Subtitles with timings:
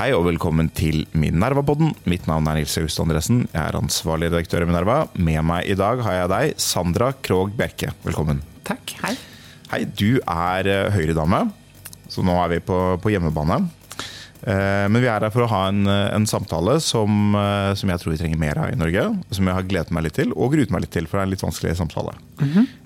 [0.00, 1.90] Hei og velkommen til Minerva-podden.
[2.08, 3.42] Mitt navn er Nils August Andresen.
[3.50, 4.94] Jeg er ansvarlig redaktør i Minerva.
[5.12, 7.90] Med meg i dag har jeg deg, Sandra Krogh Bjerke.
[8.06, 8.38] Velkommen.
[8.64, 8.94] Takk.
[9.02, 9.10] Hei.
[9.68, 11.42] Hei, du er eh, Høyre-dame,
[12.08, 13.58] så nå er vi på, på hjemmebane.
[14.40, 18.00] Eh, Men vi er her for å ha en, en samtale som, eh, som jeg
[18.00, 19.04] tror vi trenger mer av i Norge.
[19.36, 21.28] Som jeg har gledet meg litt til, og gruet meg litt til, for det er
[21.28, 22.16] en litt vanskelig samtale.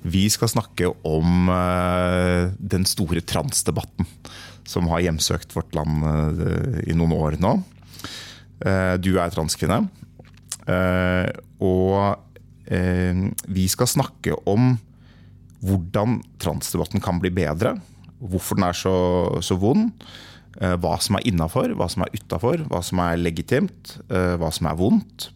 [0.02, 4.10] Vi skal snakke om eh, den store transdebatten
[4.68, 7.54] som har hjemsøkt vårt land eh, i noen år nå.
[8.64, 9.84] Eh, Du er transkvinne.
[10.66, 11.30] Eh,
[11.64, 12.14] Og
[12.64, 14.78] vi skal snakke om
[15.60, 17.74] hvordan transdebatten kan bli bedre.
[18.24, 18.92] Hvorfor den er så,
[19.44, 19.90] så vond.
[20.56, 24.78] Hva som er innafor, hva som er utafor, hva som er legitimt, hva som er
[24.80, 25.26] vondt.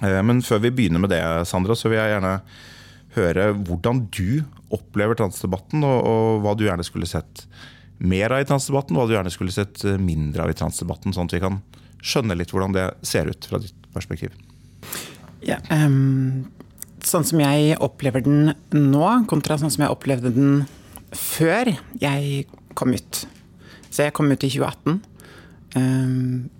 [0.00, 1.20] Men før vi begynner med det,
[1.50, 2.32] Sandra, så vil jeg gjerne
[3.18, 4.40] høre hvordan du
[4.72, 7.44] opplever transdebatten, og, og hva du gjerne skulle sett
[8.02, 11.30] mer av i transdebatten, hva du gjerne skulle sett eh, mindre av i transdebatten, sånn
[11.30, 11.60] at vi kan
[12.02, 14.34] skjønne litt hvordan det ser ut fra ditt perspektiv.
[15.46, 16.48] Ja, um,
[17.06, 20.64] sånn som jeg opplever den nå, kontra sånn som jeg opplevde den
[21.14, 22.46] før jeg
[22.78, 23.24] kom ut.
[23.92, 25.00] Så jeg kom ut i 2018.
[25.76, 26.50] Um,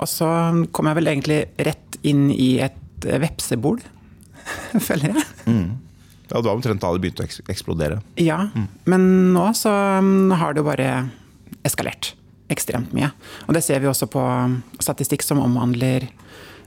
[0.00, 0.28] og så
[0.72, 3.80] kom jeg vel egentlig rett inn i et vepsebol,
[4.88, 5.28] føler jeg.
[6.30, 8.00] Ja, Det var omtrent da det begynte å eksplodere.
[8.22, 8.44] Ja,
[8.86, 10.90] men nå så mm, har det jo bare
[11.66, 12.14] eskalert
[12.50, 13.10] ekstremt mye.
[13.46, 14.22] Og det ser vi også på
[14.82, 16.08] statistikk som omhandler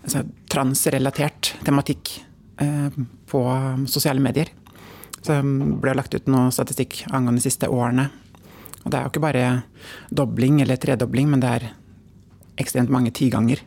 [0.04, 2.18] altså, transrelatert tematikk
[2.64, 3.00] eh,
[3.32, 3.44] på
[3.92, 4.52] sosiale medier.
[5.24, 8.10] Så det ble lagt ut noe statistikk angående de siste årene.
[8.84, 9.46] Og det er jo ikke bare
[10.12, 11.70] dobling eller tredobling, men det er
[12.60, 13.64] ekstremt mange tiganger.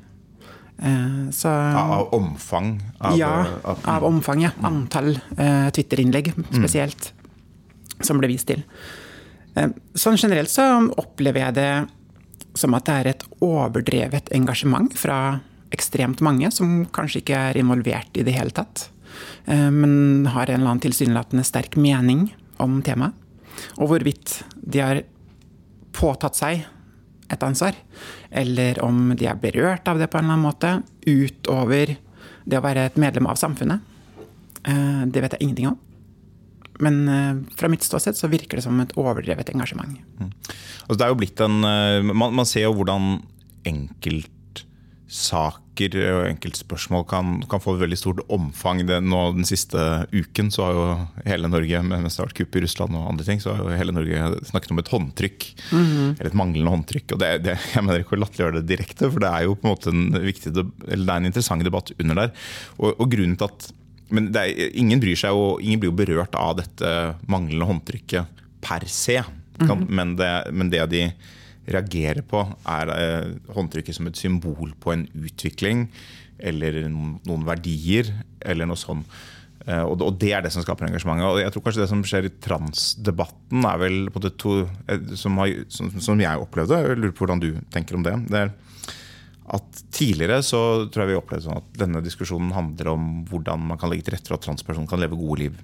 [0.79, 2.83] Eh, så Av, omfang?
[2.99, 4.53] Av, ja, av, av omfang, ja.
[4.63, 7.13] Antall eh, Twitter-innlegg spesielt,
[8.01, 8.65] som ble vist til.
[9.57, 10.69] Eh, sånn generelt så
[11.01, 11.71] opplever jeg det
[12.57, 15.41] som at det er et overdrevet engasjement fra
[15.75, 18.89] ekstremt mange, som kanskje ikke er involvert i det hele tatt,
[19.49, 22.29] eh, men har en eller annen tilsynelatende sterk mening
[22.63, 23.17] om temaet.
[23.81, 24.99] Og hvorvidt de har
[25.97, 26.67] påtatt seg
[27.33, 27.75] et ansvar,
[28.31, 30.71] eller om de er berørt av det på en eller annen måte,
[31.07, 31.97] utover
[32.47, 33.81] det å være et medlem av samfunnet.
[34.67, 35.79] Eh, Det vet jeg ingenting om.
[36.79, 39.97] Men eh, fra mitt ståsted så virker det som et overdrevet engasjement.
[40.21, 43.17] Altså, det er jo blitt en eh, Man, man ser jo hvordan
[45.07, 48.81] enkeltsaker og enkeltspørsmål kan, kan få et veldig stort omfang.
[48.87, 49.79] Det, nå Den siste
[50.13, 50.85] uken så har jo
[51.27, 53.77] hele Norge, mens det har vært kupp i Russland og andre ting, så har jo
[53.77, 55.49] hele Norge snakket om et håndtrykk.
[56.19, 57.13] Eller et manglende håndtrykk.
[57.15, 59.67] og det, det, Jeg mener ikke å latterliggjøre det direkte, for det er jo på
[59.67, 62.35] en måte en viktig eller det er en interessant debatt under der.
[62.79, 63.73] Og, og grunnen til at
[64.15, 66.91] men det er, ingen bryr seg og ingen blir jo berørt av dette
[67.27, 69.19] manglende håndtrykket per se.
[69.57, 71.09] Kan, men, det, men det de
[71.67, 75.87] reagerer på, er eh, håndtrykket som et symbol på en utvikling
[76.37, 78.13] eller noen, verdier,
[78.45, 79.09] eller noe sånt.
[79.67, 81.27] Eh, og, det er det som skaper engasjementet.
[81.27, 85.17] Og jeg tror kanskje det som skjer i transdebatten, er vel på det to, eh,
[85.19, 86.83] som, har, som, som jeg opplevde.
[86.83, 88.15] Jeg lurer på hvordan du tenker om det.
[88.31, 88.55] det er
[89.57, 90.61] at Tidligere så
[90.91, 94.17] tror jeg vi opplevde sånn at denne diskusjonen handler om hvordan man kan legge til
[94.17, 95.61] rette for at transpersoner kan leve gode liv.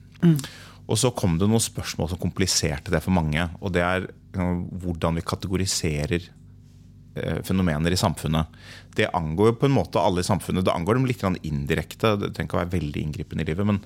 [0.87, 3.45] Og så kom det noen spørsmål som kompliserte det for mange.
[3.61, 6.25] Og det er hvordan vi kategoriserer
[7.17, 8.47] eh, fenomener i samfunnet.
[8.97, 10.65] Det angår jo på en måte alle i samfunnet.
[10.65, 12.17] Det angår dem litt indirekte.
[12.17, 13.69] Det trenger ikke å være veldig inngripende i livet.
[13.69, 13.83] Men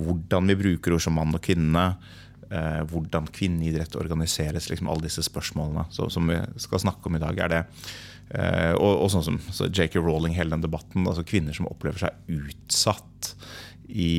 [0.00, 1.86] hvordan vi bruker ord som mann og kvinne,
[2.50, 7.38] eh, hvordan kvinneidrett organiseres, liksom alle disse spørsmålene som vi skal snakke om i dag,
[7.38, 7.64] er det.
[8.30, 9.98] Eh, og, og sånn som så J.K.
[9.98, 11.06] Rowling, hele den debatten.
[11.06, 13.34] altså Kvinner som opplever seg utsatt.
[13.90, 14.10] I,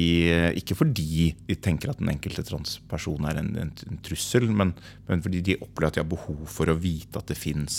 [0.60, 4.74] ikke fordi de tenker at den enkelte transperson er en, en, en trussel, men,
[5.08, 7.78] men fordi de opplever at de har behov for å vite at det fins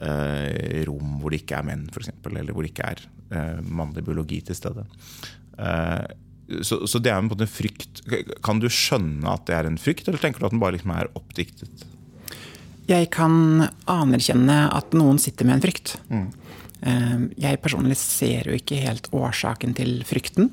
[0.00, 3.02] eh, rom hvor det ikke er menn, f.eks., eller hvor det ikke er
[3.32, 4.86] eh, mannlig biologi til stede.
[5.56, 6.06] Eh,
[6.62, 8.04] så, så det er en en frykt.
[8.44, 10.94] Kan du skjønne at det er en frykt, eller tenker du at den bare liksom
[10.94, 11.86] er oppdiktet?
[12.86, 15.96] Jeg kan anerkjenne at noen sitter med en frykt.
[16.06, 16.28] Eh,
[16.80, 20.50] Jeg personlig ser jo ikke helt årsaken til frykten,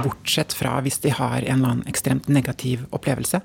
[0.00, 3.42] bortsett fra hvis de har en eller annen ekstremt negativ opplevelse.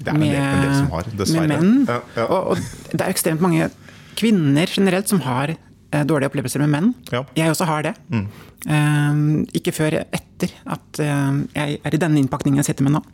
[0.00, 1.46] Det er med, en del som har, dessverre.
[1.46, 1.84] Med menn.
[1.88, 2.24] Ja, ja.
[2.24, 3.68] Og, og det er ekstremt mange
[4.18, 6.90] kvinner generelt som har eh, dårlige opplevelser med menn.
[7.12, 7.22] Ja.
[7.36, 7.94] Jeg også har det.
[8.14, 9.20] Eh,
[9.60, 13.04] ikke før etter at eh, jeg er i denne innpakningen jeg sitter med nå.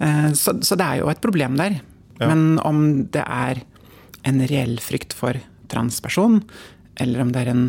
[0.00, 1.80] Eh, så, så det er jo et problem der.
[2.22, 3.64] Men om det er
[4.24, 5.36] en reell frykt for
[5.68, 6.38] transperson,
[7.00, 7.64] eller om det er en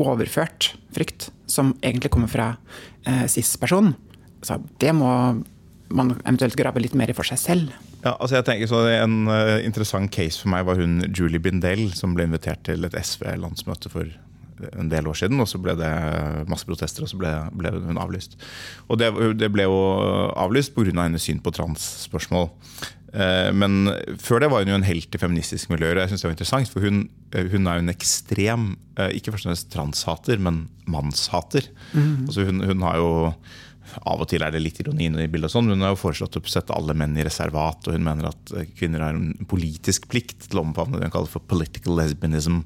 [0.00, 2.54] overført frykt som egentlig kommer fra
[3.06, 3.92] eh, cis-person,
[4.44, 5.10] så det må
[5.94, 7.74] man eventuelt grave litt mer i for seg selv.
[8.04, 11.86] Ja, altså jeg tenker så En uh, interessant case for meg var hun Julie Bindel,
[11.96, 14.10] som ble invitert til et SV-landsmøte for
[14.72, 15.40] en del år siden.
[15.40, 15.92] og Så ble det
[16.50, 18.36] masse protester, og så ble, ble hun avlyst.
[18.88, 19.10] Og Det,
[19.40, 19.78] det ble jo
[20.36, 20.92] avlyst pga.
[20.94, 22.50] Av hennes syn på transspørsmål.
[23.14, 25.92] Eh, Men før det var hun jo en helt i feministisk miljø.
[25.92, 28.64] og jeg synes det var interessant, for hun, eh, hun er jo en ekstrem,
[28.96, 31.68] eh, ikke først og fremst transhater, men mannshater.
[32.26, 33.34] Altså hun, hun har jo
[34.08, 35.44] av og til er det litt ironi i bildet.
[35.44, 38.02] og sånn, men Hun har jo foreslått å sette alle menn i reservat, og hun
[38.02, 41.94] mener at kvinner har en politisk plikt til å omfavne det hun kaller for political
[41.94, 42.64] lesbianism.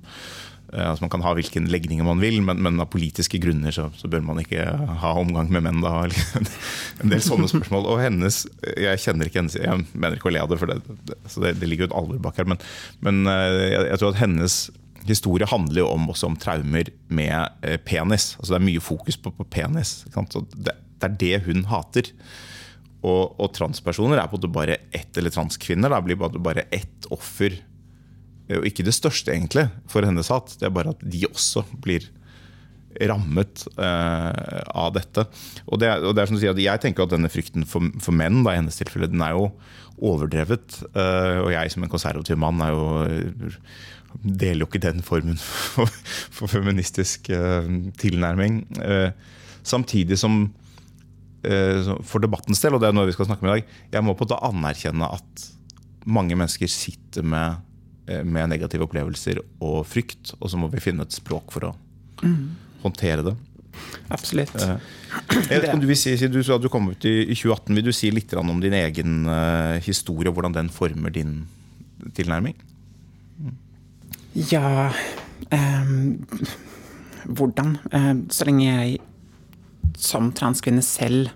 [0.72, 3.88] Eh, Altså Man kan ha hvilken legning man vil, men, men av politiske grunner så,
[3.96, 4.64] så bør man ikke
[5.02, 5.80] ha omgang med menn.
[5.84, 6.08] da,
[7.02, 7.88] En del sånne spørsmål.
[7.88, 8.42] Og hennes
[8.74, 10.80] Jeg kjenner ikke hennes, jeg mener ikke å le av det, for det,
[11.30, 12.48] så det, det ligger jo et alvor bak her.
[12.50, 12.60] Men,
[13.04, 14.60] men eh, jeg, jeg tror at hennes
[15.08, 18.34] historie handler jo om, også om traumer med eh, penis.
[18.38, 20.02] Altså Det er mye fokus på, på penis.
[20.12, 22.12] det, det er det hun hater.
[22.98, 26.66] Og, og transpersoner er på en måte bare ett, eller transkvinner da, blir bare, bare
[26.74, 27.54] ett offer.
[28.56, 30.54] Og ikke det største, egentlig, for hennes hat.
[30.56, 32.06] Det er bare at de også blir
[33.08, 35.26] rammet eh, av dette.
[35.68, 38.16] Og det, og det er som du sier, Jeg tenker at denne frykten for, for
[38.16, 39.50] menn da, i hennes tilfelle, den er jo
[39.98, 40.80] overdrevet.
[40.94, 42.88] Eh, og jeg som en konservativ mann er jo
[44.22, 45.38] deler jo ikke den formen
[45.74, 45.90] for,
[46.34, 47.68] for feministisk eh,
[48.00, 48.62] tilnærming.
[48.82, 49.10] Eh,
[49.66, 50.40] samtidig som
[51.44, 54.04] eh, for debattens del, og det er noe vi skal snakke om i dag, jeg
[54.06, 55.48] må på måte anerkjenne at
[56.08, 57.60] mange mennesker sitter med,
[58.24, 61.74] med negative opplevelser og frykt, og så må vi finne et språk for å
[62.82, 63.34] håndtere det.
[64.08, 64.54] Absolutt.
[64.56, 64.76] Eh,
[65.50, 67.74] Jeg vet om Du vil si, du sa du kom ut i, i 2018.
[67.76, 71.42] Vil du si litt om din egen eh, historie, og hvordan den former din
[72.14, 72.56] tilnærming?
[74.48, 74.90] Ja
[75.50, 76.24] ehm,
[77.26, 77.76] Hvordan?
[77.92, 78.98] Ehm, så lenge jeg
[79.98, 81.32] som transkvinne selv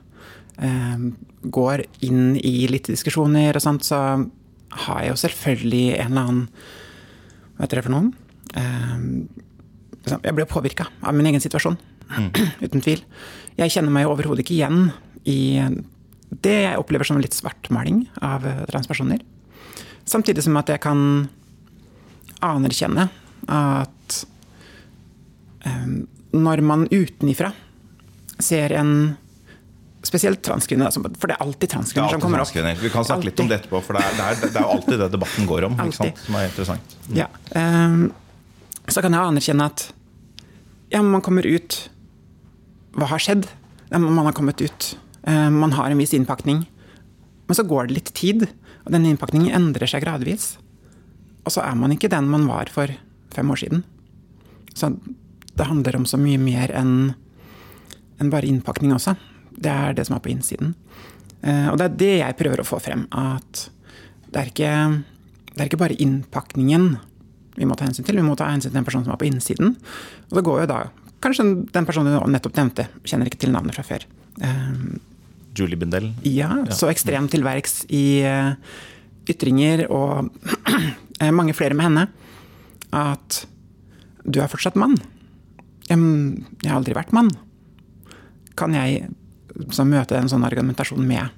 [0.63, 3.99] ehm, går inn i litt diskusjoner og sånt, så
[4.73, 6.45] har jeg jo selvfølgelig en eller annen
[7.57, 8.13] Hva heter det for noen?
[8.59, 9.29] Ehm,
[10.09, 11.77] jeg blir påvirka av min egen situasjon.
[12.65, 13.05] Uten tvil.
[13.59, 14.89] Jeg kjenner meg overhodet ikke igjen
[15.29, 15.61] i
[16.43, 19.21] det jeg opplever som litt svartmaling av eh, transpersoner.
[20.09, 21.29] Samtidig som at jeg kan
[22.43, 23.07] anerkjenne
[23.53, 24.17] at
[25.69, 25.93] eh,
[26.33, 27.53] når man utenifra
[28.43, 28.95] ser en
[30.03, 32.57] Spesielt transkvinner, for det er alltid transkvinner som kommer opp.
[32.83, 34.99] Vi kan snakke litt om det etterpå, for det er, det er, det jo alltid
[34.99, 35.79] det debatten går om.
[35.95, 36.97] Som er interessant.
[37.15, 37.29] Ja.
[37.55, 38.09] Um,
[38.91, 39.87] så kan jeg anerkjenne at
[40.93, 41.79] ja, man kommer ut
[42.99, 43.47] Hva har skjedd?
[43.93, 44.91] Ja, man har kommet ut.
[45.23, 46.67] Um, man har en viss innpakning.
[47.47, 48.49] Men så går det litt tid,
[48.83, 50.57] og den innpakningen endrer seg gradvis.
[51.47, 52.91] Og så er man ikke den man var for
[53.33, 53.87] fem år siden.
[54.75, 54.91] Så
[55.55, 57.13] det handler om så mye mer enn
[58.21, 59.17] enn bare innpakning også.
[59.57, 60.75] Det er det som er på innsiden.
[61.43, 63.07] Eh, Og det er det jeg prøver å få frem.
[63.13, 63.69] At
[64.33, 64.75] det er ikke,
[65.53, 66.97] det er ikke bare innpakningen
[67.57, 68.17] vi må ta hensyn til.
[68.17, 69.75] Vi må ta hensyn til den personen som er på innsiden.
[70.31, 70.83] Og det går jo da
[71.23, 74.03] Kanskje den personen du nettopp nevnte, kjenner ikke til navnet fra før.
[74.43, 74.73] Eh,
[75.55, 76.09] Julie Bindel.
[76.27, 78.57] ja, så ekstremt til verks i eh,
[79.31, 80.33] ytringer og
[81.39, 82.09] mange flere med henne.
[82.91, 83.45] At
[84.27, 84.97] du er fortsatt mann.
[85.87, 86.01] Jeg
[86.67, 87.31] har aldri vært mann.
[88.59, 89.07] Kan jeg
[89.75, 91.33] så møter en sånn argumentasjon med?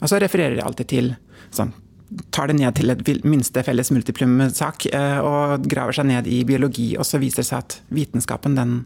[0.00, 1.12] Og så refererer jeg alltid til
[1.54, 1.74] sånn,
[2.30, 6.92] Tar det ned til et minste felles multiplum-sak eh, og graver seg ned i biologi,
[6.94, 8.76] og så viser det seg at vitenskapen den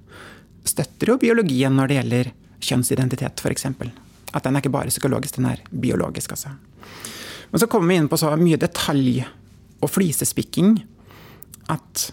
[0.65, 2.31] støtter jo biologien når det gjelder
[2.65, 3.67] kjønnsidentitet, f.eks.
[4.33, 6.55] At den er ikke bare psykologisk, den er biologisk, altså.
[7.51, 9.21] Men så kommer vi inn på så mye detalj
[9.85, 10.79] og flisespikking
[11.77, 12.07] at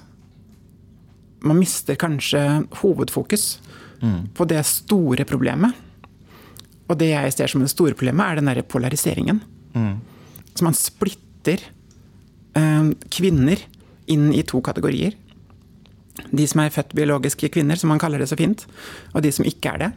[1.47, 2.43] man mister kanskje
[2.81, 3.49] hovedfokus
[4.35, 5.86] på det store problemet.
[6.87, 9.41] Og det jeg ser som det store problemet, er den derre polariseringen.
[10.57, 11.61] Så man splitter
[12.57, 13.61] eh, kvinner
[14.07, 15.13] inn i to kategorier.
[16.31, 18.65] De som er født biologiske kvinner, som man kaller det så fint,
[19.13, 19.91] og de som ikke er det.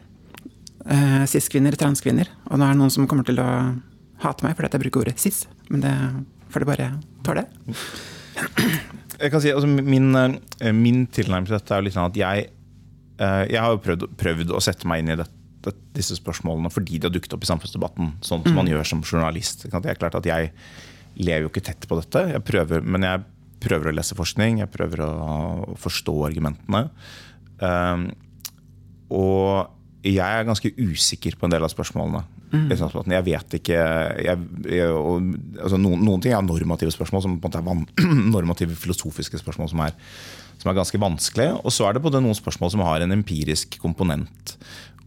[0.90, 2.28] Eh, Cis-kvinner, transkvinner.
[2.50, 3.48] Og nå er det noen som kommer til å
[4.20, 5.94] hate meg fordi jeg bruker ordet cis, men det
[6.52, 6.88] får de bare
[7.24, 7.46] tåle.
[9.20, 12.16] Jeg kan si, altså, min, eh, min tilnærming til dette er jo litt sånn at
[12.20, 12.46] jeg,
[13.20, 15.39] eh, jeg har prøvd, prøvd å sette meg inn i dette,
[15.96, 19.66] disse spørsmålene fordi de har dukket opp i samfunnsdebatten, sånn som man gjør som journalist.
[19.66, 20.52] Det er klart at Jeg
[21.20, 23.24] lever jo ikke tett på dette, jeg prøver, men jeg
[23.60, 26.86] prøver å lese forskning, jeg prøver å forstå argumentene.
[27.60, 28.06] Um,
[29.12, 32.22] og jeg er ganske usikker på en del av spørsmålene.
[32.50, 32.70] Mm.
[33.12, 34.38] Jeg vet ikke jeg,
[34.74, 35.26] jeg, og,
[35.60, 37.84] altså noen, noen, ting er normative spørsmål, som på en måte er van,
[38.36, 39.94] normative filosofiske spørsmål som er,
[40.58, 41.58] som er ganske vanskelige.
[41.60, 44.56] Og så er det både noen spørsmål som har en empirisk komponent.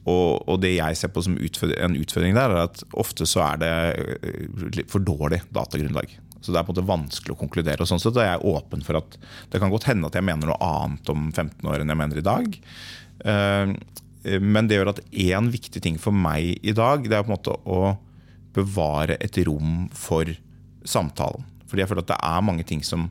[0.04, 3.46] Og, og, det jeg ser på som utfordring, en utfordring der, er at ofte så
[3.46, 3.74] er det
[4.20, 6.12] eh, for dårlig datagrunnlag.
[6.44, 7.80] Så det er på en måte vanskelig å konkludere.
[7.80, 9.16] og sånn sett er jeg åpen for at
[9.50, 12.20] Det kan godt hende at jeg mener noe annet om 15 år enn jeg mener
[12.20, 12.58] i dag.
[13.24, 13.72] Uh,
[14.44, 17.38] men det gjør at én viktig ting for meg i dag, det er på en
[17.38, 17.96] måte å
[18.56, 20.28] bevare et rom for
[20.88, 21.48] samtalen.
[21.68, 23.08] Fordi jeg føler at det er mange ting som,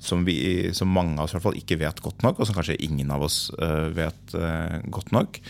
[0.00, 2.56] som, vi, som mange av oss i hvert fall ikke vet godt nok, og som
[2.56, 4.36] kanskje ingen av oss uh, vet
[4.92, 5.40] godt nok.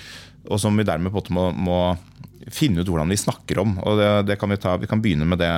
[0.50, 3.76] Og som vi dermed på en måte må, må finne ut hvordan vi snakker om.
[3.86, 5.52] Og det, det kan vi, ta, vi kan begynne med det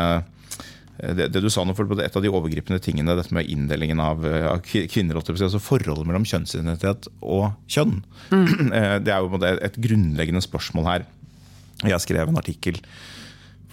[0.94, 4.22] det, det, du sa nå, for Et av de overgripende tingene, dette med inndelingen av,
[4.22, 7.98] av kvinner, altså forholdet mellom kjønnsidentitet og kjønn,
[8.30, 8.44] mm.
[8.78, 11.08] Eh, det er jo et grunnleggende spørsmål her.
[11.82, 12.78] Jeg skrev en artikkel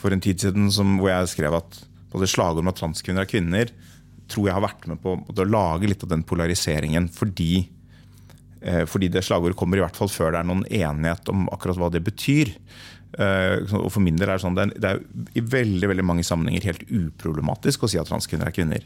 [0.02, 1.78] for en tid siden som, hvor jeg skrev at
[2.12, 3.72] både slagord om at transkvinner er kvinner,
[4.32, 7.08] tror jeg har vært med på, å lage litt av den polariseringen.
[7.14, 7.68] Fordi,
[8.62, 11.88] fordi det slagordet kommer i hvert fall før det er noen enighet om akkurat hva
[11.90, 12.52] det betyr.
[13.20, 15.02] Eh, og for min del er det sånn, det er
[15.36, 18.86] i veldig, veldig mange sammenhenger helt uproblematisk å si at transkvinner er kvinner.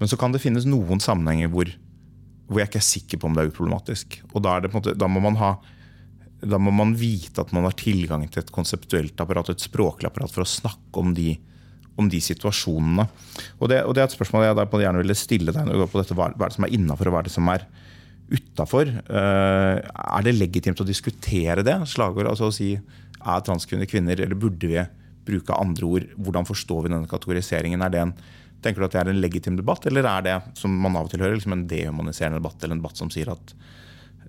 [0.00, 1.70] Men så kan det finnes noen sammenhenger hvor,
[2.48, 4.18] hvor jeg ikke er sikker på om det er uproblematisk.
[4.32, 5.54] Og da, er måte, da, må ha,
[6.44, 10.34] da må man vite at man har tilgang til et konseptuelt apparat et språklig apparat
[10.34, 11.38] for å snakke om de,
[11.96, 13.08] om de situasjonene.
[13.56, 15.94] Og det, og det, er et spørsmål jeg gjerne ville stille deg når du går
[15.94, 17.66] på dette, hva er det som er innafor og hva er det som er
[18.32, 18.88] utafor.
[19.08, 21.76] Uh, er det legitimt å diskutere det?
[21.90, 24.80] Slagord, altså å si er transkvinner kvinner, eller burde vi
[25.26, 26.08] bruke andre ord?
[26.18, 27.84] Hvordan forstår vi denne kategoriseringen?
[27.84, 28.14] Er det en,
[28.64, 31.14] tenker du at det er en legitim debatt, eller er det som man av og
[31.14, 33.54] til hører, liksom en dehumaniserende debatt, eller en debatt som sier at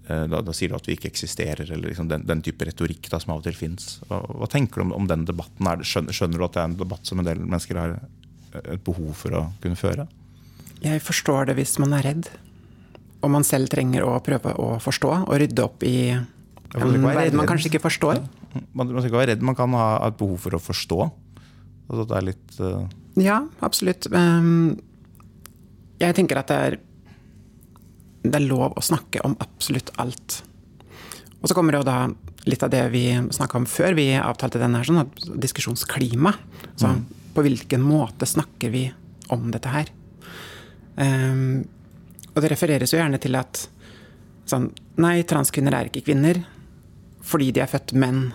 [0.07, 3.09] eh, da, da, sier du at vi ikke eksisterer, eller liksom den, den, type retorikk
[3.09, 3.95] da, som av og til fins.
[4.09, 5.69] Hva, hva, tenker du om, om den debatten?
[5.81, 7.97] Det, skjønner, skjønner, du at det er en debatt som en del mennesker har
[8.63, 10.07] et behov for å kunne føre?
[10.83, 12.27] Jeg forstår det hvis man er redd,
[13.23, 17.47] og man selv trenger å prøve å forstå og rydde opp i en verden man
[17.49, 18.23] kanskje ikke forstår.
[18.73, 20.99] Man, man skal ikke være redd, man kan ha et behov for å forstå.
[21.89, 22.81] Altså det er litt uh...
[23.21, 24.07] Ja, absolutt.
[24.11, 24.73] Um,
[26.01, 26.77] jeg tenker at det er,
[28.25, 30.41] det er lov å snakke om absolutt alt.
[31.41, 31.97] Og så kommer det jo da
[32.49, 36.33] litt av det vi snakka om før vi avtalte denne her, sånn diskusjonsklima.
[36.73, 37.03] Så mm.
[37.37, 38.87] på hvilken måte snakker vi
[39.31, 39.93] om dette her?
[40.97, 41.63] Um,
[42.33, 43.67] og det refereres jo gjerne til at
[44.49, 44.71] sånn
[45.01, 46.43] Nei, transkvinner er ikke kvinner
[47.23, 48.25] fordi de er født menn.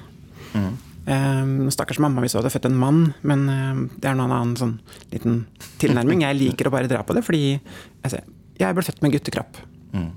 [0.56, 0.70] Mm.
[1.08, 4.54] Um, stakkars mamma hvis hun hadde født en mann, men um, det er noen annen
[4.60, 4.74] sånn
[5.12, 5.42] liten
[5.80, 6.24] tilnærming.
[6.24, 8.22] Jeg liker å bare dra på det, fordi jeg,
[8.58, 9.60] jeg ble født med guttekropp.
[9.92, 10.08] Mm.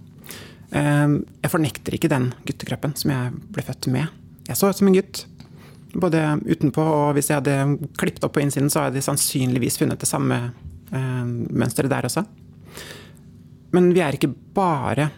[0.72, 4.18] Um, jeg fornekter ikke den guttekroppen som jeg ble født med.
[4.48, 5.26] Jeg så ut som en gutt.
[5.92, 10.00] Både utenpå og hvis jeg hadde klippet opp på innsiden, så hadde jeg sannsynligvis funnet
[10.00, 10.46] det samme
[10.92, 12.24] mønsteret der også.
[13.72, 15.10] Men vi er ikke bare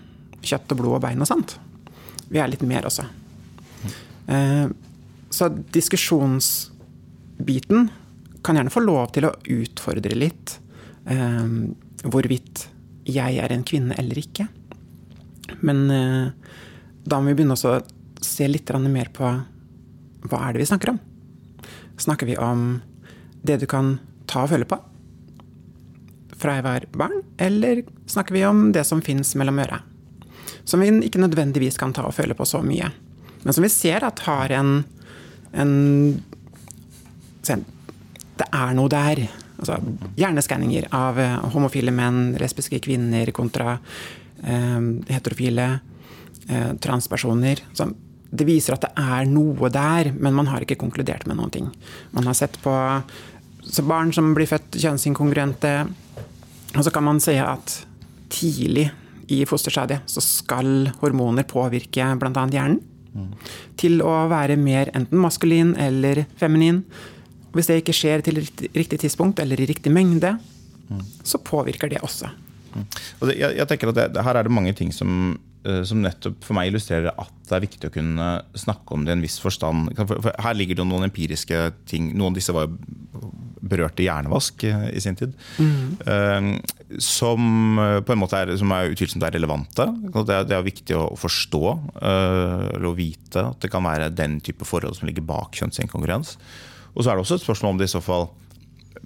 [0.43, 1.49] kjøtt og blod og bein og sånt.
[2.29, 3.03] Vi er litt mer også.
[4.27, 4.67] Eh,
[5.33, 7.89] så diskusjonsbiten
[8.43, 10.59] kan gjerne få lov til å utfordre litt
[11.09, 11.47] eh,
[12.03, 12.69] hvorvidt
[13.09, 14.45] jeg er en kvinne eller ikke.
[15.65, 16.27] Men eh,
[17.03, 17.81] da må vi begynne å
[18.23, 19.25] se litt mer på
[20.23, 20.99] hva er det vi snakker om.
[21.99, 22.59] Snakker vi om
[23.43, 24.77] det du kan ta og føle på
[26.43, 29.79] fra jeg var barn, eller snakker vi om det som fins mellom øra?
[30.67, 32.91] Som vi ikke nødvendigvis kan ta og føle på så mye
[33.43, 34.83] men som vi ser at har en,
[35.51, 35.73] en
[38.33, 39.25] Det er noe der.
[39.59, 39.77] Altså,
[40.17, 43.75] hjerneskanninger av eh, homofile menn, lesbiske kvinner kontra
[44.41, 44.79] eh,
[45.13, 45.67] heterofile
[46.49, 47.61] eh, transpersoner.
[47.77, 47.91] Så
[48.33, 51.69] det viser at det er noe der, men man har ikke konkludert med noen ting.
[52.15, 52.73] Man har sett på
[53.87, 55.75] barn som blir født kjønnsinkongruente,
[56.73, 57.75] og så kan man si at
[58.33, 58.89] tidlig
[59.33, 62.47] i fosterstadiet så skal hormoner påvirke bl.a.
[62.51, 62.81] hjernen
[63.77, 66.81] til å være mer enten maskulin eller feminin.
[67.53, 68.41] Hvis det ikke skjer til
[68.73, 70.33] riktig tidspunkt eller i riktig mengde,
[71.23, 72.31] så påvirker det også.
[72.73, 75.35] Det, jeg, jeg, tenker at det, Her er det mange ting som,
[75.87, 78.27] som, nettopp for meg illustrerer at det er viktig å kunne
[78.57, 79.93] snakke om det i en viss forstand.
[79.99, 82.11] For, her ligger det noen empiriske ting.
[82.17, 82.71] Noen av disse var
[83.63, 85.35] berørte hjernevask eh, i sin tid.
[85.55, 86.57] Mm.
[87.01, 89.87] Som på en måte er, som er utvilsomt er relevante.
[90.11, 91.63] Det er, det er viktig å forstå
[92.03, 96.35] eller å vite at det kan være den type forhold som ligger bak kjønnsinkongruens.
[96.93, 98.27] Og så er det også et spørsmål om det i så fall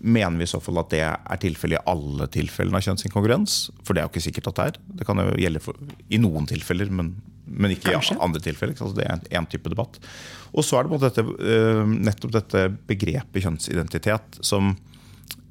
[0.01, 3.57] mener vi i så fall at det er tilfellet i alle tilfellene av kjønnsinkongruens?
[3.83, 4.79] For det er jo ikke sikkert at det er.
[4.99, 5.79] Det kan jo gjelde for,
[6.13, 7.15] i noen tilfeller, men,
[7.47, 8.17] men ikke Kanskje.
[8.17, 8.77] i andre tilfeller.
[8.77, 8.97] sant?
[8.97, 9.97] Det er én type debatt.
[10.53, 14.75] Og så er det på dette, eh, nettopp dette begrepet kjønnsidentitet som,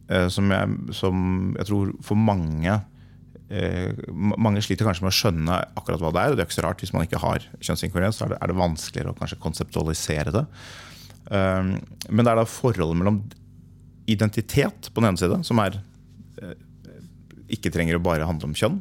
[0.08, 1.24] eh, som, jeg, som
[1.58, 2.76] jeg tror for mange
[3.50, 6.34] eh, mange sliter kanskje med å skjønne akkurat hva det er.
[6.34, 8.20] og Det er ikke så rart hvis man ikke har kjønnsinkongruens.
[8.20, 10.46] Så er det, er det vanskeligere å kanskje konseptualisere det.
[11.26, 13.16] Men det er da forholdet mellom
[14.06, 15.78] identitet på den ene side, som er
[16.42, 16.56] eh,
[17.56, 18.80] ikke trenger å bare handle om kjønn,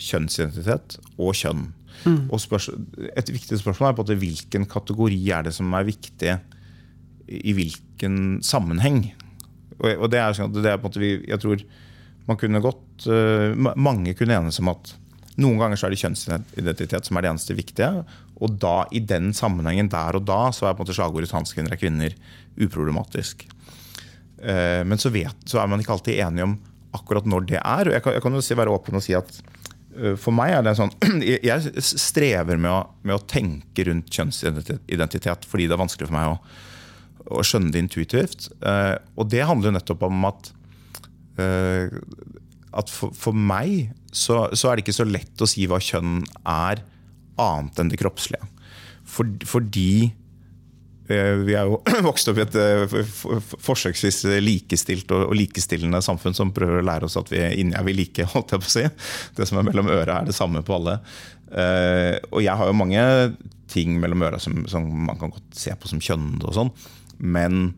[0.00, 1.68] kjønnsidentitet og kjønn.
[2.04, 2.68] Og spørs,
[3.16, 6.34] et viktig spørsmål er på at hvilken kategori er det som er viktig
[7.24, 9.06] i hvilken sammenheng.
[9.78, 11.64] Og, og det er, sånn det er på en måte vi, jeg tror
[12.28, 14.94] man kunne godt eh, Mange kunne enes om at
[15.40, 18.04] noen ganger så er det kjønnsidentitet som er det eneste viktige.
[18.38, 21.74] Og da i den sammenhengen der og da så er på en måte slagordet transkvinner
[21.74, 22.14] er kvinner
[22.54, 23.42] uproblematisk.
[24.44, 26.54] Eh, Men så, vet, så er man ikke alltid enig om
[26.94, 27.88] akkurat når det er.
[27.90, 29.30] Og jeg kan, jeg kan jo si, være åpen og si at
[29.96, 30.92] eh, for meg er det sånn
[31.48, 36.34] Jeg strever med å, med å tenke rundt kjønnsidentitet fordi det er vanskelig for meg
[36.34, 36.38] å,
[37.40, 38.50] å skjønne det intuitivt.
[38.62, 40.52] Eh, Og det handler jo nettopp om at
[41.34, 46.20] at for, for meg så, så er det ikke så lett å si hva kjønn
[46.46, 46.82] er,
[47.42, 48.46] annet enn det kroppslige.
[49.02, 50.12] For, fordi
[51.06, 52.94] vi er jo vokst opp i et eh,
[53.60, 57.96] forsøksvis likestilt og likestillende samfunn som prøver å lære oss at vi inni er vi
[57.98, 58.24] like.
[58.34, 58.84] holdt jeg på å si.
[59.36, 60.98] Det som er mellom øra, er det samme på alle.
[61.52, 63.04] Eh, Og jeg har jo mange
[63.70, 66.72] ting mellom øra som, som man kan godt se på som kjønnede sånn.
[67.20, 67.72] Men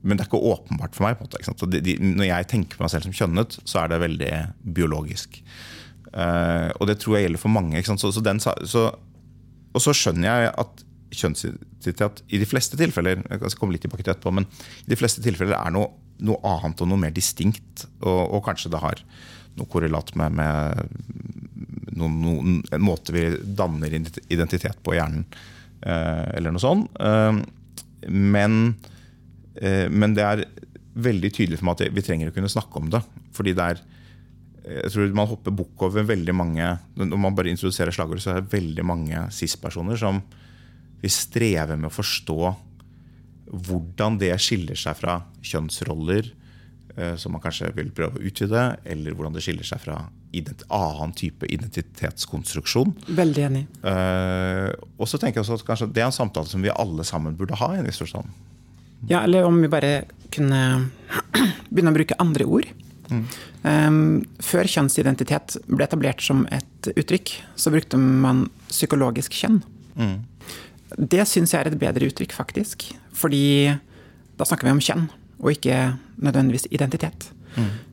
[0.00, 1.18] men det er ikke åpenbart for meg.
[1.20, 4.30] måte, de, de, når jeg tenker på meg selv som kjønnet, så er det veldig
[4.78, 5.42] biologisk.
[6.14, 7.82] Eh, og det tror jeg gjelder for mange.
[7.84, 13.40] Så, så den, så, og så skjønner jeg at kjønnsidentitet i de fleste tilfeller jeg
[13.42, 14.46] skal komme litt tilbake til etterpå, men
[14.84, 15.90] i de fleste tilfeller er noe,
[16.24, 17.86] noe annet og noe mer distinkt.
[18.02, 19.02] Og, og kanskje det har
[19.58, 23.26] noe korrelat med, med noen, noen, en måte vi
[23.58, 25.26] danner identitet på i hjernen,
[25.82, 27.02] eh, eller noe sånt.
[27.02, 27.42] Eh,
[28.10, 28.62] men
[29.60, 30.44] Eh, Men det er
[31.00, 33.02] veldig tydelig for meg at vi trenger å kunne snakke om det.
[33.36, 33.86] Fordi det er
[34.60, 38.42] jeg tror man hopper bukk over veldig mange Når man bare introduserer slagordet, så er
[38.42, 40.20] det veldig mange cis-personer som
[41.00, 42.40] vil strever med å forstå
[43.50, 46.28] hvordan det skiller seg fra kjønnsroller,
[46.96, 49.98] eh, som man kanskje vil prøve å utvide, eller hvordan det skiller seg fra
[50.30, 52.92] annen type identitetskonstruksjon.
[53.18, 53.64] Veldig enig.
[53.82, 57.02] Uh, og så tenker jeg også at kanskje det er en samtale som vi alle
[57.04, 57.72] sammen burde ha.
[57.74, 58.30] i en viss forstand.
[59.08, 60.90] Ja, eller om vi bare kunne
[61.72, 62.70] begynne å bruke andre ord.
[63.10, 69.64] Um, før kjønnsidentitet ble etablert som et uttrykk, så brukte man psykologisk kjønn.
[70.96, 72.88] Det syns jeg er et bedre uttrykk, faktisk.
[73.16, 73.70] Fordi
[74.38, 75.08] da snakker vi om kjønn,
[75.40, 75.76] og ikke
[76.20, 77.30] nødvendigvis identitet.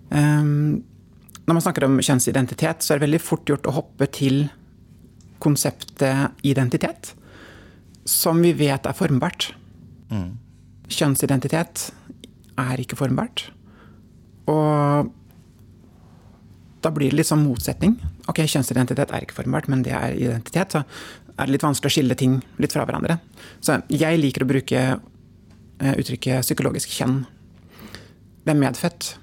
[0.09, 0.83] Um,
[1.47, 4.47] når man snakker om kjønnsidentitet, så er det veldig fort gjort å hoppe til
[5.43, 7.13] konseptet identitet,
[8.07, 9.51] som vi vet er formbart.
[10.87, 11.89] Kjønnsidentitet
[12.57, 13.49] er ikke formbart.
[14.47, 15.11] Og
[16.83, 17.97] da blir det litt sånn motsetning.
[18.31, 20.75] Ok, kjønnsidentitet er ikke formbart, men det er identitet.
[20.75, 20.83] Så
[21.37, 23.19] er det litt vanskelig å skille ting litt fra hverandre.
[23.61, 27.21] Så jeg liker å bruke eh, uttrykket psykologisk kjønn.
[28.43, 29.13] Det er medfødt.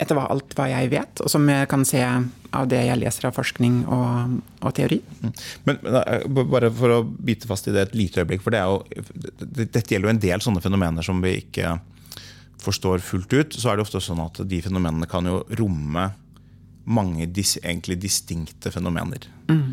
[0.00, 3.28] Etter hva, alt hva jeg vet, og som jeg kan se av det jeg leser
[3.28, 5.00] av forskning og, og teori.
[5.20, 5.34] Men,
[5.66, 8.70] men eh, bare for å bite fast i det et lite øyeblikk, for det er
[8.70, 9.04] jo,
[9.60, 11.76] dette gjelder jo en del sånne fenomener som vi ikke
[12.60, 13.56] forstår fullt ut.
[13.56, 16.10] Så er det ofte sånn at de fenomenene kan jo romme
[16.90, 19.26] mange dis, egentlig distinkte fenomener.
[19.50, 19.70] Eh,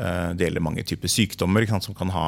[0.00, 2.26] Det gjelder mange typer sykdommer sant, som kan ha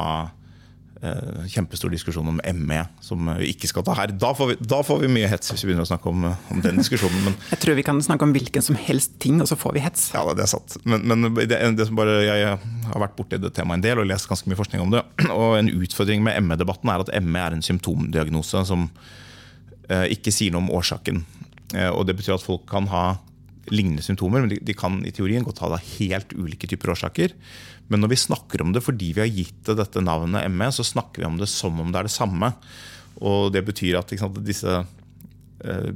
[1.03, 4.13] eh, kjempestor diskusjon om ME, som vi ikke skal ta her.
[4.19, 6.45] Da får vi, da får vi mye hets hvis vi begynner å snakke om, eh,
[6.53, 7.19] om den diskusjonen.
[7.25, 9.83] men Jeg tror vi kan snakke om hvilken som helst ting, og så får vi
[9.83, 10.11] hets.
[10.13, 10.77] ja, det er sant.
[10.85, 14.09] Men, men det, det som bare, jeg har vært borti det temaet en del og
[14.09, 15.03] lest ganske mye forskning om det.
[15.33, 18.89] Og en utfordring med ME-debatten er at ME er en symptomdiagnose som
[19.89, 21.23] eh, ikke sier noe om årsaken.
[21.73, 23.05] Eh, og Det betyr at folk kan ha
[23.71, 27.35] lignende symptomer, men de, de kan i teorien godt ha da helt ulike typer årsaker.
[27.91, 30.85] Men når vi snakker om det fordi vi har gitt det dette navnet ME, så
[30.87, 32.51] snakker vi om det som om det er det samme.
[33.23, 35.89] Og det betyr at sant, disse eh,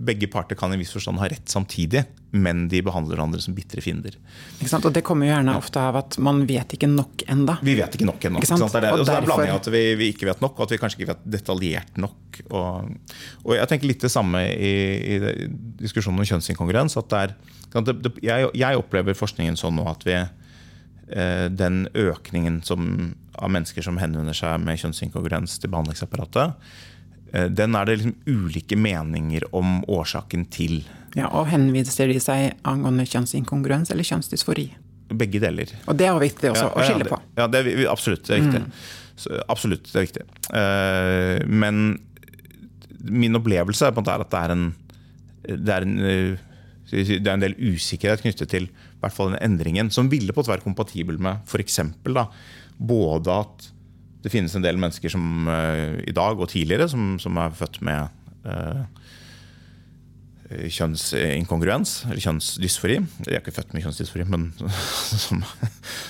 [0.00, 3.82] begge parter kan i viss forstand ha rett samtidig, men de behandler hverandre som bitre
[3.84, 4.16] fiender.
[4.62, 7.58] Og det kommer jo gjerne ofte av at man vet ikke nok enda.
[7.64, 8.42] Vi vet ikke nok ennå.
[8.42, 8.88] Det er.
[8.94, 11.00] Og så er blanding av at vi, vi ikke vet nok, og at vi kanskje
[11.00, 12.42] ikke vet detaljert nok.
[12.50, 12.92] Og,
[13.44, 14.72] og jeg tenker litt det samme i,
[15.16, 15.18] i
[15.82, 16.96] diskusjonen om kjønnsinkongruens.
[17.00, 17.34] at det er,
[17.74, 23.52] det, det, jeg, jeg opplever forskningen sånn nå at vi eh, den økningen som, av
[23.52, 26.88] mennesker som henvender seg med kjønnsinkongruens til behandlingsapparatet, eh,
[27.32, 30.82] den er det liksom ulike meninger om årsaken til.
[31.16, 34.66] Ja, Og henviser de seg angående kjønnsinkongruens eller kjønnsdysfori?
[35.12, 35.72] Begge deler.
[35.88, 37.18] Og det er viktig også å skille på.
[37.36, 38.24] Ja, det, ja, det absolutt.
[38.28, 38.62] Det er viktig.
[39.22, 40.24] Så, absolutt, det er viktig.
[40.52, 41.82] Uh, men
[43.02, 44.64] min opplevelse er at det er en,
[45.48, 45.98] det er en,
[46.92, 50.44] det er en del usikkerhet knyttet til i hvert fall den endringen, som ville på
[50.44, 51.80] en være kompatibel med f.eks.
[52.78, 53.71] både at
[54.22, 57.80] det finnes en del mennesker som uh, i dag og tidligere som, som er født
[57.86, 58.06] med
[58.46, 58.84] uh,
[60.52, 62.98] kjønnsinkongruens, eller kjønnsdysfori.
[63.24, 64.50] De er ikke født med kjønnsdysfori, men
[65.24, 65.42] som,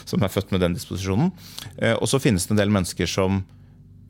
[0.08, 1.32] som er født med den disposisjonen.
[1.78, 3.44] Uh, og så finnes det en del mennesker som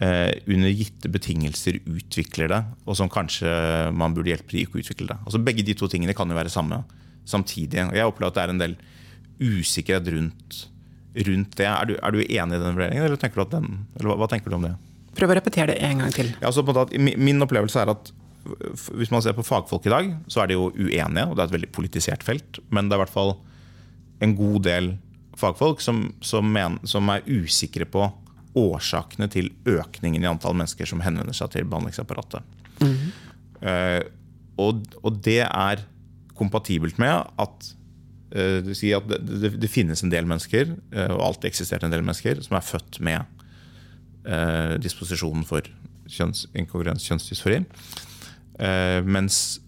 [0.03, 2.57] under gitte betingelser utvikler det,
[2.91, 3.47] og som kanskje
[3.95, 5.17] man burde hjelpe de ikke å utvikle det.
[5.21, 6.81] Altså Begge de to tingene kan jo være samme
[7.29, 7.85] samtidig.
[7.85, 8.75] Og Jeg opplever at det er en del
[9.39, 10.59] usikkerhet rundt
[11.15, 11.69] rundt det.
[11.69, 14.53] Er du, er du enig i den vurderingen, eller, tenker den, eller hva, hva, tenker
[14.53, 14.75] du om det?
[15.19, 16.33] Prøv å repetere det en gang til.
[16.41, 18.13] Ja, at, min opplevelse er at
[18.97, 21.51] hvis man ser på fagfolk i dag, så er de jo uenige, og det er
[21.51, 22.59] et veldig politisert felt.
[22.75, 23.37] Men det er i hvert fall
[24.23, 24.95] en god del
[25.39, 28.09] fagfolk som, som, men, som er usikre på
[28.59, 32.43] årsakene til økningen i antall mennesker som henvender seg til behandlingsapparatet.
[32.83, 33.13] Mm -hmm.
[33.63, 34.03] uh,
[34.57, 35.85] og, og, det er
[36.35, 37.75] kompatibelt med at
[38.79, 42.05] si at det, det, det, finnes en del mennesker, eh, og alltid eksistert en del
[42.05, 43.45] mennesker, som er født med
[44.25, 45.69] eh, disposisjonen for
[46.09, 47.63] kjønns, kjønnsdysfori.
[48.63, 49.61] Eh, mens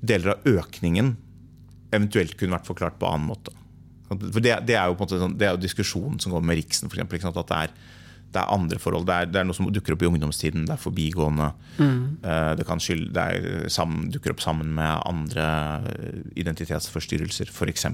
[0.00, 1.16] deler av økningen
[1.94, 3.54] eventuelt kunne vært forklart på annen måte.
[4.08, 6.88] For det, det er jo på en måte sånn, jo diskusjonen som går med Riksen,
[6.88, 7.74] for eksempel, at det er
[8.28, 9.06] det er andre forhold.
[9.08, 10.66] Det er, det er, noe som dukker opp i ungdomstiden.
[10.68, 11.48] Det er forbigående.
[11.78, 12.00] Mm.
[12.20, 15.46] Eh, det, kan skylde, det er, sammen, dukker opp sammen med andre
[16.36, 17.86] identitetsforstyrrelser, f.eks.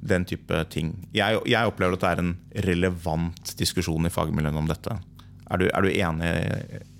[0.00, 0.96] Den type ting.
[1.14, 2.34] Jeg, jeg, opplever at det er en
[2.66, 4.98] relevant diskusjon i fagmiljøene om dette.
[5.50, 6.32] Er du, er du enig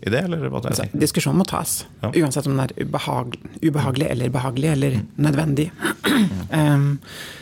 [0.07, 0.23] i det?
[0.27, 1.81] Eller hva det altså, diskusjonen må tas.
[2.03, 2.13] Ja.
[2.23, 5.05] Uansett om den er ubehagelig, ubehagelig eller behagelig eller mm.
[5.27, 5.69] nødvendig.
[6.07, 6.33] Mm.
[6.55, 6.89] Um,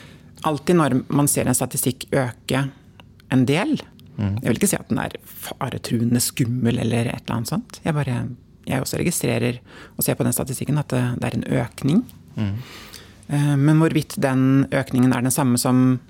[0.48, 2.66] alltid når man ser en statistikk øke
[3.33, 3.77] en del,
[4.18, 4.35] Mm.
[4.42, 7.81] Jeg vil ikke si at den er faretruende skummel eller et eller annet sånt.
[7.85, 8.20] Jeg, bare,
[8.66, 9.61] jeg også registrerer
[9.94, 12.02] og ser på den statistikken at det, det er en økning.
[12.35, 12.54] Mm.
[13.28, 16.00] Eh, men hvorvidt den økningen er den samme som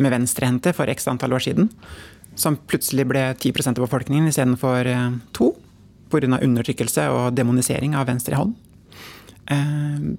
[0.00, 1.68] med venstrehendte for x antall år siden,
[2.38, 5.52] som plutselig ble 10% av befolkningen istedenfor eh, to,
[6.10, 6.38] pga.
[6.38, 8.54] undertrykkelse og demonisering av venstre hånd.
[9.50, 10.10] Eh,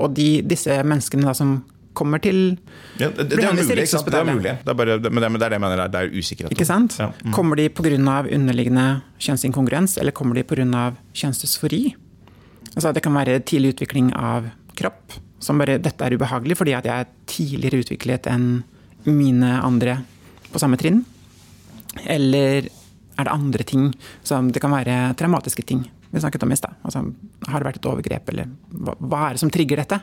[0.00, 1.62] og de, disse menneskene da, som
[2.00, 2.38] kommer til
[2.96, 4.54] ja, det, det, er mulig, det, er mulig.
[4.64, 6.54] Det er bare, men det, er det jeg mener, det er usikkerhet.
[6.56, 6.96] Ikke sant?
[7.00, 7.10] Ja.
[7.20, 7.34] Mm.
[7.36, 7.92] Kommer de pga.
[8.00, 8.86] underliggende
[9.20, 10.86] kjønnsinkongruens, eller kommer de pga.
[11.12, 11.82] kjønnsdysfori?
[12.74, 16.84] Altså, det kan være tidlig utvikling av kropp, som bare 'dette er ubehagelig fordi at
[16.84, 18.62] jeg er tidligere utviklet enn
[19.04, 20.00] mine andre
[20.52, 21.04] på samme trinn'.
[22.06, 22.68] Eller
[23.18, 26.74] er det andre ting som Det kan være traumatiske ting vi snakket om i stad.
[26.82, 27.04] Altså,
[27.46, 30.00] har det vært et overgrep, eller hva, hva er det som trigger dette?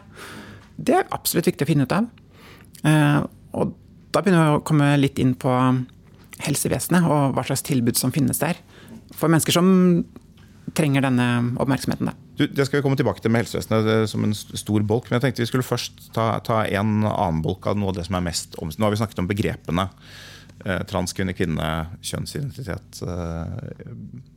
[0.77, 2.07] Det er absolutt viktig å finne ut av.
[2.85, 3.19] Eh,
[3.57, 3.73] og
[4.13, 5.53] da begynner vi å komme litt inn på
[6.45, 8.59] helsevesenet og hva slags tilbud som finnes der.
[9.17, 9.67] For mennesker som
[10.77, 11.27] trenger denne
[11.61, 12.11] oppmerksomheten.
[12.37, 15.09] Du, det skal vi komme tilbake til med helsevesenet eh, som en stor bolk.
[15.09, 18.07] Men jeg tenkte vi skulle først ta, ta en annen bolk av noe av det
[18.09, 18.81] som er mest omstridt.
[18.81, 19.87] Nå har vi snakket om begrepene.
[20.65, 21.71] Eh, transkvinne, kvinne,
[22.05, 23.89] kjønnsidentitet, eh,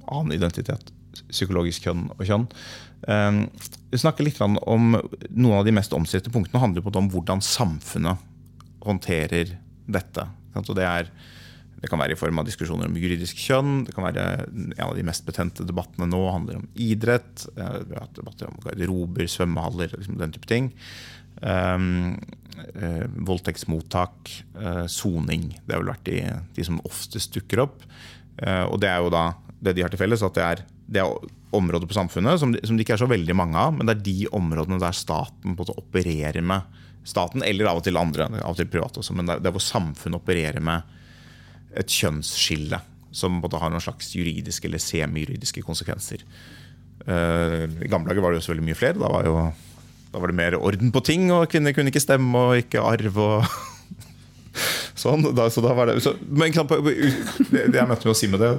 [0.08, 0.92] annen identitet
[1.30, 2.46] psykologisk kjønn og kjønn.
[3.10, 3.44] Ehm,
[3.90, 8.22] vi snakker litt om Noen av de mest omstridte punktene handler om hvordan samfunnet
[8.84, 9.56] håndterer
[9.90, 10.26] dette.
[10.54, 11.10] Det, er,
[11.80, 13.84] det, kan være i form av diskusjoner om juridisk kjønn.
[13.86, 17.46] det kan være En av de mest betente debattene nå handler om idrett.
[17.58, 20.70] Hatt debatter om garderober, svømmehaller, liksom den type ting.
[21.40, 22.16] Um,
[22.76, 25.50] uh, voldtektsmottak, uh, soning.
[25.64, 26.18] Det har vel vært de,
[26.56, 27.86] de som oftest dukker opp.
[28.40, 31.02] Uh, og det er jo da det de har til felles, at det er det
[31.02, 33.96] er områder på samfunnet som, som, det ikke er så veldig mange av, men det
[33.96, 38.58] er de områdene der staten opererer med Staten, eller av og til andre, av og
[38.58, 40.84] til private også, men det er, hvor samfunnet opererer med
[41.80, 42.76] et kjønnsskille
[43.10, 46.22] som både har noen slags juridiske eller semijuridiske konsekvenser.
[47.06, 49.00] Uh, I gamle dager var det jo veldig mye flere.
[49.00, 49.46] Da var, jo,
[50.12, 53.16] da var det mer orden på ting, og kvinner kunne ikke stemme og ikke arv.
[53.16, 53.48] og
[54.98, 58.42] Sånn, da, så da var det, så, men det jeg møtte med å si med
[58.42, 58.50] det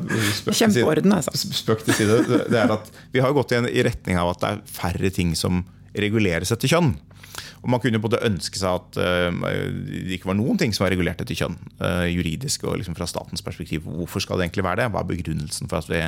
[0.56, 1.34] Kjempeorden, altså.
[1.36, 2.18] Spøk til side.
[2.30, 5.12] Det, er at Vi har gått i, en, i retning av at det er færre
[5.14, 6.94] ting som reguleres etter kjønn.
[7.62, 9.30] Og Man kunne både ønske seg at uh,
[9.86, 11.60] det ikke var noen ting som var regulert etter kjønn.
[11.84, 13.86] Uh, juridisk og liksom fra statens perspektiv.
[13.86, 14.90] Hvorfor skal det egentlig være det?
[14.96, 16.02] Hva er begrunnelsen for at vi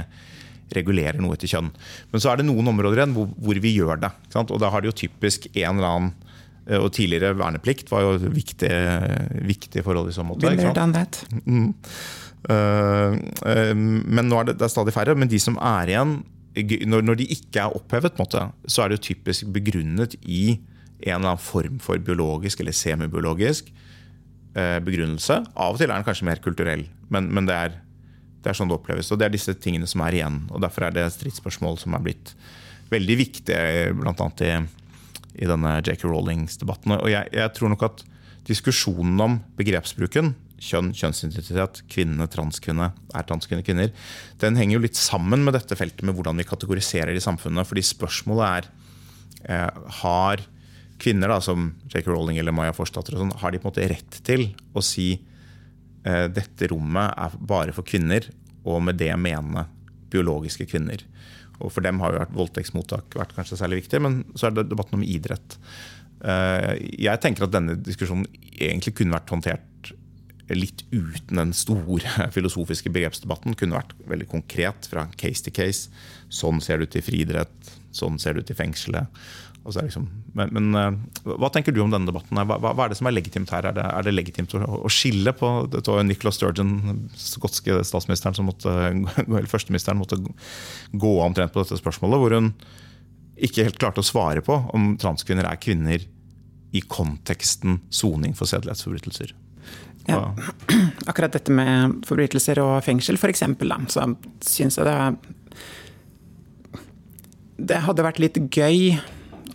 [0.74, 1.69] regulerer noe etter kjønn?
[2.10, 4.13] Men så er det noen områder igjen hvor, hvor vi gjør det.
[4.48, 6.32] Og da har det jo typisk en eller annen Eh,
[6.80, 8.73] og tidligere verneplikt var jo et viktig,
[9.49, 10.47] viktig forhold i så måte.
[11.43, 11.73] Mm.
[12.43, 13.15] Uh,
[13.47, 15.15] uh, men nå er det, det er stadig færre.
[15.19, 16.17] Men de som er igjen,
[16.88, 20.60] når, de ikke er opphevet, måte, så er det jo typisk begrunnet i
[21.04, 23.71] en eller annen form for biologisk eller semibiologisk
[24.56, 25.39] eh, begrunnelse.
[25.56, 27.80] Av og til er den kanskje mer kulturell, men, men det, er,
[28.43, 29.10] det, er, sånn det oppleves.
[29.12, 30.43] Og det er disse tingene som er igjen.
[30.54, 32.36] og Derfor er det stridsspørsmål som er blitt
[32.93, 33.60] veldig viktig,
[33.97, 34.30] bl.a.
[34.45, 34.54] i,
[35.36, 36.06] i denne J.K.
[36.08, 36.98] Rowlings-debatten.
[37.00, 38.04] Og jeg, jeg tror nok at
[38.48, 43.91] diskusjonen om begrepsbruken kjønn, kjønnsidentitet, kvinne, transkvinne, er transkvinne kvinner,
[44.41, 47.67] den henger jo litt sammen med dette feltet med hvordan vi kategoriserer i samfunnet.
[47.67, 48.69] fordi spørsmålet er
[49.50, 50.46] eh, har
[51.04, 52.08] kvinner da, som J.K.
[52.08, 56.28] Rowling eller Maya Forstater sånn, har de på en måte rett til å si eh,
[56.32, 58.30] dette rommet er bare for kvinner,
[58.63, 59.67] og med det mene
[60.13, 61.02] biologiske kvinner.
[61.63, 64.69] Og For dem har jo vært voldtektsmottak vært kanskje særlig viktig, men så er det
[64.71, 65.58] debatten om idrett.
[66.23, 66.71] Eh,
[67.08, 69.93] jeg tenker at denne diskusjonen egentlig kunne vært håndtert
[70.52, 73.58] litt uten den store filosofiske begrepsdebatten.
[73.60, 75.89] Kunne vært veldig konkret fra case to case.
[76.34, 79.23] Sånn ser det ut i friidrett, sånn ser det ut i fengselet.
[79.63, 82.36] Liksom, men, men, eh, hva tenker du om denne debatten?
[82.36, 83.69] Hva, hva, er det som er legitimt her?
[83.69, 88.36] Er det, er det legitimt å, å, skille på Det var Nicholas Sturgeon, skotske statsministeren,
[88.36, 88.73] som måtte,
[89.23, 90.19] eller førsteministeren måtte
[90.91, 92.52] gå omtrent på dette spørsmålet, hvor hun
[93.43, 96.04] ikke helt klarte å svare på om transkvinner er kvinner
[96.73, 99.32] i konteksten soning for sedelighetsforbrytelser.
[100.10, 100.36] Ja.
[101.10, 103.45] Akkurat dette med forbrytelser og fengsel, f.eks.,
[103.95, 104.08] så
[104.43, 104.97] syns jeg det
[107.71, 108.97] Det hadde vært litt gøy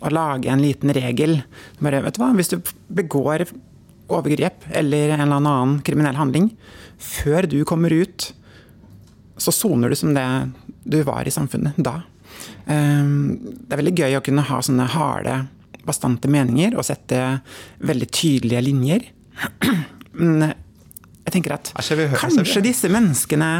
[0.00, 1.40] å lage en liten regel.
[1.82, 2.58] Bare, vet du hva, Hvis du
[2.88, 3.46] begår
[4.08, 6.52] overgrep eller en eller annen kriminell handling
[6.98, 8.32] før du kommer ut,
[9.38, 10.26] så soner du som det
[10.88, 12.00] du var i samfunnet da.
[12.66, 15.36] Ehm, det er veldig gøy å kunne ha sånne harde,
[15.88, 17.20] bastante meninger og sette
[17.86, 19.06] veldig tydelige linjer.
[20.18, 23.52] Men jeg tenker at kanskje disse menneskene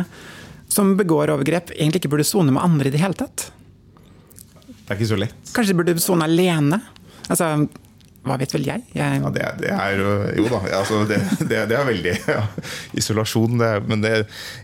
[0.69, 3.49] som begår overgrep, egentlig ikke burde sone med andre i det hele tatt.
[4.89, 5.53] Det er ikke så lett.
[5.53, 6.81] Kanskje de burde sone alene?
[7.29, 7.51] Altså,
[8.25, 8.85] hva vet vel jeg?
[8.97, 9.21] jeg...
[9.21, 12.45] Ja, det, det, er jo da, altså, det, det, det, er veldig ja,
[12.97, 13.61] isolasjon.
[13.89, 14.13] men det,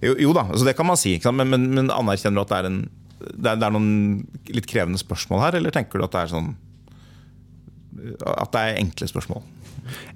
[0.02, 1.16] jo, jo, da, altså det kan man si.
[1.28, 2.80] Men, men, men, anerkjenner du at det er, en,
[3.20, 3.90] det er, noen
[4.48, 6.54] litt krevende spørsmål her, eller tenker du at det er sånn
[8.32, 9.44] At det er enkle spørsmål?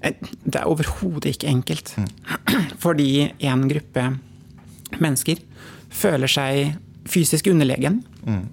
[0.01, 1.93] Eh, det er overhodet ikke enkelt.
[2.83, 4.09] Fordi en gruppe
[4.99, 5.41] mennesker
[5.93, 6.77] føler seg
[7.09, 8.43] fysisk underlegen, mm.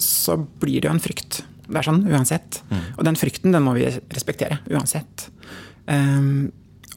[0.00, 1.42] Så blir det jo en frykt.
[1.70, 2.62] Det er sånn uansett.
[2.70, 2.82] Mm.
[2.96, 5.28] Og den frykten den må vi respektere uansett.
[5.86, 6.50] Um,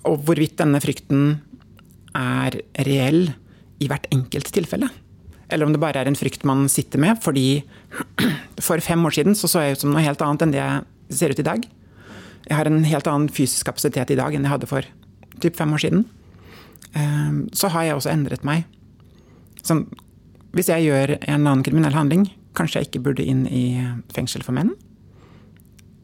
[0.08, 1.38] og hvorvidt denne frykten
[2.18, 3.28] er reell
[3.84, 4.90] i hvert enkelt tilfelle.
[5.52, 7.64] Eller om det bare er en frykt man sitter med fordi
[8.68, 11.18] for fem år siden så, så jeg ut som noe helt annet enn det jeg
[11.20, 11.66] ser ut i dag.
[12.48, 14.88] Jeg har en helt annen fysisk kapasitet i dag enn jeg hadde for
[15.44, 16.06] typ fem år siden.
[16.94, 18.66] Um, så har jeg også endret meg.
[19.66, 19.86] Sånn,
[20.54, 23.66] hvis jeg gjør en eller annen kriminell handling, kanskje jeg ikke burde inn i
[24.14, 24.74] fengsel for menn.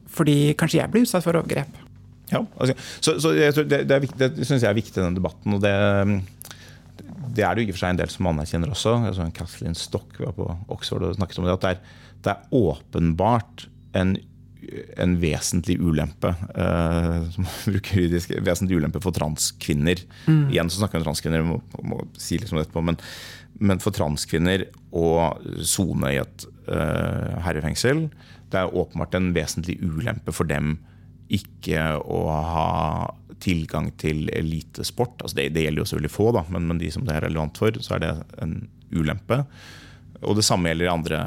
[0.10, 1.78] Fordi kanskje jeg blir utsatt for overgrep.
[2.30, 5.56] Ja, altså, så, så det, det, det, det syns jeg er viktig i den debatten.
[5.58, 5.74] og det,
[7.36, 8.96] det er det jo i og for seg en del som anerkjenner også.
[9.10, 11.58] Altså, Kathleen Stock var på Oxford og snakket om det.
[11.58, 14.18] At det er, det er åpenbart en
[15.00, 20.02] en vesentlig ulempe uh, som bruker juridisk, vesentlig ulempe for transkvinner.
[20.28, 20.50] Mm.
[20.52, 23.00] Igjen så snakker vi om transkvinner, må, må si litt om dette på, men,
[23.60, 25.08] men, for transkvinner å
[25.66, 28.06] sone i et uh, herrefengsel
[28.50, 30.78] Det er åpenbart en vesentlig ulempe for dem
[31.30, 32.70] ikke å ha
[33.40, 35.22] tilgang til elitesport.
[35.22, 37.60] Altså det, det, gjelder jo selvfølgelig få, da, men, men, de som det er relevant
[37.62, 38.10] for, så er det
[38.42, 38.56] en
[38.90, 39.44] ulempe.
[40.26, 41.22] Og det samme gjelder i andre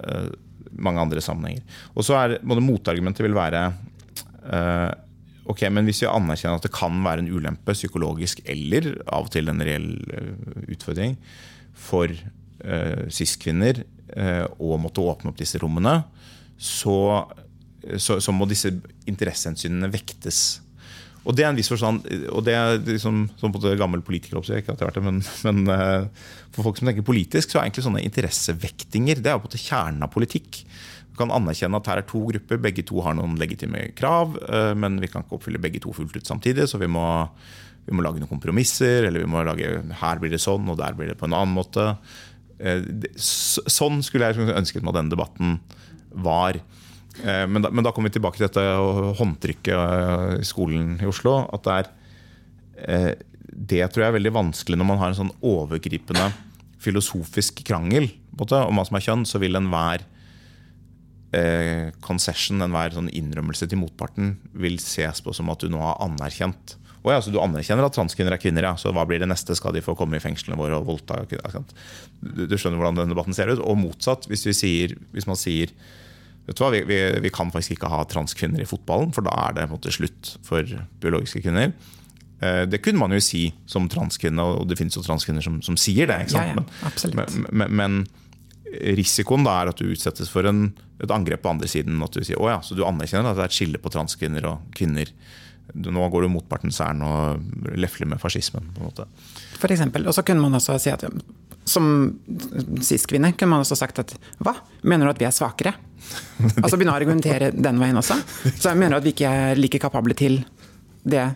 [0.00, 0.30] uh,
[0.72, 1.66] mange andre sammenhenger.
[1.92, 3.66] Og så er både Motargumentet vil være
[4.48, 4.90] uh,
[5.52, 9.34] ok, men hvis vi anerkjenner at det kan være en ulempe psykologisk eller av og
[9.36, 9.90] til en reell
[10.72, 11.18] utfordring
[11.74, 13.82] for uh, cis-kvinner
[14.16, 16.00] uh, å måtte åpne opp disse rommene,
[16.56, 16.96] så,
[17.96, 18.70] så, så må disse
[19.10, 20.62] interessehensynene vektes
[21.22, 24.02] og det er en viss forstand, og det er liksom, som på det gammel
[24.96, 26.08] det, men, men uh,
[26.50, 30.02] for folk som tenker politisk, så er egentlig sånne interessevektinger det er på en kjernen
[30.02, 30.64] av politikk.
[31.12, 34.72] Vi kan anerkjenne at her er to grupper, begge to har noen legitime krav, uh,
[34.74, 37.06] men vi kan ikke oppfylle begge to fullt ut samtidig, så vi må,
[37.86, 39.08] vi må lage noen kompromisser.
[39.08, 41.56] Eller vi må lage her blir det sånn, og der blir det på en annen
[41.56, 41.94] måte.
[42.62, 42.84] Uh,
[43.18, 45.58] sånn skulle jeg ønsket meg at denne debatten
[46.12, 46.60] var.
[47.20, 48.64] Eh, men da, men da kommer vi tilbake til dette
[49.18, 51.42] håndtrykket eh, i skolen i Oslo.
[51.52, 51.90] At det er
[52.86, 53.10] eh,
[53.52, 56.30] Det tror jeg er veldig vanskelig når man har en sånn overgripende
[56.82, 59.28] filosofisk krangel om hva som er kjønn.
[59.28, 60.08] Så vil enhver
[62.04, 66.74] concession, enhver sånn innrømmelse til motparten, vil ses på som at du nå har anerkjent
[67.02, 68.76] Å ja, så du anerkjenner at transkvinner er kvinner, ja.
[68.78, 69.56] Så hva blir det neste?
[69.58, 71.18] Skal de få komme i fengslene våre og voldta?
[71.26, 73.62] Du, du skjønner hvordan den debatten ser ut.
[73.62, 75.74] Og motsatt, hvis, sier, hvis man sier
[76.46, 79.34] vet du hva, vi, vi, vi, kan faktisk ikke ha transkvinner i fotballen, for da
[79.44, 80.66] er det på en måte slutt for
[81.02, 81.70] biologiske kvinner.
[82.42, 85.78] Eh, det kunne man jo si som transkvinne, og det finnes jo transkvinner som, som
[85.78, 86.18] sier det.
[86.34, 88.02] Ja, ja, men, men, men,
[88.72, 90.70] risikoen da er at du utsettes for en,
[91.02, 92.00] et angrep på andre siden.
[92.02, 94.48] At du sier å ja, så du anerkjenner at det er et skille på transkvinner
[94.48, 95.12] og kvinner.
[95.72, 98.66] Nå går du motpartens ærend og lefler med fascismen.
[98.74, 99.06] på en måte.
[99.60, 101.06] For eksempel, og så kunne man også si at
[101.64, 101.86] som
[102.82, 105.74] cis-kvinne kunne man også sagt at hva, mener du at vi er svakere?
[106.62, 108.18] Altså begynne å argumentere den veien også.
[108.50, 110.40] Så jeg mener at vi ikke er like kapable til
[111.06, 111.30] det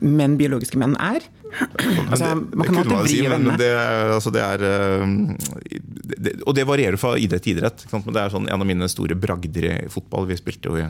[0.00, 1.24] menn, biologiske menn er.
[2.10, 3.56] Altså, man kan alltid vri vennene.
[3.60, 3.70] Det,
[4.16, 5.80] altså det er, eh,
[6.16, 7.86] det, og det varierer fra idrett til idrett.
[7.92, 10.28] Men det er sånn, en av mine store bragder i fotball.
[10.30, 10.86] Vi spilte jo i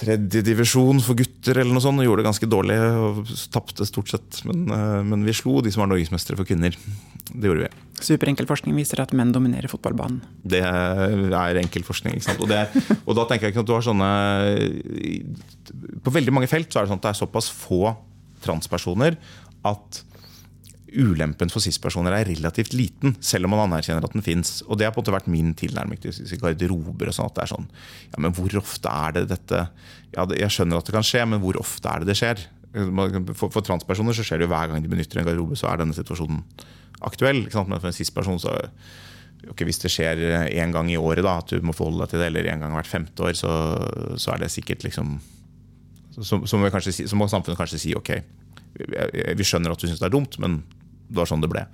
[0.00, 2.78] tredjedivisjon for gutter eller noe sånt og gjorde det ganske dårlig.
[2.80, 4.40] og Tapte stort sett.
[4.48, 6.76] Men, eh, men, vi slo de som var norgesmestere for kvinner.
[7.30, 7.86] Det gjorde vi.
[8.00, 10.22] Superenkel forskning viser at menn dominerer fotballbanen.
[10.42, 12.16] Det er enkel forskning.
[12.16, 12.40] ikke sant?
[12.40, 12.64] Og, det,
[13.04, 14.12] og da tenker jeg ikke at du har sånne
[16.02, 17.94] På veldig mange felt så er det sånn at det er såpass få
[18.40, 19.18] transpersoner
[19.68, 20.04] at
[20.90, 24.60] ulempen for cis-personer er relativt liten, selv om man anerkjenner at den fins.
[24.62, 27.10] Det har på en måte vært min tilnærming til garderober.
[27.10, 27.68] og sånn, at det er sånn,
[28.12, 29.60] ja, men Hvor ofte er det dette
[30.14, 32.46] ja, Jeg skjønner at det kan skje, men hvor ofte er det det skjer?
[32.70, 35.82] For, for transpersoner så skjer det jo hver gang de benytter en garderobe, så er
[35.82, 36.42] denne situasjonen
[37.06, 37.46] aktuell.
[37.46, 38.56] Men for en cis-person så
[39.48, 42.22] okay, Hvis det skjer én gang i året, da, at du må forholde deg til
[42.22, 43.52] det, eller én gang hvert femte år, så,
[44.20, 45.18] så er det sikkert liksom
[46.10, 48.10] så, så, må si, så, må samfunnet kanskje si ok,
[49.38, 50.58] vi skjønner at du syns det er dumt, men
[51.10, 51.64] det var sånn det ble.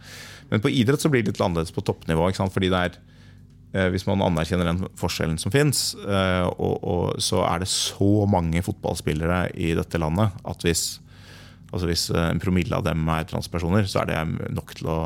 [0.49, 2.31] Men på idrett så blir det litt annerledes på toppnivå.
[2.33, 2.99] fordi det er
[3.72, 6.46] eh, hvis man anerkjenner den forskjellen som fins, eh,
[7.18, 11.01] så er det så mange fotballspillere i dette landet at hvis,
[11.72, 15.01] altså hvis eh, en promille av dem er transpersoner, så er det nok til å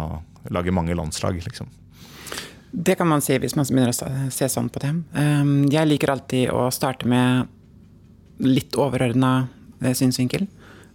[0.50, 1.40] lage mange landslag.
[1.44, 1.68] liksom.
[2.70, 4.92] Det kan man si hvis man begynner å se sånn på det.
[5.18, 7.48] Ehm, jeg liker alltid å starte med
[8.38, 9.48] litt overordna
[9.80, 10.46] synsvinkel.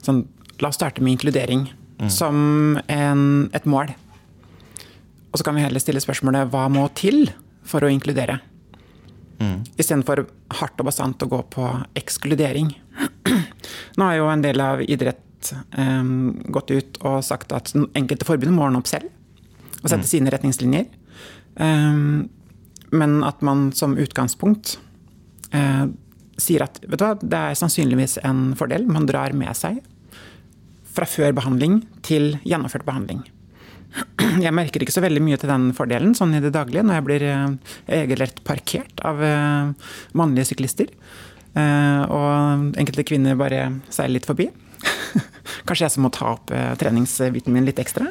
[0.02, 0.24] Sånn,
[0.64, 1.68] la oss starte med inkludering
[2.00, 2.10] mm.
[2.12, 3.94] som en, et mål.
[5.32, 7.28] Og så kan vi heller stille spørsmålet hva må til
[7.66, 8.40] for å inkludere?
[9.42, 9.66] Mm.
[9.76, 10.24] Istedenfor
[10.62, 11.68] hardt og bastant å gå på
[12.00, 12.72] ekskludering.
[13.98, 18.56] Nå har jo en del av idrett um, gått ut og sagt at enkelte forbund
[18.56, 19.12] må ordne opp selv
[19.82, 20.10] og sette mm.
[20.10, 20.88] sine retningslinjer.
[21.60, 22.30] Um,
[22.96, 24.78] men at man som utgangspunkt
[25.52, 25.86] uh,
[26.40, 29.82] sier at vet du hva, det er sannsynligvis en fordel man drar med seg
[30.96, 33.24] fra før behandling til gjennomført behandling.
[34.46, 37.06] Jeg merker ikke så veldig mye til den fordelen sånn i det daglige når jeg
[37.08, 40.92] blir eh, regelrett parkert av eh, mannlige syklister.
[41.56, 44.50] Eh, og enkelte kvinner bare seiler litt forbi.
[45.68, 48.10] Kanskje jeg som må ta opp treningsbiten min litt ekstra?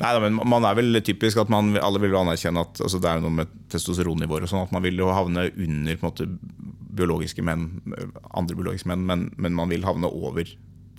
[0.00, 3.22] Nei, men Man er vel typisk at man alle vil anerkjenne at altså, det er
[3.22, 6.26] noe med testosteronnivåer sånn, at man vil jo havne under måte,
[6.90, 7.68] biologiske menn,
[8.34, 10.50] andre biologiske menn, men, men man vil havne over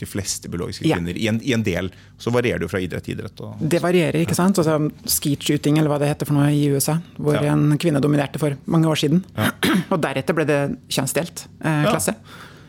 [0.01, 1.21] de fleste biologiske kvinner ja.
[1.21, 1.89] i, en, i, en, del.
[2.21, 3.41] Så varierer det jo fra idrett til idrett.
[3.45, 4.59] Og, det varierer, ikke sant.
[4.61, 7.53] Altså, Skeet-shooting, eller hva det heter for noe i USA, hvor ja.
[7.53, 9.23] en kvinne dominerte for mange år siden.
[9.37, 9.51] Ja.
[9.93, 10.61] Og deretter ble det
[10.91, 12.15] kjønnsdelt eh, klasse.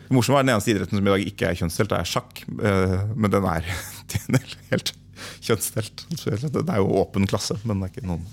[0.03, 2.45] Det morsomme er Den eneste idretten som i dag ikke er kjønnsdelt, er sjakk.
[2.53, 3.73] Eh, men den er
[4.73, 4.93] helt
[5.43, 6.05] kjønnsdelt.
[6.13, 8.23] Det er jo åpen klasse, men det er ikke noen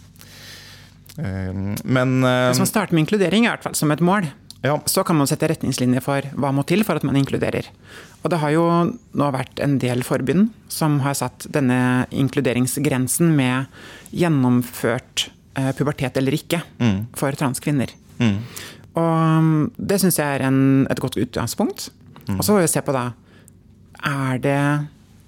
[1.17, 4.29] eh, men, Hvis man starter med inkludering, i hvert fall som et mål,
[4.63, 4.75] ja.
[4.87, 7.69] så kan man sette retningslinjer for hva må til for at man inkluderer.
[8.21, 13.71] Og det har jo nå vært en del forbund som har satt denne inkluderingsgrensen med
[14.13, 16.99] gjennomført eh, pubertet eller ikke mm.
[17.17, 17.95] for transkvinner.
[18.21, 18.37] Mm.
[19.01, 20.61] Og mm, det syns jeg er en,
[20.93, 21.89] et godt utgangspunkt.
[22.27, 22.39] Mm.
[22.39, 23.11] Og så får vi se på da
[24.01, 24.61] Er det,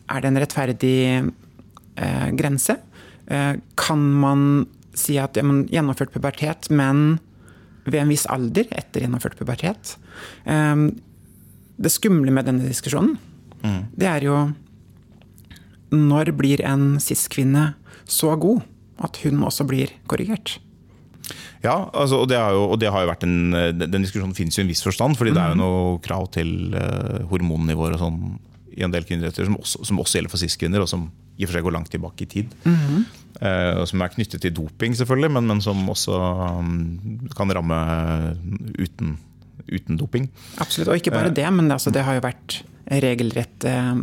[0.08, 0.98] er det en rettferdig
[1.96, 2.78] eh, grense?
[3.26, 4.66] Eh, kan man
[4.96, 7.18] si at ja, gjennomført pubertet, men
[7.86, 9.96] ved en viss alder etter gjennomført pubertet?
[10.44, 10.88] Eh,
[11.82, 13.16] det skumle med denne diskusjonen,
[13.62, 13.80] mm.
[13.98, 14.42] det er jo
[15.92, 17.74] Når blir en cis-kvinne
[18.08, 18.62] så god
[19.02, 20.58] at hun også blir korrigert?
[21.62, 24.62] Ja, altså, og, det jo, og, det har jo vært en, den diskusjonen finnes jo
[24.62, 25.18] i en viss forstand.
[25.18, 25.36] fordi mm.
[25.36, 25.62] det er jo mm.
[25.62, 28.22] noe krav til uh, hormonnivåer og sånn
[28.72, 31.56] i en del kvinneretter som som også gjelder for cis-kvinner, og som i og for
[31.56, 32.54] seg går langt tilbake i tid.
[32.64, 33.04] Mm -hmm.
[33.86, 36.12] som er knyttet til doping, selvfølgelig, men, men som også
[36.58, 38.36] um, kan ramme
[38.78, 39.18] uten
[39.70, 40.28] uten doping.
[40.62, 41.36] Absolutt, og ikke bare eh.
[41.36, 42.62] det, men det, altså, det har jo vært
[43.02, 43.94] regelrett eh,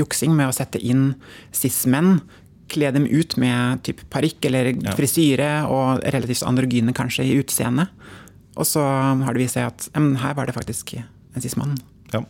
[0.00, 1.14] juksing med å sette inn
[1.56, 2.20] cis-menn.
[2.70, 7.90] Kle dem ut med typ parykk eller frisyre og relativt androgyne kanskje i utseendet.
[8.60, 11.74] Og så har det vist seg at ja, her var det faktisk en cis-mann.
[12.14, 12.22] Ja.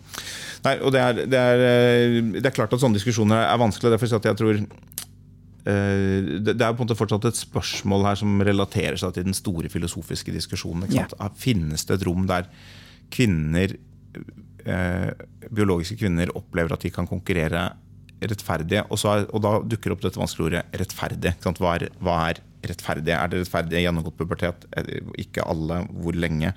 [0.67, 3.95] Nei, og det er, det, er, eh, det er klart at sånne diskusjoner er vanskelig.
[3.95, 8.43] Derfor at jeg tror eh, det er på en måte fortsatt et spørsmål her som
[8.45, 10.91] relaterer seg til den store filosofiske diskusjonen.
[10.93, 11.09] Ja.
[11.41, 12.51] Finnes det et rom der
[13.11, 13.73] kvinner,
[14.67, 15.11] eh,
[15.49, 17.71] biologiske kvinner opplever at de kan konkurrere
[18.21, 18.85] rettferdig?
[18.91, 21.35] Og, er, og da dukker opp dette vanskelige ordet rettferdig.
[21.41, 23.17] Hva er, hva er, rettferdig?
[23.17, 24.69] Er det rettferdig gjennomgått pubertet?
[25.21, 25.87] Ikke alle.
[25.97, 26.53] Hvor lenge?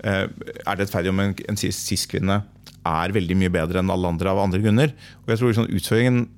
[0.00, 2.40] Eh, er det rettferdig om en, en cis-kvinne
[2.88, 4.94] er veldig mye bedre enn alle andre av andre grunner?
[5.22, 6.28] Og jeg tror liksom utfordringen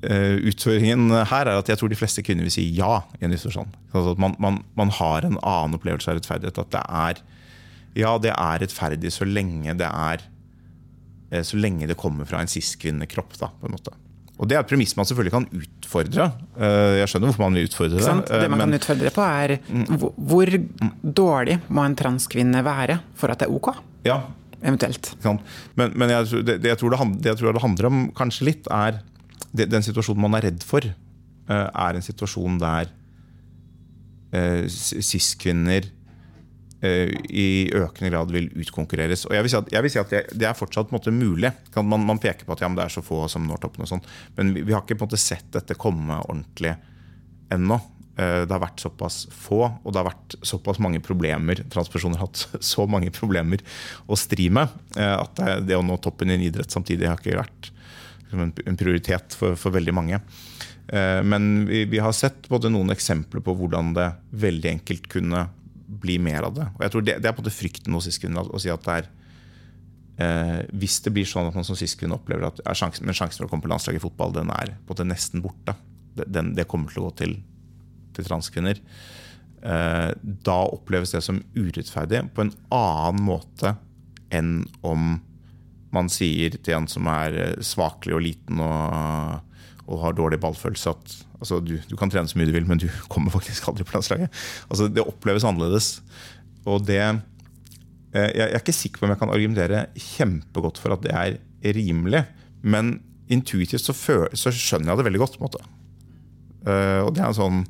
[0.00, 3.02] Uh, utfordringen her er at jeg tror de fleste kvinner vil si ja.
[3.20, 3.34] i en.
[3.36, 6.56] Altså man, man, man, har en annen opplevelse av rettferdighet.
[6.56, 7.20] At det er
[8.00, 12.48] ja, det er rettferdig så lenge det er uh, Så lenge det kommer fra en
[12.48, 13.36] cis-kvinnekropp.
[13.36, 13.92] på en måte.
[14.40, 16.26] Og Det er et premiss man selvfølgelig kan utfordre.
[16.56, 18.14] Uh, jeg skjønner hvorfor man vil utfordre det.
[18.30, 20.04] Det man men, kan utfordre på, er mm.
[20.30, 20.52] hvor
[21.20, 23.68] dårlig må en transkvinne være for at det er ok?
[24.08, 24.22] Ja,
[24.64, 25.12] eventuelt.
[25.76, 28.72] Men, men jeg, det, jeg, tror det, det, jeg tror det handler om kanskje litt,
[28.72, 29.02] er
[29.52, 32.90] den situasjonen man er redd for, eh, er en situasjon der
[34.36, 35.92] eh, cis-kvinner eh,
[36.80, 39.26] i økende grad vil utkonkurreres.
[39.28, 41.50] Og jeg vil si at, vil si at det, det, er fortsatt måte, mulig.
[41.76, 44.04] Man, man, peker på at ja, det er så få som når toppen, og sånn,
[44.38, 46.72] men vi, vi, har ikke måte, sett dette komme ordentlig
[47.52, 47.80] ennå.
[48.20, 51.60] Det har vært såpass få, og det har vært såpass mange problemer.
[51.72, 53.60] Transpersoner har hatt så mange problemer
[54.08, 57.70] å stri med at det å nå toppen i en idrett samtidig har ikke vært
[58.32, 60.20] en prioritet for, for veldig mange.
[60.92, 65.46] Eh, men vi, vi, har sett både noen eksempler på hvordan det veldig enkelt kunne
[65.90, 66.66] bli mer av det.
[66.76, 68.84] Og jeg tror Det, det er på en måte frykten hos cis-kvinner å si at
[68.86, 69.08] det er
[70.22, 73.48] eh, Hvis det blir sånn at man som cis-kvinne opplever at sjansen, men sjansen for
[73.48, 75.74] å komme på landslaget i fotball den er på en måte nesten borte,
[76.20, 77.34] den, det kommer til å gå til,
[78.16, 78.80] til transkvinner,
[79.62, 80.10] eh,
[80.46, 83.74] da oppleves det som urettferdig på en annen måte
[84.34, 85.18] enn om
[85.94, 89.49] man sier til en som er eh, svakelig og liten og,
[89.90, 92.80] og har dårlig ballfølelse, at altså, du, du, kan trene så mye du vil, men
[92.80, 94.42] du kommer faktisk aldri på landslaget.
[94.68, 95.92] Altså, det oppleves annerledes.
[96.68, 101.06] Og det eh, Jeg er ikke sikker på om jeg kan argumentere kjempegodt for at
[101.06, 101.40] det er
[101.76, 102.24] rimelig,
[102.62, 102.98] men
[103.30, 105.38] intuitivt så, føler, så skjønner jeg det veldig godt.
[105.38, 105.66] på en måte.
[106.60, 107.60] Uh, og det er en sånn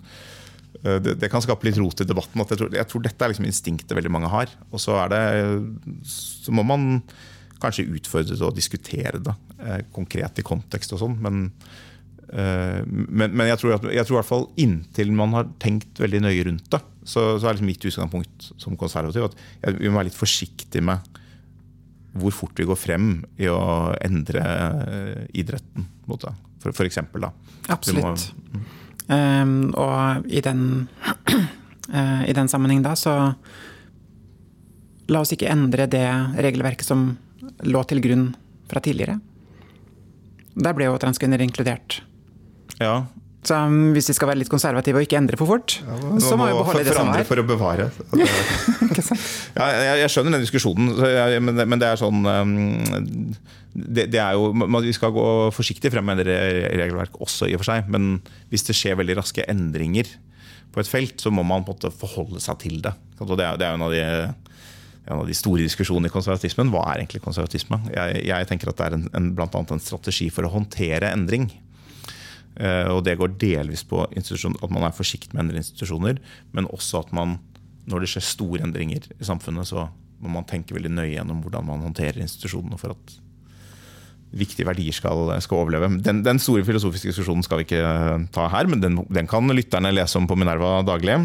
[0.81, 2.41] det, det, kan skape litt rot i debatten.
[2.41, 4.49] Jeg tror, jeg, tror, dette er liksom instinktet veldig mange har.
[4.73, 5.21] Og så er det
[6.09, 7.03] Så må man
[7.61, 11.16] kanskje utfordre det og diskutere det eh, konkret i kontekst og sånn.
[11.23, 11.89] Men, eh,
[12.31, 16.20] men, men, jeg, tror at, jeg tror i hvert fall inntil man har tenkt veldig
[16.22, 19.99] nøye rundt det, så, så er liksom mitt utgangspunkt som konservativ at jeg, vi må
[19.99, 21.18] være litt forsiktige med
[22.18, 23.61] hvor fort vi går frem i å
[24.03, 25.87] endre eh, idretten.
[26.11, 27.31] Måte, for, for eksempel, da.
[27.70, 28.26] Absolutt.
[28.35, 28.68] Må, mm.
[29.14, 30.64] um, og i den,
[31.95, 33.16] uh, i den sammenheng da, så
[35.11, 36.07] La oss ikke endre det
[36.39, 37.01] regelverket som
[37.66, 38.28] lå til grunn
[38.70, 39.16] fra tidligere.
[40.55, 41.97] Der ble jo transkvinner inkludert.
[42.81, 42.95] Ja.
[43.41, 46.37] Så um, hvis vi skal være litt konservative og ikke endre for fort, ja, så
[46.37, 47.24] må vi beholde det som er.
[47.28, 47.87] For å bevare.
[48.20, 50.91] ja, jeg, jeg, skjønner den diskusjonen,
[51.47, 52.53] men, men, det er sånn um,
[53.72, 54.51] det, det, er jo,
[54.85, 55.24] Vi skal gå
[55.57, 57.89] forsiktig frem med regelverk også, i og for seg.
[57.93, 58.18] Men
[58.53, 60.11] hvis det skjer veldig raske endringer
[60.74, 62.93] på et felt, så må man på en måte forholde seg til det.
[63.16, 64.05] Det er, det er en av de
[65.11, 66.68] en av de store diskusjonene i konservatismen.
[66.70, 67.81] Hva er egentlig konservatisme?
[67.91, 71.11] Jeg, jeg tenker at det er en, en, blant annet en strategi for å håndtere
[71.11, 71.49] endring.
[72.59, 76.21] Uh, og Det går delvis på at man er forsiktig med å endre institusjoner,
[76.53, 77.39] men også at man,
[77.89, 79.89] når det skjer store endringer i samfunnet, så
[80.21, 83.21] må man tenke veldig nøye gjennom hvordan man håndterer institusjonene for at
[84.37, 85.89] viktige verdier skal, skal overleve.
[86.05, 87.85] Den, den, store filosofiske diskusjonen skal vi ikke
[88.35, 91.17] ta her, men den, den kan lytterne lese om på Minerva daglig.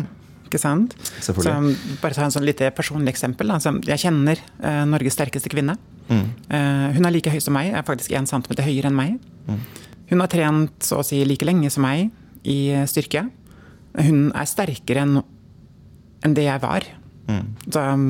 [0.45, 0.95] Ikke sant?
[1.21, 3.51] Så bare ta en sånn lite personlig eksempel.
[3.53, 5.77] Altså, jeg kjenner uh, Norges sterkeste kvinne.
[6.09, 6.25] Mm.
[6.49, 9.17] Uh, hun er like høy som meg, er faktisk 1 cm høyere enn meg.
[9.49, 9.61] Mm.
[10.11, 12.11] Hun har trent så å si like lenge som meg
[12.45, 13.25] i styrke.
[13.95, 15.17] Hun er sterkere enn
[16.25, 16.85] en det jeg var.
[17.29, 17.45] Mm.
[17.67, 18.05] Så um,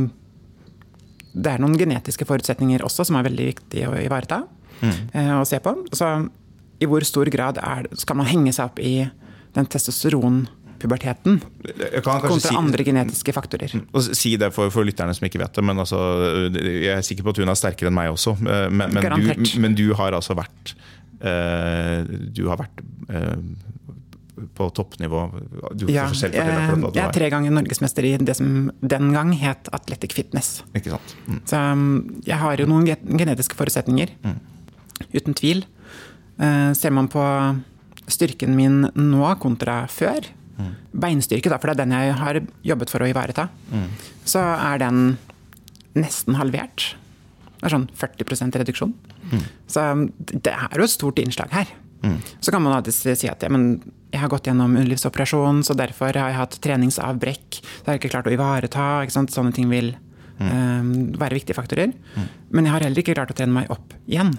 [1.35, 4.41] det er noen genetiske forutsetninger også som er veldig viktig å ivareta
[4.79, 4.99] mm.
[5.41, 5.73] og se på.
[5.95, 6.11] Så
[6.79, 8.97] i hvor stor grad er, skal man henge seg opp i
[9.55, 10.45] den testosteron
[10.79, 11.37] puberteten
[12.03, 13.71] kontra si, andre genetiske faktorer.
[14.11, 15.99] Si det for, for, lytterne som ikke vet det, men altså,
[16.51, 18.35] jeg er sikker på at hun er sterkere enn meg også.
[18.43, 20.75] Eh, men, men, du, men du, har altså vært
[21.16, 23.38] Du har vært uh,
[24.57, 25.22] på toppnivå?
[25.88, 30.59] ja, jeg, jeg, er tre ganger norgesmester i det som den gang het Athletic Fitness.
[30.76, 31.16] Ikke sant?
[31.28, 31.39] Mm.
[31.47, 31.86] Så um,
[32.28, 34.11] jeg har jo noen genetiske forutsetninger.
[34.28, 34.36] Mm.
[35.16, 35.63] Uten tvil.
[36.76, 37.24] Ser man på
[38.11, 40.28] styrken min nå kontra før,
[40.59, 40.74] mm.
[41.05, 43.88] beinstyrke, da, for det er den jeg har jobbet for å ivareta, mm.
[44.28, 45.01] så er den
[45.97, 46.93] nesten halvert.
[47.66, 48.91] Det er sånn 40% reduksjon.
[49.66, 51.72] Så um, det er jo et stort innslag her.
[52.38, 53.80] Så kan man alltid si at ja, men
[54.13, 57.47] jeg har gått gjennom underlivsoperasjon, så derfor har jeg hatt treningsavbrekk.
[57.57, 58.86] Det har jeg ikke klart å ivareta.
[59.09, 59.95] Sånne ting vil
[60.38, 61.95] um, være viktige faktorer.
[62.53, 64.36] Men jeg har heller ikke klart å trene meg opp igjen.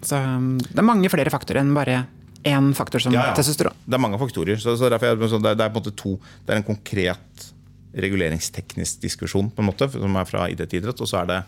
[0.00, 2.06] Så um, det er mange flere faktorer enn bare
[2.48, 3.34] én faktor som Ja, ja.
[3.36, 3.76] testosteron.
[3.84, 4.56] Det er mange faktorer.
[4.56, 6.16] Så, så det, sånn, det, er, det er to
[6.46, 7.50] Det er en konkret
[7.92, 11.00] reguleringsteknisk diskusjon på en måte, som er fra idrett til idrett.
[11.04, 11.38] Og så er det,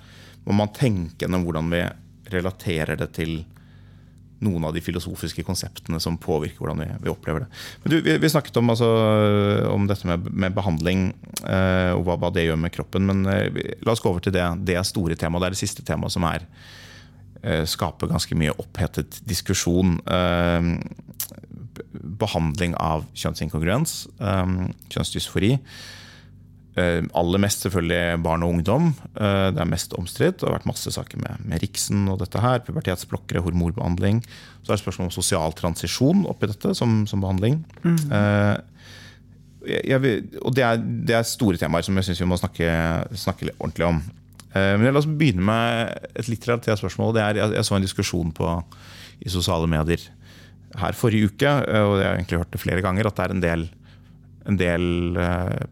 [0.45, 1.83] må man tenke gjennom hvordan vi
[2.33, 3.43] relaterer det til
[4.45, 7.49] noen av de filosofiske konseptene som påvirker hvordan vi, vi opplever det.
[7.85, 8.89] Du, vi, vi snakket om, altså,
[9.71, 11.07] om dette med, med behandling
[11.43, 13.07] eh, og hva, hva det gjør med kroppen.
[13.09, 15.45] Men eh, la oss gå over til det, det store temaet.
[15.45, 16.45] Det er det siste temaet som er
[17.43, 19.97] eh, skaper ganske mye opphetet diskusjon.
[20.05, 20.71] Eh,
[21.95, 24.57] behandling av kjønnsinkongruens, eh,
[24.93, 25.55] kjønnsdysfori.
[26.75, 28.89] Eh, aller mest selvfølgelig barn og ungdom.
[29.15, 30.41] Eh, det er mest omstridt.
[30.41, 32.65] Det har vært masse saker med, med Riksen og dette her.
[32.67, 34.23] Pubertetsblokkere, hormonbehandling.
[34.63, 37.61] Så er det spørsmål om sosial transisjon oppi dette som, som behandling.
[37.85, 38.01] Mm.
[39.69, 42.69] jeg, jeg, og det er, det er store temaer som jeg syns vi må snakke,
[43.23, 44.03] snakke ordentlig om.
[44.55, 47.15] Eh, Men la oss begynne med et litt relatert spørsmål.
[47.17, 48.51] Det er, jeg, så en diskusjon på,
[49.25, 50.03] i sosiale medier
[50.81, 53.35] her forrige uke, eh, og jeg har egentlig hørt det flere ganger, at det er
[53.35, 53.67] en del,
[54.49, 55.67] en del eh,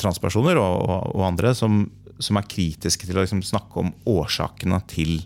[0.00, 1.84] transpersoner og, og, og andre som,
[2.18, 5.20] som er kritiske til å liksom snakke om årsakene til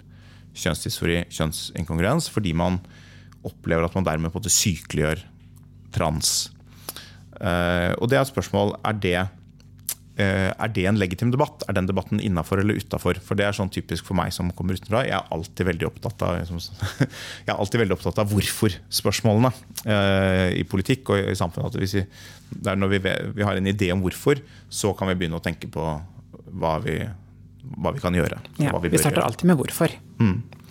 [0.53, 2.81] kjønnsdysfori, kjønnsinkongruens, fordi man
[3.47, 5.23] opplever at man dermed på en måte sykeliggjør
[5.95, 6.51] trans.
[7.41, 9.23] Uh, og det er et spørsmål er det,
[10.21, 11.63] er det en legitim debatt?
[11.69, 13.17] Er den debatten innafor eller utafor?
[13.25, 15.05] For det er sånn typisk for meg som kommer utenfra.
[15.09, 19.53] Jeg er alltid veldig opptatt av, jeg er alltid veldig opptatt av hvorfor-spørsmålene
[19.87, 21.79] eh, i politikk og i samfunnet.
[21.81, 22.05] Vi,
[22.59, 23.01] det er når vi,
[23.39, 25.87] vi har en idé om hvorfor, så kan vi begynne å tenke på
[26.61, 26.99] hva vi,
[27.81, 28.43] hva vi kan gjøre.
[28.61, 29.31] Ja, vi bør starter gjøre.
[29.31, 29.97] alltid med hvorfor.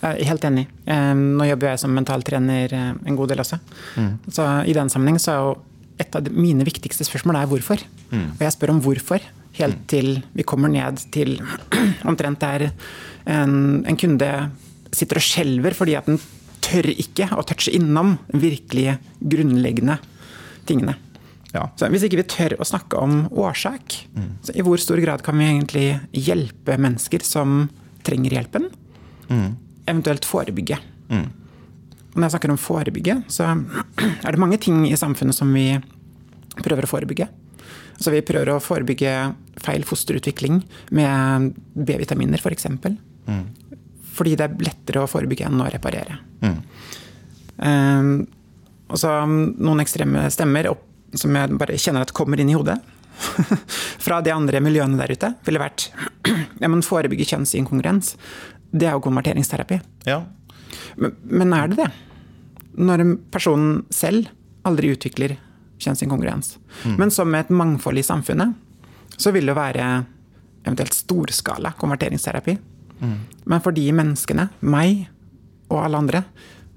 [0.02, 0.64] Jeg er helt enig.
[0.86, 3.58] Eh, Nå jobber jeg som mentaltrener eh, en god del også.
[4.30, 5.52] Så I den sammenheng så er jo
[6.02, 7.86] et av mine viktigste spørsmål er hvorfor.
[8.12, 9.24] Og jeg spør om hvorfor
[9.58, 11.36] helt til vi kommer ned til
[12.08, 12.70] omtrent der
[13.28, 14.30] en, en kunde
[14.92, 16.20] sitter og skjelver fordi at den
[16.62, 19.98] tør ikke å touche innom virkelige grunnleggende
[20.68, 20.94] tingene.
[21.52, 21.66] Ja.
[21.76, 23.98] Så hvis ikke vi tør å snakke om årsak,
[24.46, 25.86] så i hvor stor grad kan vi egentlig
[26.16, 27.66] hjelpe mennesker som
[28.06, 28.70] trenger hjelpen?
[29.90, 30.78] Eventuelt forebygge.
[31.12, 31.41] Og
[32.12, 35.70] når jeg snakker om forebygge, så er det mange ting i samfunnet som vi
[36.60, 37.28] prøver å forebygge.
[38.02, 39.12] Så vi prøver å forebygge
[39.62, 40.60] feil fosterutvikling
[40.96, 42.44] med B-vitaminer, f.eks.
[42.44, 42.96] For eksempel.
[44.12, 46.18] Fordi det er lettere å forebygge enn å reparere.
[47.62, 48.14] Um,
[48.92, 50.84] og så um, noen ekstreme stemmer opp,
[51.16, 52.78] som jeg bare kjenner at kommer inn i hodet.
[54.04, 55.90] Fra de andre miljøene der ute ville vært
[56.62, 58.16] ja, men forebygge kjønnsinkongruens.
[58.72, 59.78] Det er jo konverteringsterapi.
[60.08, 60.22] Ja.
[60.96, 61.90] Men, men er det det?
[62.78, 63.04] Når
[63.34, 64.30] personen selv
[64.68, 65.36] aldri utvikler
[65.82, 66.56] kjønnsinkongruens.
[66.98, 68.54] Men som med et mangfold i samfunnet,
[69.18, 69.86] så vil det være
[70.62, 72.56] eventuelt storskala konverteringsterapi.
[73.50, 75.08] Men for de menneskene, meg
[75.68, 76.20] og alle andre,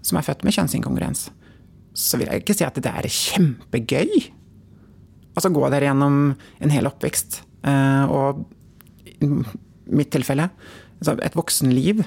[0.06, 1.28] som er født med kjønnsinkongruens,
[1.96, 4.16] så vil jeg ikke si at det er kjempegøy.
[5.36, 8.42] Altså gå der gjennom en hel oppvekst, eh, og
[9.22, 9.30] i
[9.96, 10.50] mitt tilfelle
[10.98, 12.02] altså et voksenliv,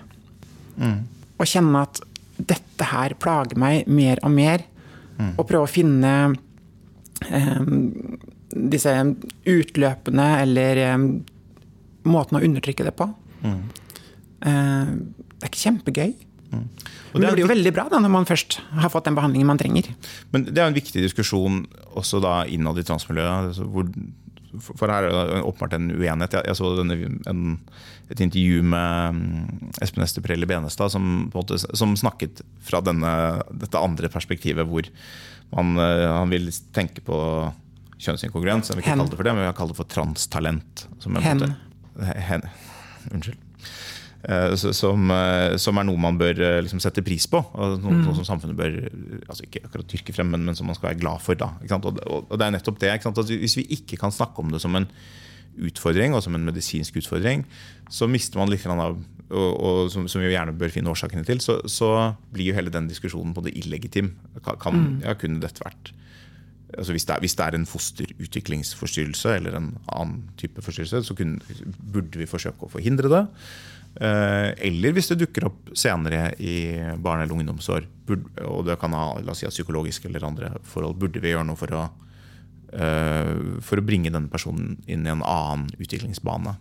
[1.38, 2.02] og kjenne at
[2.38, 4.64] dette her plager meg mer og mer,
[5.34, 6.12] og prøve å finne
[7.26, 7.62] eh,
[8.54, 8.92] disse
[9.50, 10.96] utløpene eller eh,
[12.08, 13.08] måten å undertrykke det på.
[13.42, 16.14] Eh, det er ikke kjempegøy.
[16.48, 19.50] Og Men det blir jo veldig bra da, når man først har fått den behandlingen
[19.50, 19.90] man trenger.
[20.32, 21.64] Men det er en viktig diskusjon
[21.98, 23.50] også da innad i transmiljøet.
[23.50, 23.90] altså hvor,
[24.64, 26.36] for her er det åpenbart en uenighet.
[26.38, 26.98] Jeg, jeg så denne,
[27.30, 27.56] en,
[28.12, 33.12] et intervju med mm, Espen Ester Prelle Benestad som, måte, som snakket fra denne,
[33.64, 34.90] dette andre perspektivet, hvor
[35.54, 37.18] man, eh, han vil tenke på
[37.98, 38.70] kjønnsinkongruens.
[38.70, 40.86] Jeg vil ikke kalle det for det, men jeg kalt det for transtalent.
[41.24, 41.44] Hen.
[42.28, 42.48] hen.
[43.10, 43.47] Unnskyld.
[44.24, 47.38] Eh, Som, eh, som er noe man bør eh, liksom sette pris på.
[47.38, 48.80] Og noe, noe som samfunnet bør
[49.28, 51.38] altså ikke akkurat dyrke frem, men, men som man skal være glad for.
[51.38, 51.52] Da?
[51.78, 52.96] Og, og, det er nettopp det.
[52.98, 54.88] At hvis vi ikke kan snakke om det som en
[55.58, 57.44] utfordring, og som en medisinsk utfordring,
[57.90, 58.98] så mister man litt av
[59.28, 61.88] og, og som, som vi gjerne bør finne årsakene til, så, så
[62.32, 64.14] blir jo hele den diskusjonen på det illegitim.
[64.40, 64.92] Kan, mm.
[65.04, 65.92] ja, kunne dette vært
[66.76, 71.16] altså hvis, det er, hvis det er en fosterutviklingsforstyrrelse eller en annen type forstyrrelse, så
[71.16, 71.40] kunne,
[71.80, 73.22] burde vi forsøke å forhindre det.
[74.00, 77.86] Eh, Eller hvis det dukker opp senere i barne- eller ungdomsår,
[78.46, 81.58] og det kan ha la oss si, psykologiske eller andre forhold, burde vi gjøre noe
[81.58, 81.88] for å,
[82.72, 86.56] eh, for å bringe denne personen inn i en annen utviklingsbane.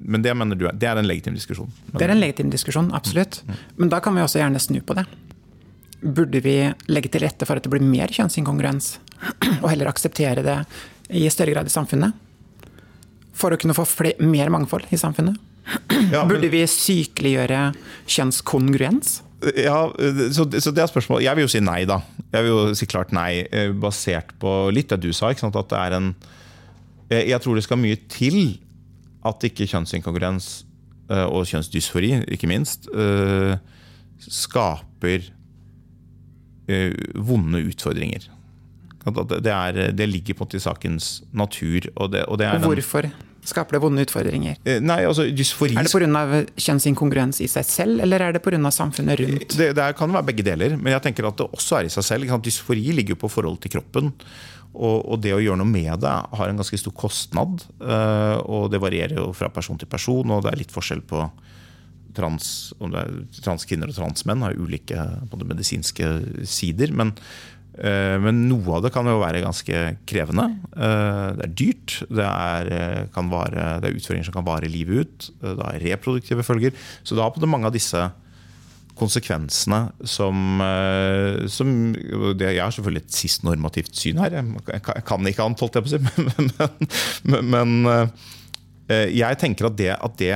[0.00, 1.68] Men det mener du det er en legitim diskusjon?
[1.92, 3.42] Det er en legitim diskusjon, absolutt.
[3.76, 5.04] Men da kan vi også gjerne snu på det.
[6.00, 8.98] Burde vi legge til rette for at det blir mer kjønnsinkongruens,
[9.60, 10.66] og heller akseptere det
[11.10, 12.14] i større grad i samfunnet?
[13.34, 13.84] For å kunne få
[14.20, 15.36] mer mangfold i samfunnet?
[16.10, 17.74] Ja, men- Burde vi sykeliggjøre
[18.10, 19.20] kjønnskongruens?
[19.56, 19.86] Ja,
[20.36, 21.24] så, så det er spørsmålet.
[21.24, 22.00] Jeg vil jo si nei, da.
[22.32, 25.30] Jeg vil jo si klart nei, eh, basert på litt det du sa.
[25.32, 25.40] At
[25.70, 26.10] det er en
[27.10, 28.58] Jeg tror det skal mye til
[29.26, 30.64] at ikke kjønnsinkongruens
[31.10, 33.56] eh, og kjønnsdysfori, ikke minst, eh,
[34.20, 35.24] skaper
[37.18, 38.28] vonde utfordringer.
[39.02, 41.88] Det, er, det ligger på en måte i sakens natur.
[41.96, 43.08] Og, det, og det Og den- hvorfor
[43.46, 44.58] skaper det vonde utfordringer?
[44.64, 46.44] Eh, Nei, altså dysfori Er det pga.
[46.60, 48.60] kjønnsinkongruens i seg selv, eller er det pga.
[48.70, 49.56] samfunnet rundt?
[49.56, 52.04] det, det kan være begge deler, men jeg tenker at det også er i seg
[52.04, 52.38] selv.
[52.44, 54.12] Dysfori ligger jo på forholdet til kroppen.
[54.70, 57.64] Og, og det å gjøre noe med det har en ganske stor kostnad.
[57.82, 61.24] eh, og det varierer jo fra person til person, og det er litt forskjell på
[62.14, 63.10] trans, er
[63.42, 64.98] transkvinner og transmenn har ulike
[65.46, 66.92] medisinske sider.
[66.92, 67.59] Men, eh,
[68.20, 70.46] men noe av det kan jo være ganske krevende.
[70.74, 71.98] Eh, det er dyrt.
[72.10, 75.30] Det er, eh, vare, det er utfordringer som kan vare livet ut.
[75.42, 76.72] eh, Det er reproduktive følger.
[77.04, 78.10] Så det har på det mange av disse
[79.00, 81.92] konsekvensene som, eh, som
[82.36, 84.30] det, Jeg har selvfølgelig et sist normativt syn her.
[84.30, 86.00] Jeg kan- ikke annet, holdt jeg på å si.
[87.24, 88.10] Men, men, men
[88.90, 90.34] eh, jeg tenker at det, at det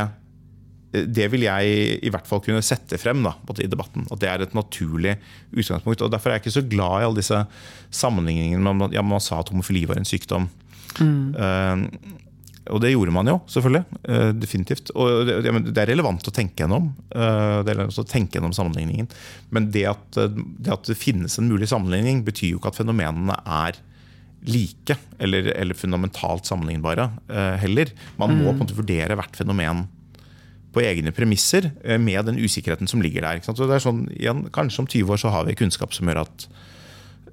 [1.10, 4.06] det vil jeg i hvert fall kunne sette frem da, på i debatten.
[4.14, 5.16] At det er et naturlig
[5.52, 6.02] utgangspunkt.
[6.06, 7.40] og Derfor er jeg ikke så glad i alle disse
[7.94, 10.46] sammenligningene med at ja, man sa at homofili var en sykdom.
[11.00, 11.86] Eh,
[12.72, 13.82] og det gjorde man jo, selvfølgelig.
[14.08, 14.88] Uh, definitivt.
[14.96, 16.86] Og det, det- det er relevant å tenke gjennom.
[17.12, 19.10] uh, det er relevant å tenke gjennom sammenligningen.
[19.52, 23.36] Men det at, det at det finnes en mulig sammenligning, betyr jo ikke at fenomenene
[23.44, 23.76] er
[24.48, 27.06] like eller, eller fundamentalt sammenlignbare
[27.60, 27.92] heller.
[28.20, 29.86] Man må på en måte vurdere hvert fenomen
[30.74, 33.42] på egne premisser eh, med den usikkerheten som ligger der.
[33.46, 36.24] Så det er sånn, igjen, kanskje om 20 år så har vi kunnskap som gjør
[36.24, 36.46] at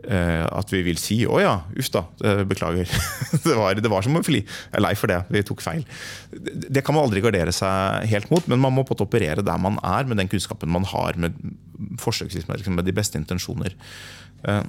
[0.07, 2.89] eh, at vi vil si 'å ja, uff da, eh, beklager'.
[3.45, 4.43] det, var, det var som homofili.
[4.45, 5.19] Jeg er lei for det.
[5.29, 5.83] Vi tok feil.
[6.31, 9.79] Det, kan man aldri gardere seg helt mot, men man må på operere der man
[9.83, 11.37] er, med den kunnskapen man har, med
[12.01, 13.73] forsøksvis med, liksom, med de beste intensjoner.
[14.41, 14.65] Uh,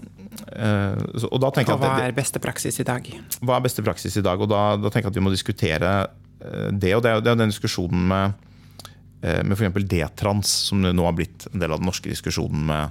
[0.53, 3.07] uh, så- og da tenker Og jeg hva det, er beste praksis i dag?
[3.41, 4.41] hva er beste praksis i dag?
[4.41, 5.79] Og da, da tenker jeg at vi må diskutere
[6.73, 6.95] det.
[6.97, 8.33] Og det det er den diskusjonen med,
[9.23, 9.87] med f.eks.
[9.89, 12.91] D-trans, som nå har blitt en del av den norske diskusjonen med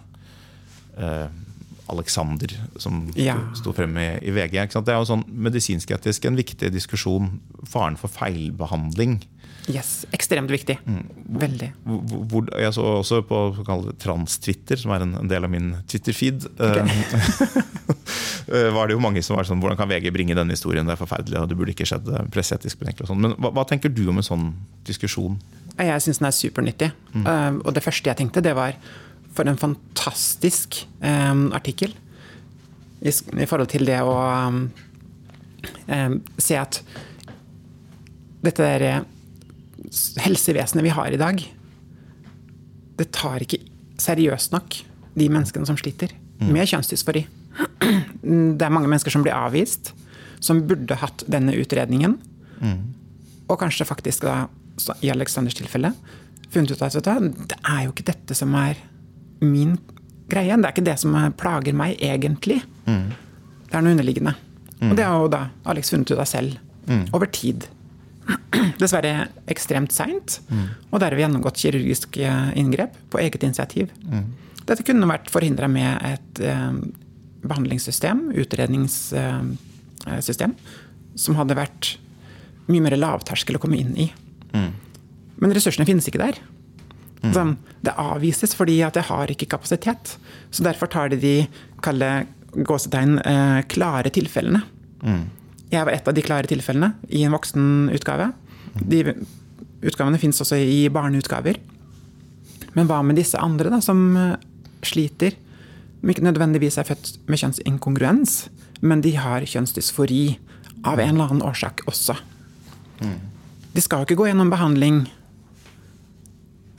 [0.98, 1.28] eh,
[1.92, 2.48] Alexander,
[2.80, 3.36] som Ja.
[3.58, 4.56] sto frem i, i VG.
[4.80, 7.34] Det er jo sånn medisinsk-etisk en viktig diskusjon.
[7.68, 9.18] Faren for feilbehandling.
[9.70, 10.78] Yes, Ekstremt viktig.
[10.90, 11.04] Mm.
[11.38, 11.68] Veldig.
[11.86, 13.42] Hvor, hvor, jeg så også på
[14.02, 16.48] trans-Twitter, som er en, en del av min Twitter-feed.
[16.58, 16.88] okay.
[18.76, 20.88] var det jo mange som var sånn Hvordan kan VG bringe denne historien?
[20.90, 22.10] Det er forferdelig, og det burde ikke skjedd.
[22.10, 23.22] eh, Presseetisk betenkelig sånn.
[23.22, 24.48] Men hva, hva tenker du om en sånn
[24.88, 25.38] diskusjon?
[25.78, 26.90] Jeg syns den er supernyttig.
[27.16, 28.76] Uh, og det første jeg tenkte, det var
[29.32, 31.94] for en fantastisk um, artikkel
[33.02, 34.12] i, i forhold til det å
[34.50, 34.66] um,
[35.88, 36.82] um, se at
[38.44, 39.06] dette der eh, s-
[40.22, 41.42] helsevesenet vi har i dag,
[43.00, 43.62] det tar ikke
[44.02, 44.76] seriøst nok
[45.18, 47.26] de menneskene som sliter med kjønnsdysfori.
[48.22, 49.92] Det er mange mennesker som blir avvist,
[50.42, 52.16] som burde hatt denne utredningen.
[53.50, 54.46] Og kanskje faktisk da,
[55.04, 55.92] i Aleksanders tilfelle,
[56.54, 58.78] funnet ut at du, det er jo ikke dette som er
[59.42, 59.76] min
[60.32, 60.56] greie.
[60.56, 62.62] Det er ikke det som er- plager meg egentlig.
[62.86, 64.36] Det er noe underliggende.
[64.82, 66.58] Og det har jo da Alex funnet ut av selv.
[67.14, 67.68] Over tid.
[68.82, 70.40] Dessverre ekstremt seint.
[70.92, 72.28] Og deretter gjennomgått kirurgiske
[72.60, 73.86] inngrep på eget initiativ.
[74.66, 76.74] Dette kunne vært forhindra med et eh,
[77.42, 80.54] behandlingssystem, utredningssystem,
[81.16, 81.96] som hadde vært
[82.72, 84.12] mye mer lavterskel å komme inn i.
[85.42, 86.36] Men ressursene finnes ikke der.
[87.34, 87.56] Sånn,
[87.86, 90.16] det avvises fordi at jeg har ikke kapasitet.
[90.54, 91.36] Så derfor tar de de
[91.86, 92.10] kalde
[92.68, 94.62] gåsetegn eh, klare tilfellene.
[95.72, 98.32] Jeg var et av de klare tilfellene i en voksenutgave.
[98.76, 99.04] De
[99.88, 101.60] utgavene fins også i barneutgaver.
[102.76, 104.36] Men hva med disse andre da, som eh,
[104.88, 105.38] sliter?
[106.02, 108.36] Som ikke nødvendigvis er født med kjønnsinkongruens,
[108.82, 110.24] men de har kjønnsdysfori
[110.88, 112.16] av en eller annen årsak også.
[113.72, 115.04] De skal jo ikke gå gjennom behandling,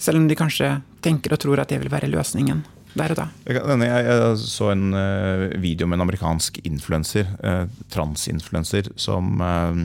[0.02, 0.74] selv om de kanskje
[1.04, 2.64] tenker og tror at det vil være løsningen
[2.94, 3.24] der og da.
[3.48, 3.62] Jeg,
[4.04, 7.64] jeg, så en eh, video med en amerikansk influenser, uh,
[7.94, 9.78] transinfluenser, som, eh,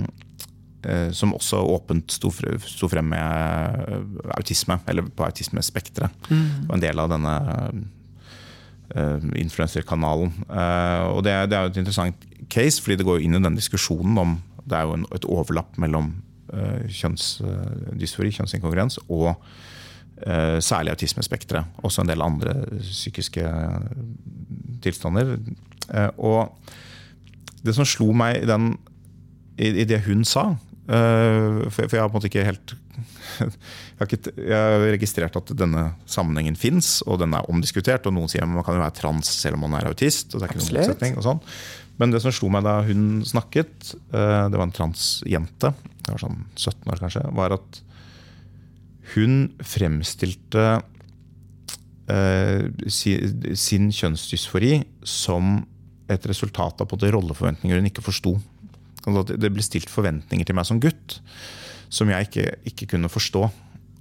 [0.91, 3.22] eh, som også åpent sto, fre- sto frem med
[3.88, 4.01] eh,
[4.38, 6.12] autisme, eller på autismespekteret.
[6.30, 6.47] Mm.
[6.70, 7.38] Og en del av denne
[9.36, 10.30] influenserkanalen.
[10.49, 13.36] Eh, og det, er- det er jo et interessant case, fordi det går jo inn
[13.36, 14.38] i den diskusjonen om
[14.68, 16.10] Det er jo et overlapp mellom
[16.91, 19.36] kjønnsdysfori, kjønnsinkongruens, og
[20.63, 21.78] særlig autismespekteret.
[21.86, 23.43] Også en del andre psykiske
[24.82, 25.36] tilstander.
[25.91, 28.72] Uh, og det som slo meg i, den,
[29.61, 30.49] i, det hun sa
[30.88, 32.74] for, jeg har på en måte ikke helt
[33.39, 38.07] jeg har, ikke, jeg har, registrert at denne sammenhengen fins, og den er omdiskutert.
[38.09, 40.34] Og noen sier man kan jo være trans selv om man er autist.
[40.34, 41.43] og det er ikke noen motsetning og sånn.
[41.97, 46.22] Men det som slo meg da hun snakket, eh, det var en transjente, det var
[46.22, 47.82] sånn 17 år kanskje, var at
[49.16, 50.66] hun fremstilte
[52.12, 55.62] eh, sin kjønnsdysfori som
[56.12, 58.38] et resultat av rolleforventninger hun ikke forsto.
[59.08, 61.22] Altså det ble stilt forventninger til meg som gutt
[61.93, 63.45] som jeg ikke, ikke kunne forstå.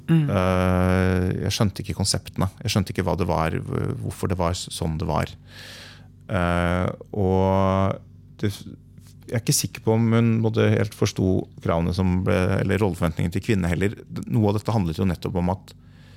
[0.06, 0.26] Mm.
[0.30, 2.48] Eh, jeg skjønte ikke konseptene.
[2.62, 3.56] Jeg skjønte ikke hva det var,
[4.02, 5.30] hvorfor det var sånn det var.
[6.26, 8.00] Uh, og
[8.42, 8.50] det,
[9.26, 13.34] jeg er ikke sikker på om hun både helt forsto kravene som ble, eller rolleforventningene
[13.34, 13.90] til kvinner heller.
[14.30, 15.64] Noe av dette handlet jo nettopp om at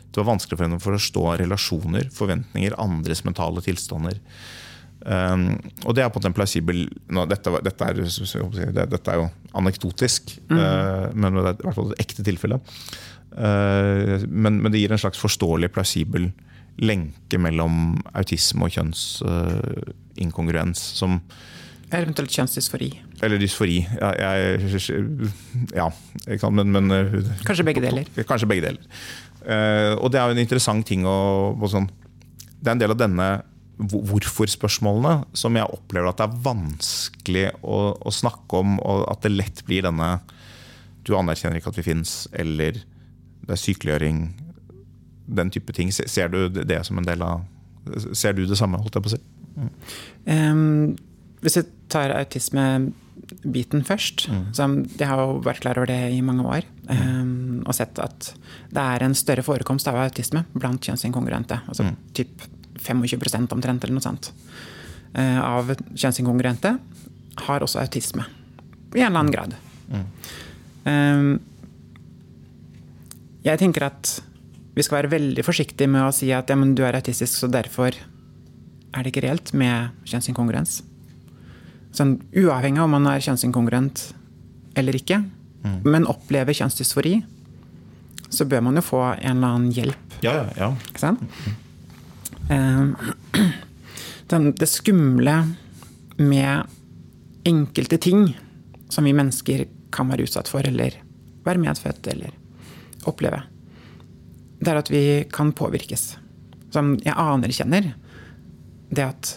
[0.09, 4.17] det var vanskelig for henne for å forstå relasjoner, forventninger, andres mentale tilstander.
[4.99, 5.55] Um,
[5.87, 10.57] og det er på en plausibel no, dette, dette, er, dette, er, jo anekdotisk, mm.
[10.59, 12.57] uh, men det er i hvert fall et ekte tilfelle.
[13.31, 16.23] Uh, men, men, det gir en slags forståelig, plausibel
[16.83, 21.11] lenke mellom autisme og kjønnsinkongruens uh, som
[21.89, 22.89] Eventuelt kjønnsdysfori.
[23.25, 23.79] Eller dysfori.
[23.97, 24.81] Ja, jeg,
[25.73, 25.87] ja
[26.53, 27.15] men, men, eh,
[27.47, 28.09] Kanskje begge deler.
[28.29, 28.99] Kanskje begge deler.
[29.39, 31.87] Uh, og det er jo en interessant ting å, sånn,
[32.59, 33.27] Det er en del av denne
[33.79, 39.31] hvorfor-spørsmålene som jeg opplever at det er vanskelig å, å, snakke om, og at det
[39.31, 40.17] lett blir denne
[41.07, 42.81] Du anerkjenner ikke at vi fins, eller
[43.47, 44.17] det er sykeliggjøring,
[45.39, 45.89] den type ting.
[45.95, 47.47] Ser du det som en del av
[48.13, 49.21] Ser du det samme, holdt jeg på å si?
[49.55, 49.69] Mm.
[50.29, 50.97] Um,
[51.43, 54.41] hvis vi tar autismebiten først mm.
[54.57, 54.67] så
[54.99, 56.67] Jeg har jo vært klar over det i mange år.
[56.89, 58.31] Um, og sett at
[58.73, 61.61] det er en større forekomst av autisme blant kjønnsinkongruente.
[61.69, 61.95] Altså mm.
[62.17, 62.47] typ
[62.79, 64.31] 25 omtrent, eller noe sånt.
[65.13, 66.75] Uh, av kjønnsinkongruente
[67.45, 68.25] har også autisme.
[68.95, 69.55] I en eller annen grad.
[69.89, 70.07] Mm.
[70.89, 71.31] Um,
[73.45, 74.19] jeg tenker at
[74.75, 77.95] vi skal være veldig forsiktige med å si at ja, du er autistisk, så derfor
[77.95, 80.79] er det ikke reelt med kjønnsinkongruens.
[81.95, 84.03] Sånn, uavhengig av om man er kjønnsinkongruent
[84.77, 85.23] eller ikke,
[85.65, 85.79] mm.
[85.89, 87.15] men opplever kjønnsdysfori,
[88.29, 90.17] så bør man jo få en eller annen hjelp.
[90.23, 91.13] Ja, ja, ja.
[92.49, 92.93] Mm.
[94.61, 95.35] det skumle
[96.19, 98.27] med enkelte ting
[98.89, 100.99] som vi mennesker kan være utsatt for, eller
[101.45, 102.35] være medfødt, eller
[103.09, 103.41] oppleve
[104.59, 106.13] det er at vi kan påvirkes.
[106.73, 107.93] Som jeg anerkjenner
[108.89, 109.31] det at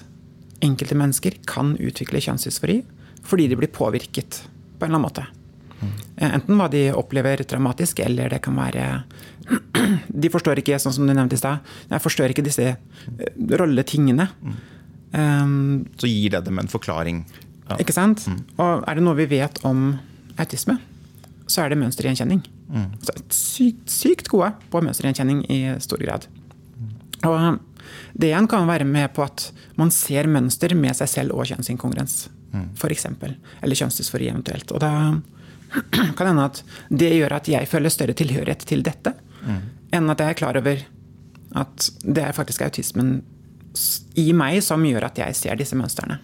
[0.63, 2.83] enkelte mennesker kan utvikle kjønnsdysfori
[3.27, 4.43] fordi de blir påvirket
[4.79, 5.27] på en eller annen måte.
[5.83, 5.93] Mm.
[6.29, 8.87] Enten hva de opplever traumatisk, eller det kan være
[10.23, 12.77] De forstår ikke, sånn som du nevnte i stad, jeg forstår ikke disse eh,
[13.59, 14.29] rolletingene.
[14.43, 14.61] Mm.
[15.13, 15.55] Um,
[16.01, 17.25] Så gir det dem en forklaring.
[17.69, 17.79] Ja.
[17.83, 18.25] Ikke sant?
[18.27, 18.39] Mm.
[18.57, 19.97] Og er det noe vi vet om
[20.41, 20.79] autisme,
[21.51, 22.45] så er det mønstergjenkjenning.
[22.73, 22.87] Mm.
[23.01, 26.29] Altså, sykt, sykt gode på mønstergjenkjenning i stor grad.
[27.23, 27.61] Og um,
[28.13, 29.49] det igjen kan være med på at
[29.81, 32.27] man ser mønster med seg selv og kjønnsinkongruens.
[32.53, 32.67] Mm.
[32.77, 33.07] F.eks.
[33.09, 34.73] Eller kjønnsdysfori eventuelt.
[34.75, 34.93] Og da
[36.19, 39.63] kan hende at det gjør at jeg føler større tilhørighet til dette, mm.
[39.97, 40.85] enn at jeg er klar over
[41.63, 43.19] at det er faktisk autismen
[44.21, 46.19] i meg som gjør at jeg ser disse mønstrene.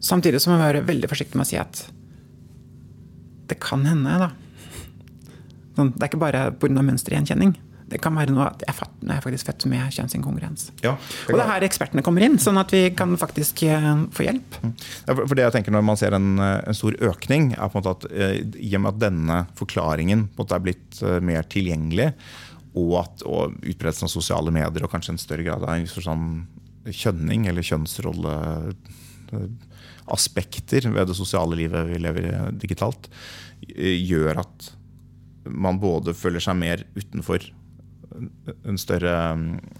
[0.00, 1.82] Samtidig må jeg være veldig forsiktig med å si at
[3.50, 4.30] det kan hende, da.
[5.76, 6.82] Sånn, det er ikke bare pga.
[6.86, 7.56] mønstergjenkjenning.
[7.90, 10.68] Det kan være noe at jeg er faktisk født med kjønnsinkongruens.
[10.84, 14.28] Ja, og det er her ekspertene kommer inn, sånn at vi kan faktisk uh, få
[14.28, 14.58] hjelp.
[14.62, 14.74] Mm.
[15.18, 17.82] For det jeg tenker Når man ser en, eh, en stor økning, er på en
[17.82, 22.08] måte at uh, i og med at denne forklaringen er blitt mer tilgjengelig,
[22.78, 26.26] og, at, og utbredelsen av sosiale medier og kanskje en større grad av sånn
[26.86, 28.34] kjønning eller kjønnsrolle
[30.10, 33.08] aspekter ved det sosiale livet vi lever i digitalt,
[33.66, 34.70] gjør at
[35.50, 37.44] man både føler seg mer utenfor
[38.68, 39.16] en større,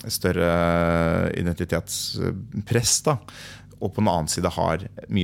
[0.09, 0.51] større
[1.39, 3.01] identitetspress.
[3.07, 3.19] da,
[3.81, 4.83] og på den annen side har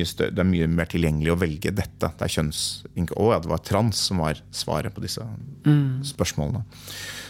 [0.09, 2.09] større, det er mye mer tilgjengelig å velge dette.
[2.09, 2.61] Det er kjønns...
[2.97, 5.25] Å ja, det var trans som var svaret på disse
[5.67, 6.01] mm.
[6.09, 6.65] spørsmålene.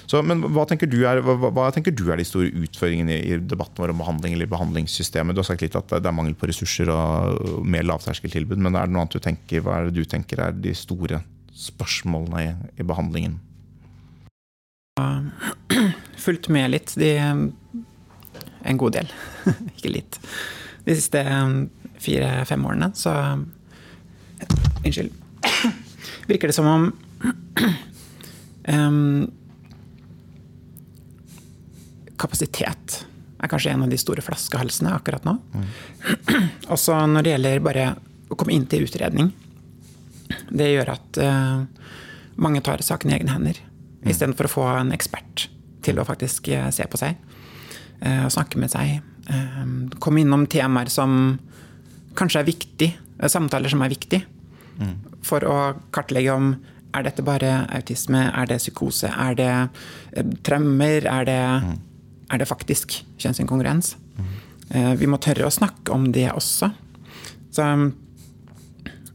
[0.07, 3.83] Så, men hva tenker, er, hva, hva tenker, du er, de store utfordringene i, debatten
[3.83, 5.35] vår om behandling eller behandlingssystemet?
[5.35, 8.63] Du har sagt litt at det er mangel på ressurser og mer lavterskeltilbud.
[8.63, 11.25] Men er det noe annet du tenker, hva er det du tenker er de store
[11.59, 13.41] spørsmålene i, i behandlingen?
[16.17, 16.95] Fulgt med litt.
[16.97, 17.11] De,
[18.63, 19.13] en god del.
[19.77, 20.21] Ikke litt.
[20.87, 21.23] De siste
[22.01, 23.13] fire-fem årene, så
[24.87, 25.13] Unnskyld.
[26.27, 26.93] virker det som om
[28.69, 29.31] um,
[32.17, 35.37] Kapasitet er kanskje en av de store flaskehalsene akkurat nå.
[35.53, 35.67] Mm.
[36.75, 37.89] Også når det gjelder bare
[38.29, 39.33] å komme inn til utredning.
[40.49, 41.67] Det gjør at uh,
[42.41, 43.61] mange tar saken i egne hender.
[44.07, 44.13] Mm.
[44.13, 45.49] Istedenfor å få en ekspert
[45.87, 47.19] til å faktisk uh, se på seg
[48.05, 49.03] uh, og snakke med seg.
[49.27, 51.37] Uh, komme innom temaer som
[52.17, 52.91] kanskje er viktig,
[53.29, 54.23] samtaler som er viktig.
[54.81, 54.95] Mm.
[55.27, 55.59] For å
[55.95, 56.55] kartlegge om
[56.97, 61.75] er dette bare autisme, er det psykose, er det traumer, er det mm
[62.33, 63.95] er det faktisk kjønnsinkongruens.
[64.17, 64.35] Mm.
[64.99, 66.71] Vi må tørre å snakke om det også.
[67.55, 67.67] Så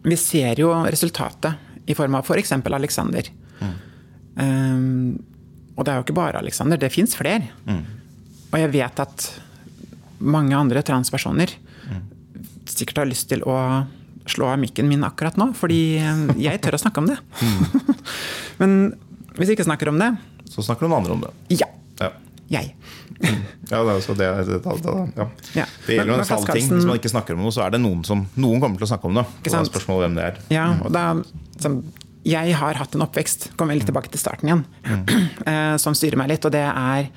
[0.05, 2.53] vi ser jo resultatet i form av f.eks.
[2.63, 3.27] For Alexander.
[3.59, 3.73] Mm.
[4.35, 5.19] Um,
[5.75, 7.49] og det er jo ikke bare Alexander, det fins flere.
[7.65, 7.83] Mm.
[8.51, 9.27] Og jeg vet at
[10.21, 11.53] mange andre transpersoner
[11.89, 12.01] mm.
[12.69, 13.57] sikkert har lyst til å
[14.29, 15.97] slå av mikken min akkurat nå, fordi
[16.39, 17.17] jeg tør å snakke om det.
[17.41, 17.95] Mm.
[18.61, 18.75] Men
[19.37, 20.11] hvis jeg ikke snakker om det
[20.51, 21.31] Så snakker noen andre om det.
[21.55, 21.69] Ja.
[22.01, 22.11] ja.
[22.51, 22.75] Jeg.
[23.71, 25.25] Ja, det, det, det, ja.
[25.55, 25.65] ja.
[25.85, 26.71] det gjelder jo nesten alle ting.
[26.73, 28.91] Hvis man ikke snakker om noe, så er det noen som Noen kommer til å
[28.91, 29.23] snakke om det.
[29.23, 30.39] Og det er spørsmålet hvem det er.
[30.51, 31.05] Ja, og da,
[31.63, 31.79] som,
[32.27, 35.05] jeg har hatt en oppvekst, kommer litt tilbake til starten igjen, mm.
[35.83, 36.45] som styrer meg litt.
[36.45, 37.07] Og det er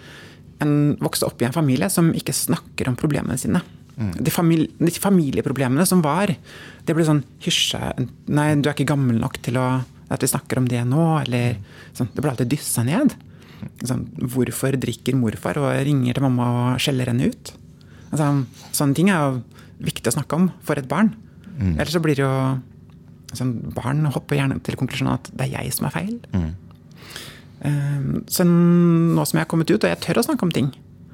[0.65, 3.61] en vokste opp i en familie som ikke snakker om problemene sine.
[3.95, 4.15] Mm.
[4.27, 6.33] De, famili de, familieproblemene som var,
[6.83, 7.79] det ble sånn hysje
[8.27, 9.69] Nei, du er ikke gammel nok til å,
[10.11, 11.05] at vi snakker om det nå.
[11.23, 11.59] Eller
[11.97, 12.11] sånn.
[12.15, 13.15] Det ble alltid dyssa ned.
[13.85, 17.55] Sånn, hvorfor drikker morfar og ringer til mamma og skjeller henne ut?
[18.11, 18.31] Altså,
[18.77, 19.43] sånne ting er jo
[19.85, 21.13] viktig å snakke om for et barn.
[21.55, 21.77] Mm.
[21.77, 22.35] Ellers så blir det jo
[23.35, 26.17] altså, Barn hopper gjerne til konklusjonen at det er jeg som er feil.
[26.33, 26.49] Mm.
[27.65, 30.73] Um, så nå som jeg har kommet ut, og jeg tør å snakke om ting,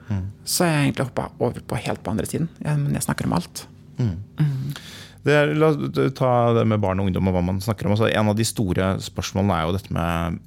[0.09, 0.25] mm.
[0.45, 2.51] så har jeg egentlig hoppa over på helt på andre siden.
[2.64, 3.66] Men jeg snakker om alt.
[4.01, 4.16] Mm.
[4.41, 4.81] mm.
[5.29, 7.93] Er, la oss ta det med barn og ungdom og hva man snakker om.
[7.93, 10.39] Altså, en av de store spørsmålene er jo dette med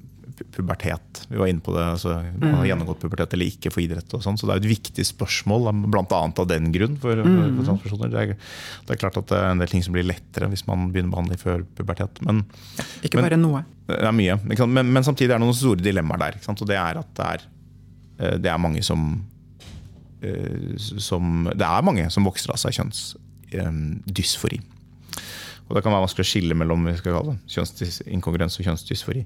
[0.42, 1.24] pubertet.
[1.28, 1.84] Vi var inne på det.
[1.84, 2.68] altså Man har mm.
[2.68, 4.14] gjennomgått pubertet eller ikke for idrett.
[4.16, 6.04] og sånn, Så det er et viktig spørsmål, bl.a.
[6.10, 6.96] av den grunn.
[7.00, 7.60] for, for, for mm.
[7.68, 8.12] transpersoner.
[8.12, 8.34] Det er,
[8.86, 11.14] det er, klart at det er en del ting som blir lettere hvis man begynner
[11.14, 12.20] behandling før pubertet.
[12.26, 12.42] Men,
[13.06, 13.64] ikke bare noe.
[13.90, 14.38] Det er mye.
[14.66, 16.40] Men, men, samtidig er det noen store dilemmaer der.
[16.50, 17.48] og Det er at det er,
[18.18, 19.08] eh, det er mange som,
[20.22, 24.62] eh, som Det er mange som vokser av seg kjønnsdysfori.
[25.68, 29.22] Og Det kan være vanskelig å skille mellom vi skal kalle det, kjønnsinkongruens og kjønnsdysfori.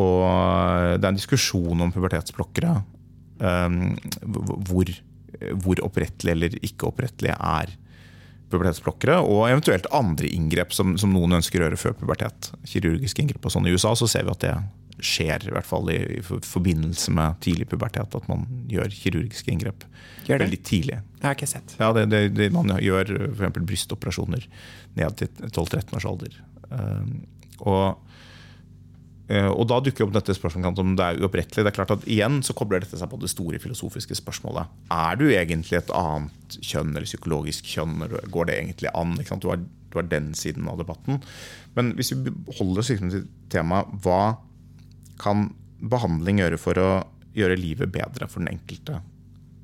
[0.00, 0.22] Og
[0.96, 2.78] det er en diskusjon om pubertetsblokkere.
[3.38, 3.92] Um,
[4.66, 4.88] hvor,
[5.62, 7.76] hvor opprettelige eller ikke opprettelige er
[8.52, 9.20] pubertetsblokkere.
[9.24, 12.50] Og eventuelt andre inngrep som, som, noen ønsker å gjøre før pubertet.
[12.68, 13.68] Kirurgiske inngrep og sånn.
[13.68, 14.56] I USA så ser vi at det
[15.04, 18.16] skjer, i hvert fall i, i forbindelse med tidlig pubertet.
[18.16, 19.86] At man gjør kirurgiske inngrep
[20.28, 21.00] gjør veldig tidlig.
[21.18, 21.76] Det har jeg ikke sett.
[21.80, 23.58] Ja, det, det, det, Man gjør f.eks.
[23.58, 24.44] brystoperasjoner
[24.98, 26.36] ned til 12-13 års alder.
[26.70, 27.16] Um,
[27.58, 27.98] og
[29.28, 31.64] Eh, og Da dukker opp dette spørsmålet om det er uopprettelig.
[31.64, 34.70] Det er klart at igjen så kobler dette seg på det store filosofiske spørsmålet.
[34.94, 38.06] Er du egentlig et annet kjønn eller psykologisk kjønn?
[38.32, 39.18] Går det egentlig an?
[39.20, 41.20] Du har, du, har, den siden av debatten.
[41.76, 44.38] Men hvis vi holder oss til temaet hva
[45.20, 46.88] kan behandling gjøre for å
[47.36, 49.02] gjøre livet bedre for den enkelte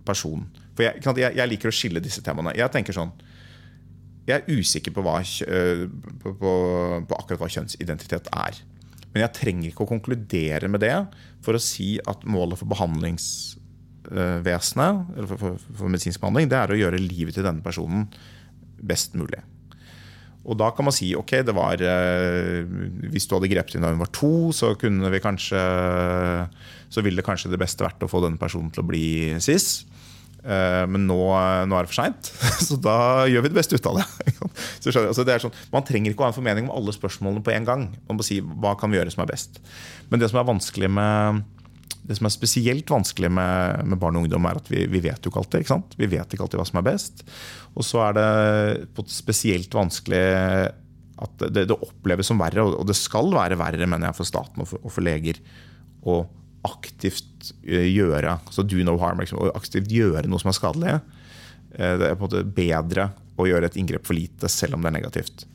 [0.04, 0.44] person?
[0.74, 2.58] For jeg, jeg, jeg liker å skille disse temaene.
[2.58, 3.12] Jeg tenker sånn
[4.24, 6.52] jeg er usikker på, hva, på, på,
[7.04, 8.54] på akkurat hva kjønnsidentitet er.
[9.12, 10.98] Men jeg trenger ikke å konkludere med det
[11.44, 16.68] for å si at målet for behandlingsvesenet, eller for, for, for medisinsk behandling, det er
[16.72, 18.00] å gjøre livet til denne personen
[18.80, 19.42] best mulig.
[20.44, 22.68] Og da kan man si ok, det var eh,
[23.08, 25.56] Hvis du hadde grepet inn da hun var to, så kunne vi kanskje
[26.92, 29.88] Så ville kanskje det beste vært å få denne personen til å bli cis.
[30.44, 31.16] Eh, men nå,
[31.64, 32.28] nå, er det for seint,
[32.66, 34.06] så da gjør vi det beste ut av det.
[35.08, 37.68] altså det sånn, man trenger ikke å ha en formening om alle spørsmålene på en
[37.68, 37.88] gang.
[38.10, 39.62] Man må si hva kan vi gjøre som er best.
[40.10, 41.44] Men det som er vanskelig med
[42.04, 45.24] det som er spesielt vanskelig med, med barn og ungdom, er at vi, vi vet
[45.24, 45.64] jo ikke alltid.
[45.64, 47.24] Ikke vi vet ikke alltid hva som er best.
[47.72, 50.24] Og så er det spesielt vanskelig
[51.24, 54.60] at det, det, oppleves som verre, og det skal være verre mener jeg, for staten
[54.60, 55.40] og for, og for leger.
[56.04, 56.26] å
[56.64, 57.33] aktivt
[57.66, 60.94] eh, gjøre altså do no harm, liksom, aktivt gjøre noe som er skadelig.
[61.74, 64.84] Eh, det er på en måte bedre å gjøre et inngrep for lite, selv om
[64.84, 65.46] det er negativt.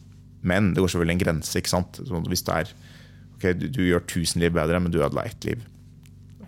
[0.41, 1.55] Men det går selvfølgelig en grense.
[1.59, 2.01] ikke sant?
[2.31, 2.73] hvis det er
[3.35, 5.63] ok, du, du, gjør tusen liv bedre, men du ødela ett liv.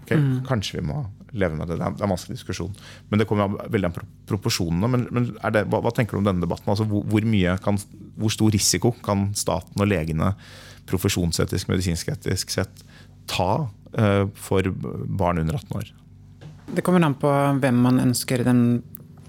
[0.04, 0.44] Okay, mm.
[0.48, 1.78] Kanskje vi må leve med det.
[1.80, 2.74] Det det er en vanskelig diskusjon.
[3.10, 4.90] Men det kommer veldig an på proporsjonene.
[4.92, 6.72] Men, men det, hva, hva, tenker du om denne debatten?
[6.72, 7.28] Altså, hvor, hvor,
[7.64, 7.80] kan,
[8.18, 10.34] hvor, stor risiko kan staten og legene
[10.90, 12.84] profesjonsetisk, medisinsk-etisk sett
[13.32, 13.52] ta
[13.92, 14.64] Eh, for
[15.06, 15.94] barn under 18 år.
[16.72, 18.84] Det kommer an på hvem man ønsker den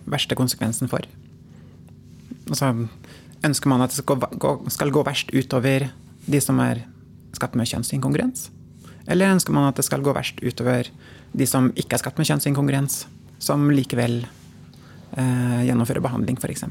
[0.06, 1.02] verste konsekvensen for.
[2.46, 2.70] Altså,
[3.42, 5.88] ønsker man at det skal gå, skal gå verst utover
[6.26, 6.84] de som er
[7.34, 8.50] skapt med kjønnsinkongruens?
[9.10, 10.86] Eller ønsker man at det skal gå verst utover
[11.34, 13.06] de som ikke er skapt med kjønnsinkongruens,
[13.42, 16.68] som likevel eh, gjennomfører behandling, f.eks.?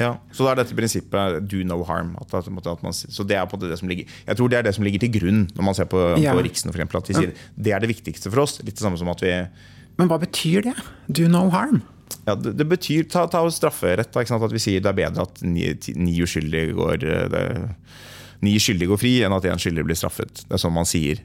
[0.00, 2.14] Ja, så da er dette prinsippet do no harm.
[2.22, 4.66] At, at, at man, så det er på det som ligger, jeg tror det er
[4.66, 6.32] det som ligger til grunn når man ser på, Ja.
[6.34, 6.72] på Riksen.
[6.72, 8.58] For eksempel, at de sier det er det viktigste for oss.
[8.64, 9.34] Litt det samme som at vi
[10.00, 10.76] Men hva betyr det?
[11.12, 11.82] Do no harm?
[12.26, 14.10] ja, det, det betyr ta, ta strafferett.
[14.12, 14.20] da?
[14.24, 17.44] At vi sier det er bedre at ni, ni uskyldige går eh, det,
[18.40, 20.46] Ni skyldige går fri, enn at én skyldig blir straffet.
[20.48, 21.18] Det er sånn man sier.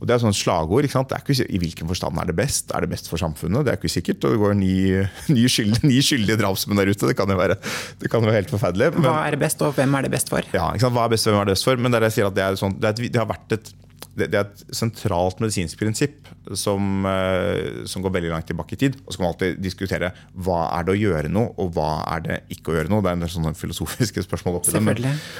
[0.00, 0.86] Og Det er sånn slagord.
[0.88, 1.10] ikke sant?
[1.10, 2.72] Det er ikke, I hvilken forstand er det best?
[2.72, 3.66] Er det best for samfunnet?
[3.66, 4.24] Det er ikke sikkert.
[4.24, 4.72] Og det går ni,
[5.36, 7.10] ni, skyldige, ni skyldige drapsmenn der ute.
[7.10, 7.58] Det kan jo være,
[8.00, 8.94] det kan jo være helt forferdelig.
[8.96, 10.40] men- Hva er det best, og hvem er det best for?
[10.56, 10.96] ja, ikke sant?
[10.96, 11.76] Hva er best, hvem er det best for?
[11.76, 13.28] Men det, er det, jeg sier at det, er sånn, det, er et, det har
[13.30, 13.72] vært et
[14.20, 16.26] det, er et sentralt medisinsk prinsipp
[16.58, 18.96] som, eh, som går veldig langt tilbake i tid.
[19.06, 22.24] Og så kan man alltid diskutere hva er det å gjøre noe, og hva er
[22.26, 23.04] det ikke å gjøre noe.
[23.04, 24.82] Det er en del sånne filosofiske spørsmål oppi det.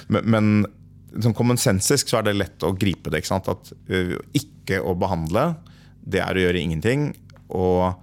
[0.09, 0.53] Men, men
[1.19, 3.23] sånn kommensensisk så er det lett å gripe det.
[3.23, 3.51] Ikke sant?
[3.51, 5.55] At uh, ikke å behandle,
[6.01, 7.11] det er å gjøre ingenting.
[7.51, 7.97] Og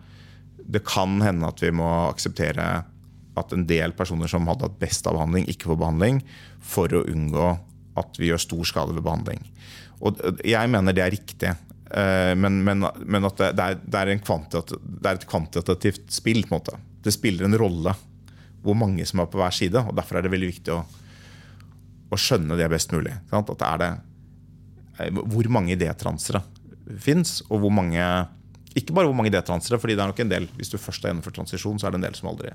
[0.67, 2.67] det kan hende at vi må akseptere
[3.37, 6.19] at en del personer som hadde hatt best av behandling, ikke får behandling,
[6.59, 7.47] for å unngå
[7.97, 9.45] at vi gjør stor skade ved behandling.
[10.05, 11.53] Og jeg mener det er riktig.
[11.89, 16.43] eh, Men, men, men at det, er, det, er en det er et kvantitativt spill.
[16.43, 16.77] på en måte.
[17.01, 17.93] Det spiller en rolle
[18.65, 19.79] hvor mange som er på hver side.
[19.79, 20.81] og Derfor er det veldig viktig å,
[22.11, 23.15] å skjønne det best mulig.
[23.31, 23.51] Sant?
[23.53, 23.91] At er det,
[24.99, 26.43] eh, hvor mange idétransere
[26.95, 28.01] fins, og hvor mange
[28.77, 31.09] Ikke bare hvor mange idétransere, fordi det er nok en del Hvis du først har
[31.09, 32.51] gjennomført transisjon, så er det en del som aldri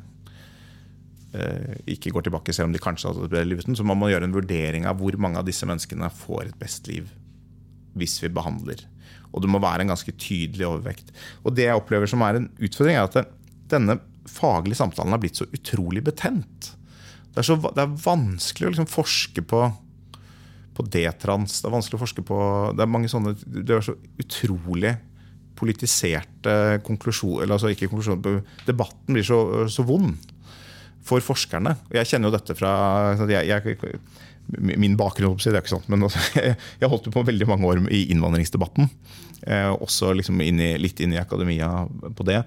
[1.34, 3.74] eh, ikke går tilbake, selv om de kanskje har tatt et uten.
[3.74, 6.86] Så man må gjøre en vurdering av hvor mange av disse menneskene får et best
[6.86, 7.11] liv
[7.98, 8.84] hvis vi behandler.
[9.32, 11.11] Og det må være en ganske tydelig overvekt.
[11.44, 13.32] Og det jeg opplever som er en utfordring, er at
[13.72, 13.98] denne
[14.28, 16.72] faglige samtalen har blitt så utrolig betent.
[17.33, 19.64] Det er, så, det er vanskelig å liksom forske på
[20.72, 21.61] på D-trans.
[21.61, 22.37] Det er vanskelig å forske på
[22.76, 24.95] Det er mange sånne Det er så utrolig
[25.59, 26.55] politiserte
[26.87, 30.16] konklusjoner Eller altså ikke konklusjoner Debatten blir så, så vond
[31.03, 31.74] for forskerne.
[31.91, 32.72] Jeg kjenner jo dette fra
[33.26, 33.97] jeg, jeg,
[34.62, 38.05] Min bakgrunn det er ikke sant, men altså, jeg, holdt på veldig mange år i
[38.14, 38.87] innvandringsdebatten.
[39.43, 42.39] Eh, også liksom inn i, litt inn i akademia på det.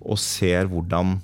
[0.00, 1.18] Og ser hvordan,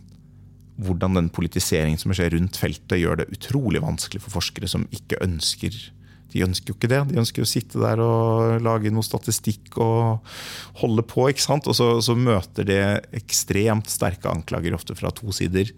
[0.83, 5.21] hvordan den politiseringen som skjer rundt feltet, gjør det utrolig vanskelig for forskere som ikke
[5.25, 5.77] ønsker
[6.35, 6.99] de ønsker jo ikke det.
[7.13, 10.33] De ønsker å sitte der og lage noe statistikk og
[10.81, 11.29] holde på.
[11.31, 11.69] ikke sant?
[11.71, 12.81] Og så, så møter det
[13.15, 15.71] ekstremt sterke anklager, ofte fra to sider.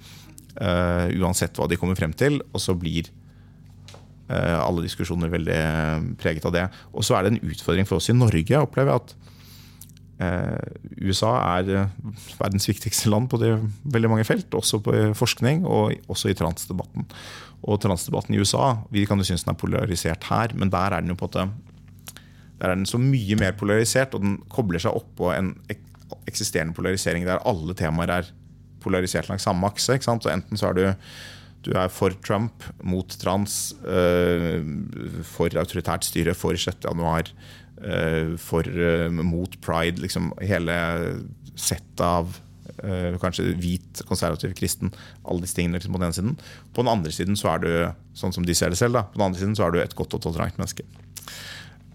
[0.56, 2.40] Uh, uansett hva de kommer frem til.
[2.56, 3.12] Og så blir
[4.32, 5.60] uh, alle diskusjoner veldig
[6.24, 6.64] preget av det.
[6.96, 9.35] Og så er det en utfordring for oss i Norge, opplever jeg, at Eh,
[10.16, 13.52] USA er eh, verdens viktigste land på det,
[13.84, 17.04] veldig mange felt, også på forskning og også i transdebatten.
[17.66, 21.04] Og transdebatten i USA vi kan jo synes den er polarisert her, men der er
[21.04, 21.54] den jo på en
[22.56, 25.50] der er den så mye mer polarisert, og den kobler seg oppå en
[26.24, 28.30] eksisterende polarisering der alle temaer er
[28.80, 29.98] polarisert langs samme akse.
[30.00, 30.84] Så enten så er du
[31.66, 33.74] du er for Trump, mot trans,
[35.26, 36.86] for autoritært styre, for 6.
[37.86, 40.02] øh, for, øh, mot pride.
[40.02, 40.76] Liksom hele
[41.56, 42.34] settet av
[42.82, 44.92] øh, kanskje hvit, konservativ, kristen.
[45.24, 46.38] Alle disse tingene liksom, på den ene siden.
[46.74, 47.70] På den andre siden så er du
[48.18, 49.96] sånn som de ser det selv, da, på den andre siden så er du et
[49.96, 50.86] godt og tolerant menneske.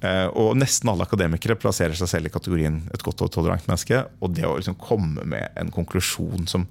[0.01, 4.01] Eh, og nesten alle akademikere plasserer seg selv i kategorien et godt og tolerant menneske.
[4.21, 6.65] Og det å liksom komme med en konklusjon som,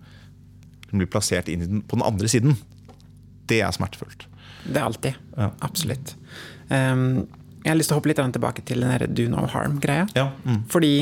[0.88, 2.58] som blir plassert inn den, på den andre siden,
[3.50, 4.26] det er smertefullt.
[4.66, 5.20] Det er alltid.
[5.36, 5.52] Ja.
[5.64, 6.16] Absolutt.
[6.70, 7.28] Um,
[7.60, 10.06] jeg har lyst til å hoppe litt tilbake til den do no harm-greia.
[10.16, 10.62] Ja, mm.
[10.72, 10.94] Fordi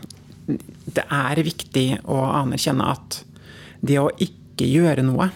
[0.96, 3.20] det er viktig å anerkjenne at
[3.80, 5.30] det å ikke gjøre noe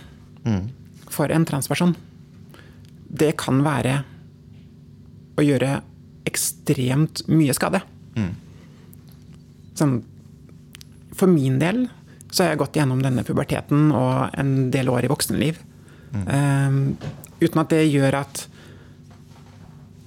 [1.11, 1.95] for en transperson,
[3.09, 4.03] det kan være
[5.39, 5.79] å gjøre
[6.29, 7.81] ekstremt mye skade.
[9.75, 9.99] Sånn,
[11.15, 11.87] for min del
[12.31, 15.61] så har jeg gått gjennom denne puberteten og en del år i voksenliv.
[16.15, 16.95] Um,
[17.43, 18.45] uten at det gjør at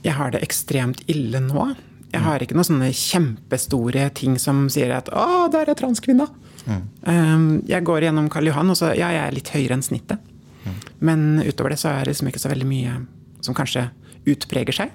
[0.05, 1.67] jeg har det ekstremt ille nå.
[2.13, 6.29] Jeg har ikke noen sånne kjempestore ting som sier at 'Å, der er transkvinna'.
[6.67, 7.63] Mm.
[7.63, 10.19] jeg går gjennom Karl Johan, og så ja, jeg er litt høyere enn snittet.
[10.99, 12.95] Men utover det så er det liksom ikke så veldig mye
[13.45, 13.89] som kanskje
[14.27, 14.91] utpreger seg.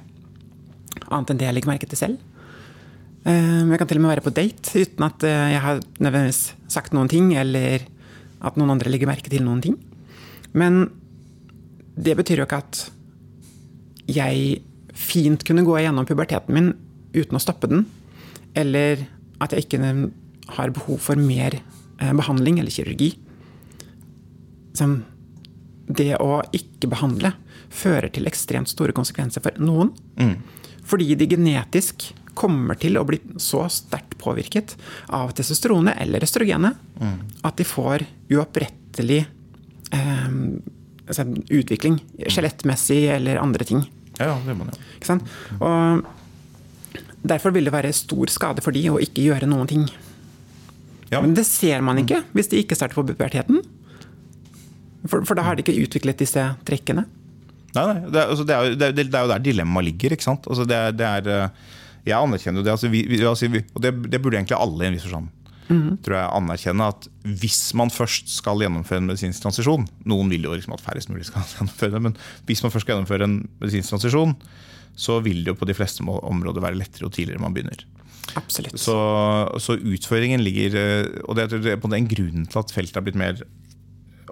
[1.08, 2.18] Annet enn det jeg legger merke til selv.
[3.22, 6.42] Um, jeg kan til og med være på date uten at uh, jeg har nødvendigvis
[6.72, 7.86] sagt noen ting, eller
[8.42, 9.78] at noen andre legger merke til noen ting.
[10.58, 10.88] Men
[11.94, 12.82] det betyr jo ikke at
[14.10, 14.58] jeg
[15.02, 16.72] fint kunne gå gjennom puberteten min
[17.12, 17.84] uten å stoppe den.
[18.58, 19.06] Eller
[19.42, 19.92] at jeg ikke
[20.56, 23.12] har behov for mer eh, behandling eller kirurgi.
[24.78, 25.02] Som
[25.92, 27.34] det å ikke behandle
[27.72, 29.92] fører til ekstremt store konsekvenser for noen.
[30.88, 34.76] Fordi de genetisk kommer til å bli så sterkt påvirket
[35.12, 36.78] av testosteronet eller østrogenet
[37.44, 39.20] at de får uopprettelig
[39.92, 40.30] eh,
[41.06, 41.98] altså utvikling,
[42.28, 43.84] skjelettmessig eller andre ting.
[44.20, 44.80] Ja, ja, det må man jo.
[44.98, 45.28] Ikke sant?
[45.60, 46.04] Og
[47.26, 49.86] derfor vil det være stor skade for de å ikke gjøre noen ting.
[51.12, 51.20] Ja.
[51.22, 53.60] Men det ser man ikke hvis de ikke starter på puberteten.
[55.08, 57.04] For, for da har de ikke utviklet disse trekkene.
[57.72, 60.14] Nei, nei, det, er, altså, det, er, jo- det, det er jo der dilemmaet ligger.
[60.14, 60.44] ikke sant?
[60.50, 60.92] Altså, det, er,
[61.24, 61.70] det eh,
[62.10, 62.74] jeg anerkjenner jo det.
[62.76, 65.30] Altså, vi, vi, altså, vi, og det, det burde egentlig alle i en viss forstand
[65.68, 67.08] tror jeg anerkjenne at
[67.40, 71.28] hvis man først skal gjennomføre en medisinsk transisjon Noen vil jo liksom at færrest mulig
[71.28, 72.16] skal gjennomføre det, men
[72.48, 74.36] hvis man først skal gjennomføre en medisinsk transisjon,
[74.98, 77.86] så vil det jo på de fleste områder være lettere jo tidligere man begynner.
[78.38, 78.78] Absolutt.
[78.78, 78.94] Så,
[79.60, 83.18] så utfordringen ligger eh, Og det er på den grunnen til at feltet har blitt
[83.18, 83.40] mer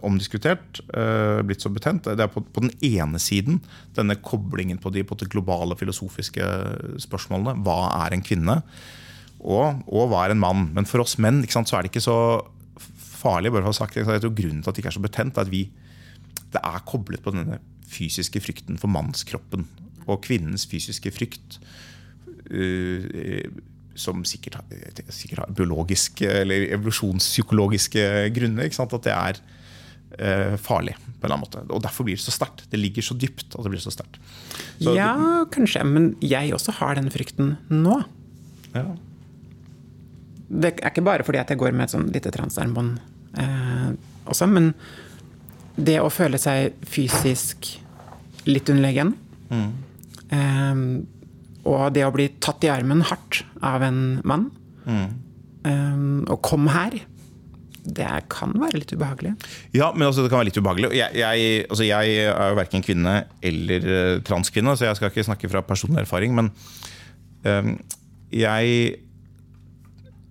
[0.06, 2.06] omdiskutert, eh, blitt så betent.
[2.06, 3.58] Det er på, på den ene siden
[3.96, 6.46] denne koblingen på de, på de globale filosofiske
[7.04, 7.58] spørsmålene.
[7.66, 8.60] Hva er en kvinne?
[9.40, 10.68] Og, og hva er en mann?
[10.76, 12.18] Men for oss menn sant, så er det ikke så
[13.20, 13.52] farlig.
[13.52, 14.06] bare for å ha sagt det.
[14.06, 15.64] Jeg tror Grunnen til at det ikke er så betent, er at vi,
[16.54, 17.60] det er koblet på denne
[17.90, 19.66] fysiske frykten for mannskroppen.
[20.06, 21.60] Og kvinnens fysiske frykt
[22.50, 23.48] uh,
[24.00, 24.60] som sikkert
[25.12, 28.04] sikkert har biologiske eller evolusjonspsykologiske
[28.36, 28.68] grunner.
[28.68, 28.96] Ikke sant?
[28.96, 31.66] At det er uh, farlig på en eller annen måte.
[31.68, 32.64] Og derfor blir det så sterkt.
[32.72, 34.20] Det ligger så dypt at det blir så sterkt.
[34.80, 35.12] Ja,
[35.52, 35.84] kanskje.
[35.84, 38.00] Men jeg også har den frykten nå.
[38.72, 38.88] Ja.
[40.50, 42.98] Det er ikke bare fordi at jeg går med et sånn lite transarmbånd
[43.38, 43.90] eh,
[44.30, 44.72] også, men
[45.80, 47.68] det å føle seg fysisk
[48.50, 49.14] litt underlegen
[49.54, 50.82] eh,
[51.70, 54.50] Og det å bli tatt i armen hardt av en mann
[54.90, 56.98] eh, Og kom her.
[57.80, 59.32] Det kan være litt ubehagelig.
[59.72, 60.90] Ja, men det kan være litt ubehagelig.
[60.98, 65.24] Jeg, jeg, altså, jeg er jo verken kvinne eller eh, transkvinne, så jeg skal ikke
[65.30, 66.36] snakke fra personlig erfaring.
[66.36, 66.50] Men
[67.48, 67.72] um,
[68.34, 69.00] jeg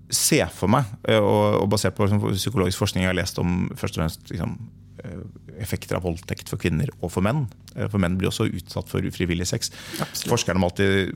[0.10, 3.98] ser for meg, eh, og, basert på liksom, psykologisk forskning jeg har lest om først
[3.98, 4.56] og fremst liksom,
[5.04, 5.20] eh,
[5.62, 7.48] effekter av voldtekt for kvinner og for menn.
[7.76, 9.70] Eh, For menn blir også utsatt for ufrivillig sex.
[10.00, 10.32] Absolutt.
[10.34, 11.14] Forskerne må alltid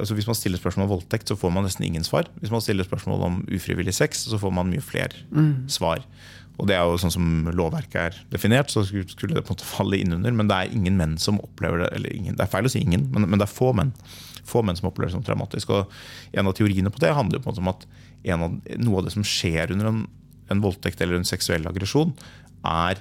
[0.00, 2.26] altså Hvis man stiller spørsmål om voldtekt, så får man nesten ingen svar.
[2.40, 5.14] Hvis man stiller spørsmål om ufrivillig sex, så får man mye flere
[5.68, 6.02] svar.
[6.56, 9.68] Og det er jo sånn som lovverket er definert, så skulle det på en måte
[9.68, 10.32] falle innunder.
[10.32, 11.90] Men det er ingen menn som opplever det.
[11.98, 13.92] Eller ingen, det er feil å si ingen, men, men det er få menn.
[14.46, 15.74] Få menn som opplever det som traumatisk.
[15.76, 15.92] Og
[16.32, 17.86] en av teoriene på det handler jo på en måte om at
[18.34, 20.04] av, noe av det som skjer under en,
[20.52, 22.14] en voldtekt eller en seksuell aggresjon,
[22.66, 23.00] er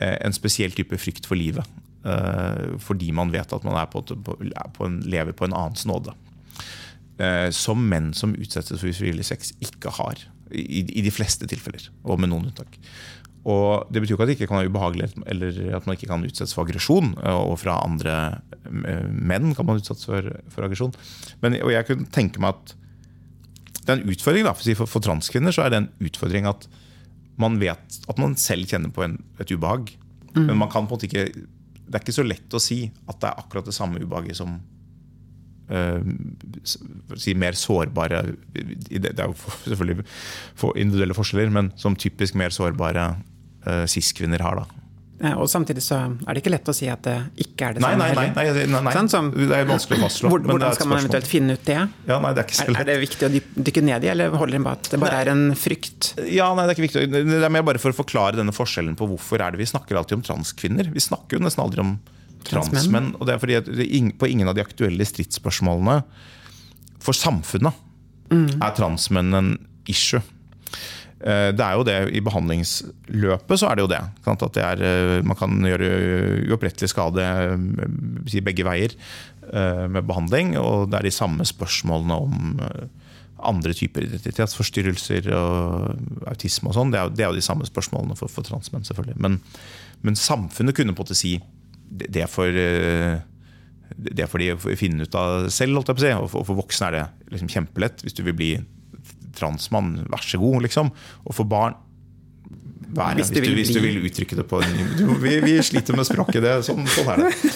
[0.00, 1.68] eh, en spesiell type frykt for livet.
[2.04, 6.14] Eh, fordi man vet at man på, på, en, lever på en annens nåde.
[7.18, 10.24] Eh, som menn som utsettes for ufrivillig sex, ikke har.
[10.54, 12.78] I, I de fleste tilfeller, og med noen unntak.
[13.44, 16.24] Og Det betyr ikke at det ikke kan være ubehagelig, eller at man ikke kan
[16.24, 17.10] utsettes for aggresjon.
[17.28, 18.14] Og fra andre
[18.72, 20.94] menn kan man utsettes for, for aggresjon.
[21.42, 22.72] Men, og jeg kunne tenke meg at
[23.84, 26.68] det er en utfordring da, for, for, transkvinner så er det en utfordring at
[27.40, 29.90] man vet at man selv kjenner på en, et ubehag.
[30.34, 31.26] Men man kan på en måte ikke
[31.84, 34.56] det er ikke så lett å si at det er akkurat det samme ubehaget som
[35.64, 38.18] å si mer sårbare
[38.52, 40.04] Det er jo selvfølgelig
[40.60, 43.14] for individuelle forskjeller, men som typisk mer sårbare
[43.64, 44.60] uh, cis-kvinner har.
[44.60, 44.83] da
[45.38, 45.96] Og samtidig så
[46.26, 47.14] er det ikke lett å si at det
[47.46, 47.96] ikke er det samme.
[47.96, 48.92] nei, nei, nei, nei, nei, nei.
[48.92, 50.28] Sånn som- Det er vanskelig å fastslå.
[50.30, 51.78] Hvordan, er hvordan skal man eventuelt finne ut det?
[52.08, 52.80] Ja, nei, det er ikke så Er, lett.
[52.80, 55.28] er det viktig å dykke ned i, eller holder det bare at det bare er
[55.32, 56.14] en frykt?
[56.30, 57.10] Ja, nei, det er ikke viktig.
[57.12, 59.96] Det er mer bare for å forklare denne forskjellen på hvorfor er det vi snakker
[59.96, 60.92] alltid om transkvinner.
[60.92, 61.98] Vi snakker jo nesten aldri om
[62.44, 63.14] transmenn.
[63.20, 66.02] Og det er fordi at det er på ingen av de aktuelle stridsspørsmålene
[67.00, 67.72] for samfunnet
[68.30, 70.20] er transmenn en issue.
[71.24, 74.00] Eh, Det er jo det I behandlingsløpet så er det jo det.
[74.28, 75.88] At det er, eh, man kan gjøre
[76.50, 78.92] uopprettelig skade eh, begge veier
[79.88, 80.54] med behandling.
[80.56, 82.54] Og det er de samme spørsmålene om
[83.44, 85.98] andre typer identitetsforstyrrelser og
[86.30, 86.92] autisme og sånn.
[86.94, 89.18] Det, er jo- de samme spørsmålene for, for transmenn, selvfølgelig.
[89.20, 89.40] Men,
[90.02, 91.34] men samfunnet kunne på en måte si
[91.92, 93.20] det eh,
[93.94, 95.76] det får de finne ut av selv.
[95.76, 96.38] Holdt jeg på å si.
[96.40, 97.04] Og for voksne er det
[97.36, 98.00] liksom kjempelett.
[98.02, 98.52] Hvis du vil bli
[99.38, 100.62] transmann, vær så god.
[100.66, 100.90] liksom.
[101.24, 101.74] Og for barn
[102.94, 104.60] vær, Hvis du du, vil hvis du vil uttrykke det på
[104.98, 107.54] du, vi, vi sliter med språket, det, sånn, sånn er det.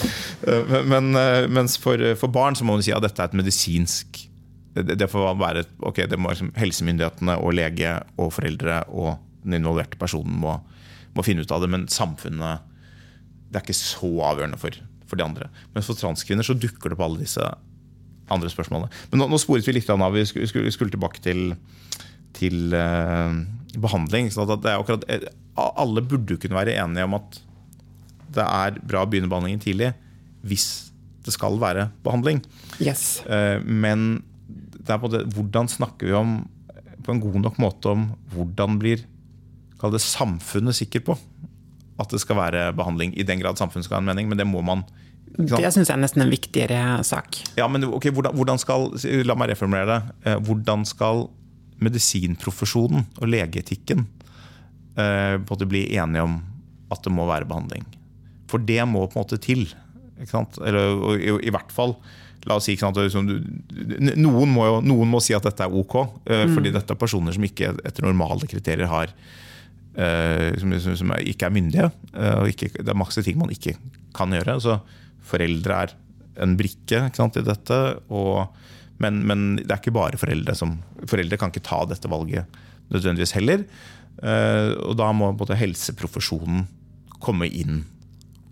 [0.49, 3.37] Eh, Men, eh, mens for, for barn så må man si at dette er et
[3.39, 4.25] medisinsk
[4.75, 9.17] Det, det får være et- ok, det må liksom, Helsemyndighetene og lege og foreldre og
[9.43, 10.57] den involverte personen må,
[11.15, 12.59] må finne ut av det, men samfunnet
[13.49, 14.75] det er ikke så avgjørende for,
[15.09, 15.47] for de andre.
[15.73, 17.41] Men for transkvinner så dukker det på alle disse
[18.33, 18.89] andre spørsmålene.
[19.11, 20.03] Men nå, nå sporet vi litt av.
[20.13, 21.53] Vi skulle, skulle, tilbake til,
[22.37, 23.33] til uh,
[23.79, 24.31] behandling.
[24.33, 25.25] Så at det er akkurat, eh,
[25.59, 27.41] alle burde jo kunne være enige om at
[28.29, 29.93] det er bra å begynne behandlingen tidlig
[30.45, 30.67] hvis
[31.25, 32.43] det skal være behandling.
[32.79, 33.21] Yes.
[33.27, 34.21] Uh, Men
[34.79, 36.39] det er på det, hvordan snakker vi om
[37.05, 39.01] på en god nok måte om hvordan blir
[39.79, 41.15] det samfunnet sikker på
[41.99, 43.13] at det skal være behandling?
[43.17, 44.95] I den grad samfunnet skal ha en mening, men det må man sant?
[45.37, 47.37] Det syns jeg er nesten en viktigere sak.
[47.57, 48.89] Ja, men ok, hvordan, hvordan skal
[49.27, 50.15] La meg reformulere det.
[50.31, 51.27] Eh, Hvordan skal
[51.79, 54.05] medisinprofesjonen og legeetikken
[54.97, 56.39] eh, på en måte bli enige om
[56.91, 57.85] at det må være behandling?
[58.49, 59.67] For det må på en måte til.
[60.19, 60.57] Ikke sant?
[60.65, 61.95] Eller i, i hvert fall
[62.47, 65.73] La oss si sant, liksom, du- noen, må jo, noen må si at dette er
[65.75, 65.95] ok,
[66.31, 69.11] eh, fordi dette er personer som ikke etter normale kriterier har
[69.99, 71.89] eh, som, som, som ikke er myndige.
[72.15, 73.75] eh, og ikke, det er masse ting man ikke
[74.15, 74.55] kan gjøre.
[74.63, 74.77] Så
[75.25, 75.95] foreldre er
[76.43, 77.77] en brikke ikke sant, i dette.
[78.13, 78.47] Og,
[79.03, 80.77] men, men det er ikke bare foreldre som
[81.09, 82.59] Foreldre kan ikke ta dette valget
[82.89, 83.63] nødvendigvis heller.
[84.23, 86.65] Eh, og da må både helseprofesjonen
[87.23, 87.83] komme inn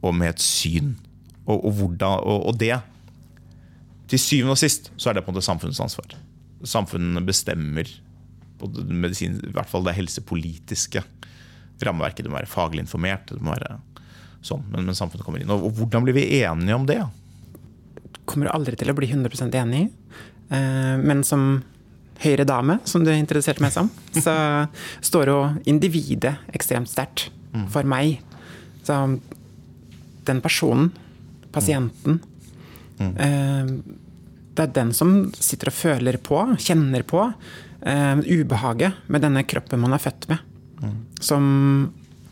[0.06, 0.96] og med et syn.
[1.48, 2.76] Og, og, hvordan, og, og det
[4.12, 6.16] Til syvende og sist så er det på en måte samfunnets ansvar.
[6.64, 7.90] Samfunnet bestemmer
[8.90, 11.04] medisin, i hvert fall det helsepolitiske
[11.84, 12.26] rammeverket.
[12.26, 13.28] Det må være faglig informert.
[13.30, 13.78] det må være
[14.48, 15.52] sånn, Men, men samfunnet kommer inn.
[15.54, 17.00] Og, og hvordan blir vi enige om det?
[18.28, 19.88] Kommer aldri til å bli 100 enig.
[20.50, 21.64] Eh, Men som
[22.24, 23.92] høyre dame, som du introduserte meg som,
[24.26, 24.34] så
[25.06, 27.30] står jo individet ekstremt sterkt
[27.74, 28.20] for meg.
[28.86, 28.96] Så
[30.28, 30.92] den personen,
[31.56, 32.20] pasienten
[33.00, 33.70] eh,
[34.58, 37.24] Det er den som sitter og føler på, kjenner på,
[37.82, 40.44] eh, ubehaget med denne kroppen man er født med.
[41.24, 41.48] Som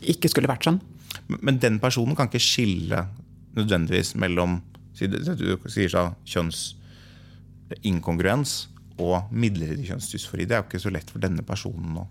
[0.05, 0.79] ikke skulle vært sånn.
[1.27, 3.07] Men den personen kan ikke skille
[3.55, 4.51] nødvendigvis mellom
[4.95, 8.51] du sier så, kjønnsinkongruens
[9.03, 10.45] og midlertidig kjønnsdysfori.
[10.47, 12.03] Det er jo ikke så lett for denne personen å,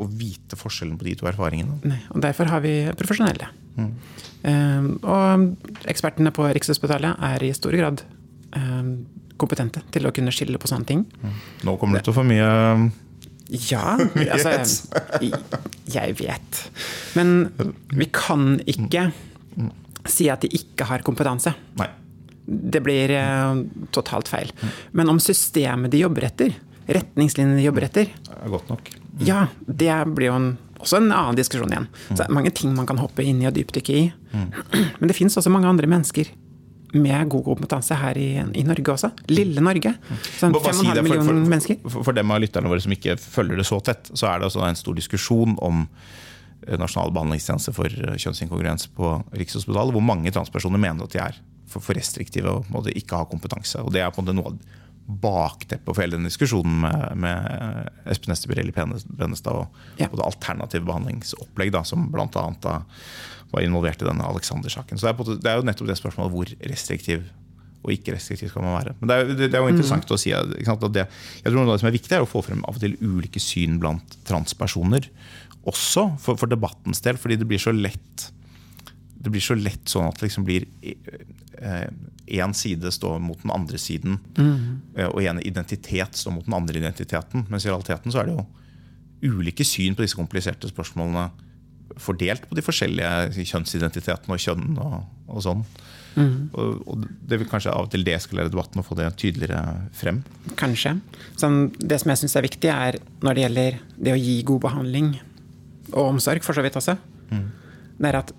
[0.00, 1.74] å vite forskjellen på de to erfaringene.
[1.84, 3.46] Nei, og derfor har vi profesjonelle.
[3.76, 5.28] Eh, og
[5.90, 7.98] ekspertene på Rikshospitalet er i stor grad
[8.56, 8.90] um,
[9.40, 11.00] kompetente til å kunne skille på sånne ting.
[11.66, 12.50] Nå kommer det til å få mye
[13.50, 13.96] Ja,
[14.34, 14.52] altså
[15.90, 16.60] Jeg vet.
[17.18, 17.50] Men
[17.90, 19.08] vi kan ikke
[20.08, 21.52] si at de ikke har kompetanse.
[21.80, 21.88] Nei.
[22.46, 23.60] Det blir eh,
[23.94, 24.50] totalt feil.
[24.96, 26.54] Men om systemet de jobber etter,
[26.90, 28.90] retningslinjene de jobber etter, er godt nok.
[29.26, 30.48] ja, det blir jo en,
[30.80, 31.88] også en annen diskusjon igjen.
[32.08, 34.06] Så det er mange ting man kan hoppe inn i og dypdykke i.
[34.98, 36.30] Men det fins også mange andre mennesker
[36.94, 39.10] med god kompetanse her i, i Norge også.
[39.30, 39.92] Lille Norge.
[40.38, 41.76] Sånn Bare- bare si 5,5 for- millioner for, mennesker.
[41.86, 44.48] For, for dem av lytterne våre som ikke følger det så tett, så er det
[44.50, 45.84] også en stor diskusjon om
[46.66, 51.38] eh, nasjonal behandlingstjeneste for eh, kjønnsinkongruens på Rikshospitalet, hvor mange transpersoner mener at de er
[51.70, 53.78] for, for restriktive og måte ikke har kompetanse.
[53.84, 54.58] Og Det er på en måte noe av
[55.10, 60.06] bakteppet for hele den diskusjonen med, med Espen Esteberelli Brennestad og, Ja.
[60.06, 62.76] det alternative behandlingsopplegg da, som bl.a.
[63.50, 64.98] var involvert i denne Alexander-saken.
[64.98, 67.28] Så det er, på det er jo nettopp det spørsmålet hvor restriktiv
[67.80, 68.94] og ikke restriktiv skal man være.
[69.00, 71.06] Men det er, det, er jo interessant å si ikke sant, at det,
[71.40, 73.40] jeg tror noe det som er viktig, er å få frem av og til ulike
[73.40, 75.08] syn blant transpersoner.
[75.70, 78.28] Også for, for debattens del, fordi det blir så lett
[79.20, 80.64] det blir så lett sånn at det liksom blir
[81.60, 84.60] én side står mot den andre siden, mm.
[85.10, 87.44] og en identitet står mot den andre identiteten.
[87.52, 91.26] Mens i realiteten så er det jo ulike syn på disse kompliserte spørsmålene
[91.98, 95.00] fordelt på de forskjellige kjønnsidentitetene og kjønn og,
[95.30, 95.64] og sånn.
[96.18, 100.22] Og, og det vil kanskje av og til deeskalere debatten og få det tydeligere frem.
[100.60, 100.96] Kanskje.
[101.40, 104.64] Sånn, det som jeg syns er viktig, er når det gjelder det å gi god
[104.66, 105.12] behandling,
[105.90, 106.96] og omsorg for så vidt også,
[108.00, 108.34] det er at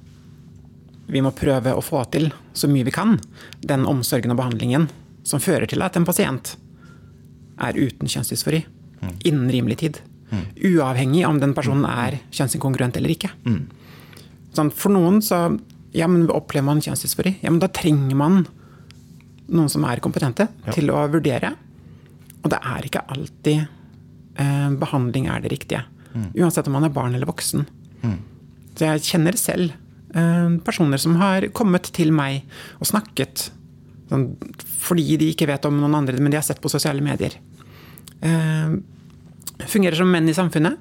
[1.11, 3.17] vi må prøve å få til så mye vi kan
[3.67, 4.87] den omsorgen og behandlingen
[5.27, 6.55] som fører til at en pasient
[7.61, 8.63] er uten kjønnsdysfori
[9.27, 9.99] innen rimelig tid.
[10.31, 13.29] Uavhengig om den personen er kjønnsinkongruent eller ikke.
[14.55, 15.59] Sånn, for noen så
[15.95, 18.45] ja, men opplever man kjønnsdysfori, ja, men da trenger man
[19.51, 20.71] noen som er kompetente Ja.
[20.71, 21.53] til å vurdere.
[22.43, 23.67] Og det er ikke alltid
[24.39, 25.83] eh, behandling er det riktige.
[26.35, 27.65] Uansett om man er barn eller voksen.
[28.75, 29.73] Så jeg kjenner selv
[30.15, 32.43] eh, personer som har kommet til meg
[32.79, 33.49] og snakket
[34.09, 34.29] sånn,
[34.81, 37.35] fordi de ikke vet om noen andre, men de har sett på sosiale medier.
[38.21, 38.71] Eh,
[39.67, 40.77] fungerer som menn i samfunnet.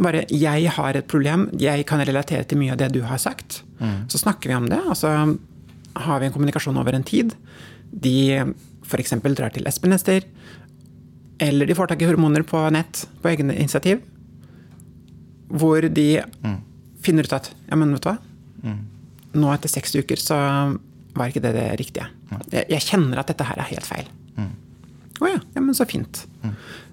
[0.00, 3.62] Bare 'jeg har et problem, jeg kan relatere til mye av det du har sagt'.
[4.08, 5.38] Så snakker vi om det, og så
[5.96, 7.34] har vi en kommunikasjon over en tid.
[7.92, 8.54] De
[8.84, 9.10] f.eks.
[9.10, 10.22] drar til Espen-Ester,
[11.40, 14.00] eller de får tak i hormoner på nett på egen initiativ.
[15.48, 16.22] Hvor de
[17.02, 18.18] finner ut at ja, men vet du hva,
[19.34, 20.36] nå etter seks uker så
[21.14, 22.06] var ikke det det riktige.
[22.52, 24.06] Jeg, jeg kjenner at dette her er helt feil.
[25.20, 26.26] Å ja, ja, men så fint.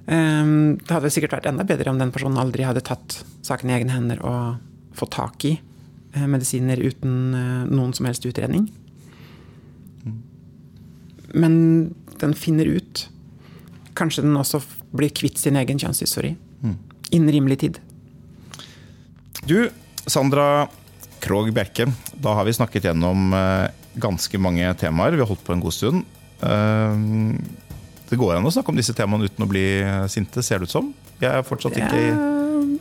[0.07, 3.75] Um, det hadde sikkert vært enda bedre om den personen aldri hadde tatt saken i
[3.75, 4.61] egne hender og
[4.95, 8.69] fått tak i eh, medisiner uten eh, noen som helst utredning.
[11.37, 13.09] men den finner ut.
[13.99, 14.61] Kanskje den også
[14.95, 16.31] blir kvitt sin egen kjønnsdysfori.
[17.11, 17.79] Innen rimelig tid.
[19.45, 19.69] Du,
[20.07, 20.67] Sandra
[21.19, 23.67] Krogh Bjerke, da har vi snakket gjennom eh,
[23.99, 25.15] ganske mange temaer.
[25.15, 26.07] Vi har holdt på en god stund.
[28.07, 29.65] Det går an å snakke om disse temaene uten å bli
[30.11, 30.89] sinte, ser det ut som.
[31.19, 32.01] Jeg er fortsatt ikke,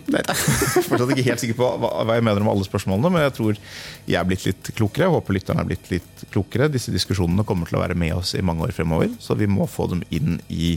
[0.87, 3.59] fortsatt ikke helt sikker på hva, hva jeg mener om alle spørsmålene, men jeg tror
[3.59, 5.09] jeg er blitt litt klokere.
[5.09, 6.71] Jeg håper lytterne er blitt litt klokere.
[6.73, 9.67] Disse diskusjonene kommer til å være med oss i mange år fremover, så vi må
[9.71, 10.77] få dem inn i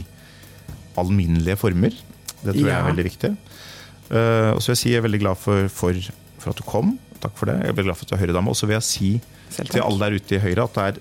[0.98, 1.94] alminnelige former.
[2.40, 3.34] Det tror jeg er veldig viktig.
[4.10, 6.10] Uh, og så vil jeg si jeg er veldig glad for, for,
[6.42, 6.96] for at du kom.
[7.20, 7.60] Takk for det.
[7.60, 8.50] Jeg er veldig glad for at du er Høyredame.
[8.50, 9.12] Og så vil jeg si
[9.60, 11.00] til alle der ute i Høyre at det er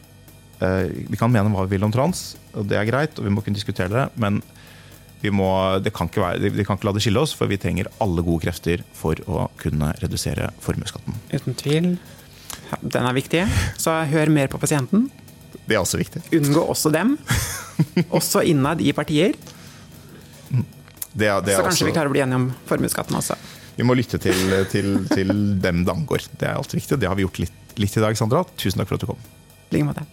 [0.59, 3.43] Vi kan mene hva vi vil om trans, og det er greit, og vi må
[3.45, 4.41] kunne diskutere det, men
[5.21, 5.47] vi må,
[5.83, 8.23] det kan ikke være, vi kan ikke la det skille oss, for vi trenger alle
[8.23, 11.17] gode krefter for å kunne redusere formuesskatten.
[11.33, 11.89] Uten tvil.
[12.79, 13.41] Den er viktig.
[13.81, 15.09] Så hør mer på pasienten.
[15.67, 16.21] Det er også viktig.
[16.37, 17.17] Unngå også dem.
[18.15, 19.35] Også innad i partier.
[20.49, 23.35] Det er, det er Så kanskje også, vi klarer å bli enige om formuesskatten også.
[23.79, 24.39] vi må lytte til,
[24.71, 25.33] til, til
[25.63, 26.25] dem det angår.
[26.39, 26.99] Det er alltid viktig.
[27.01, 28.43] Det har vi gjort litt, litt i dag, Sandra.
[28.59, 29.27] Tusen takk for at du kom.
[29.69, 30.05] I like måte.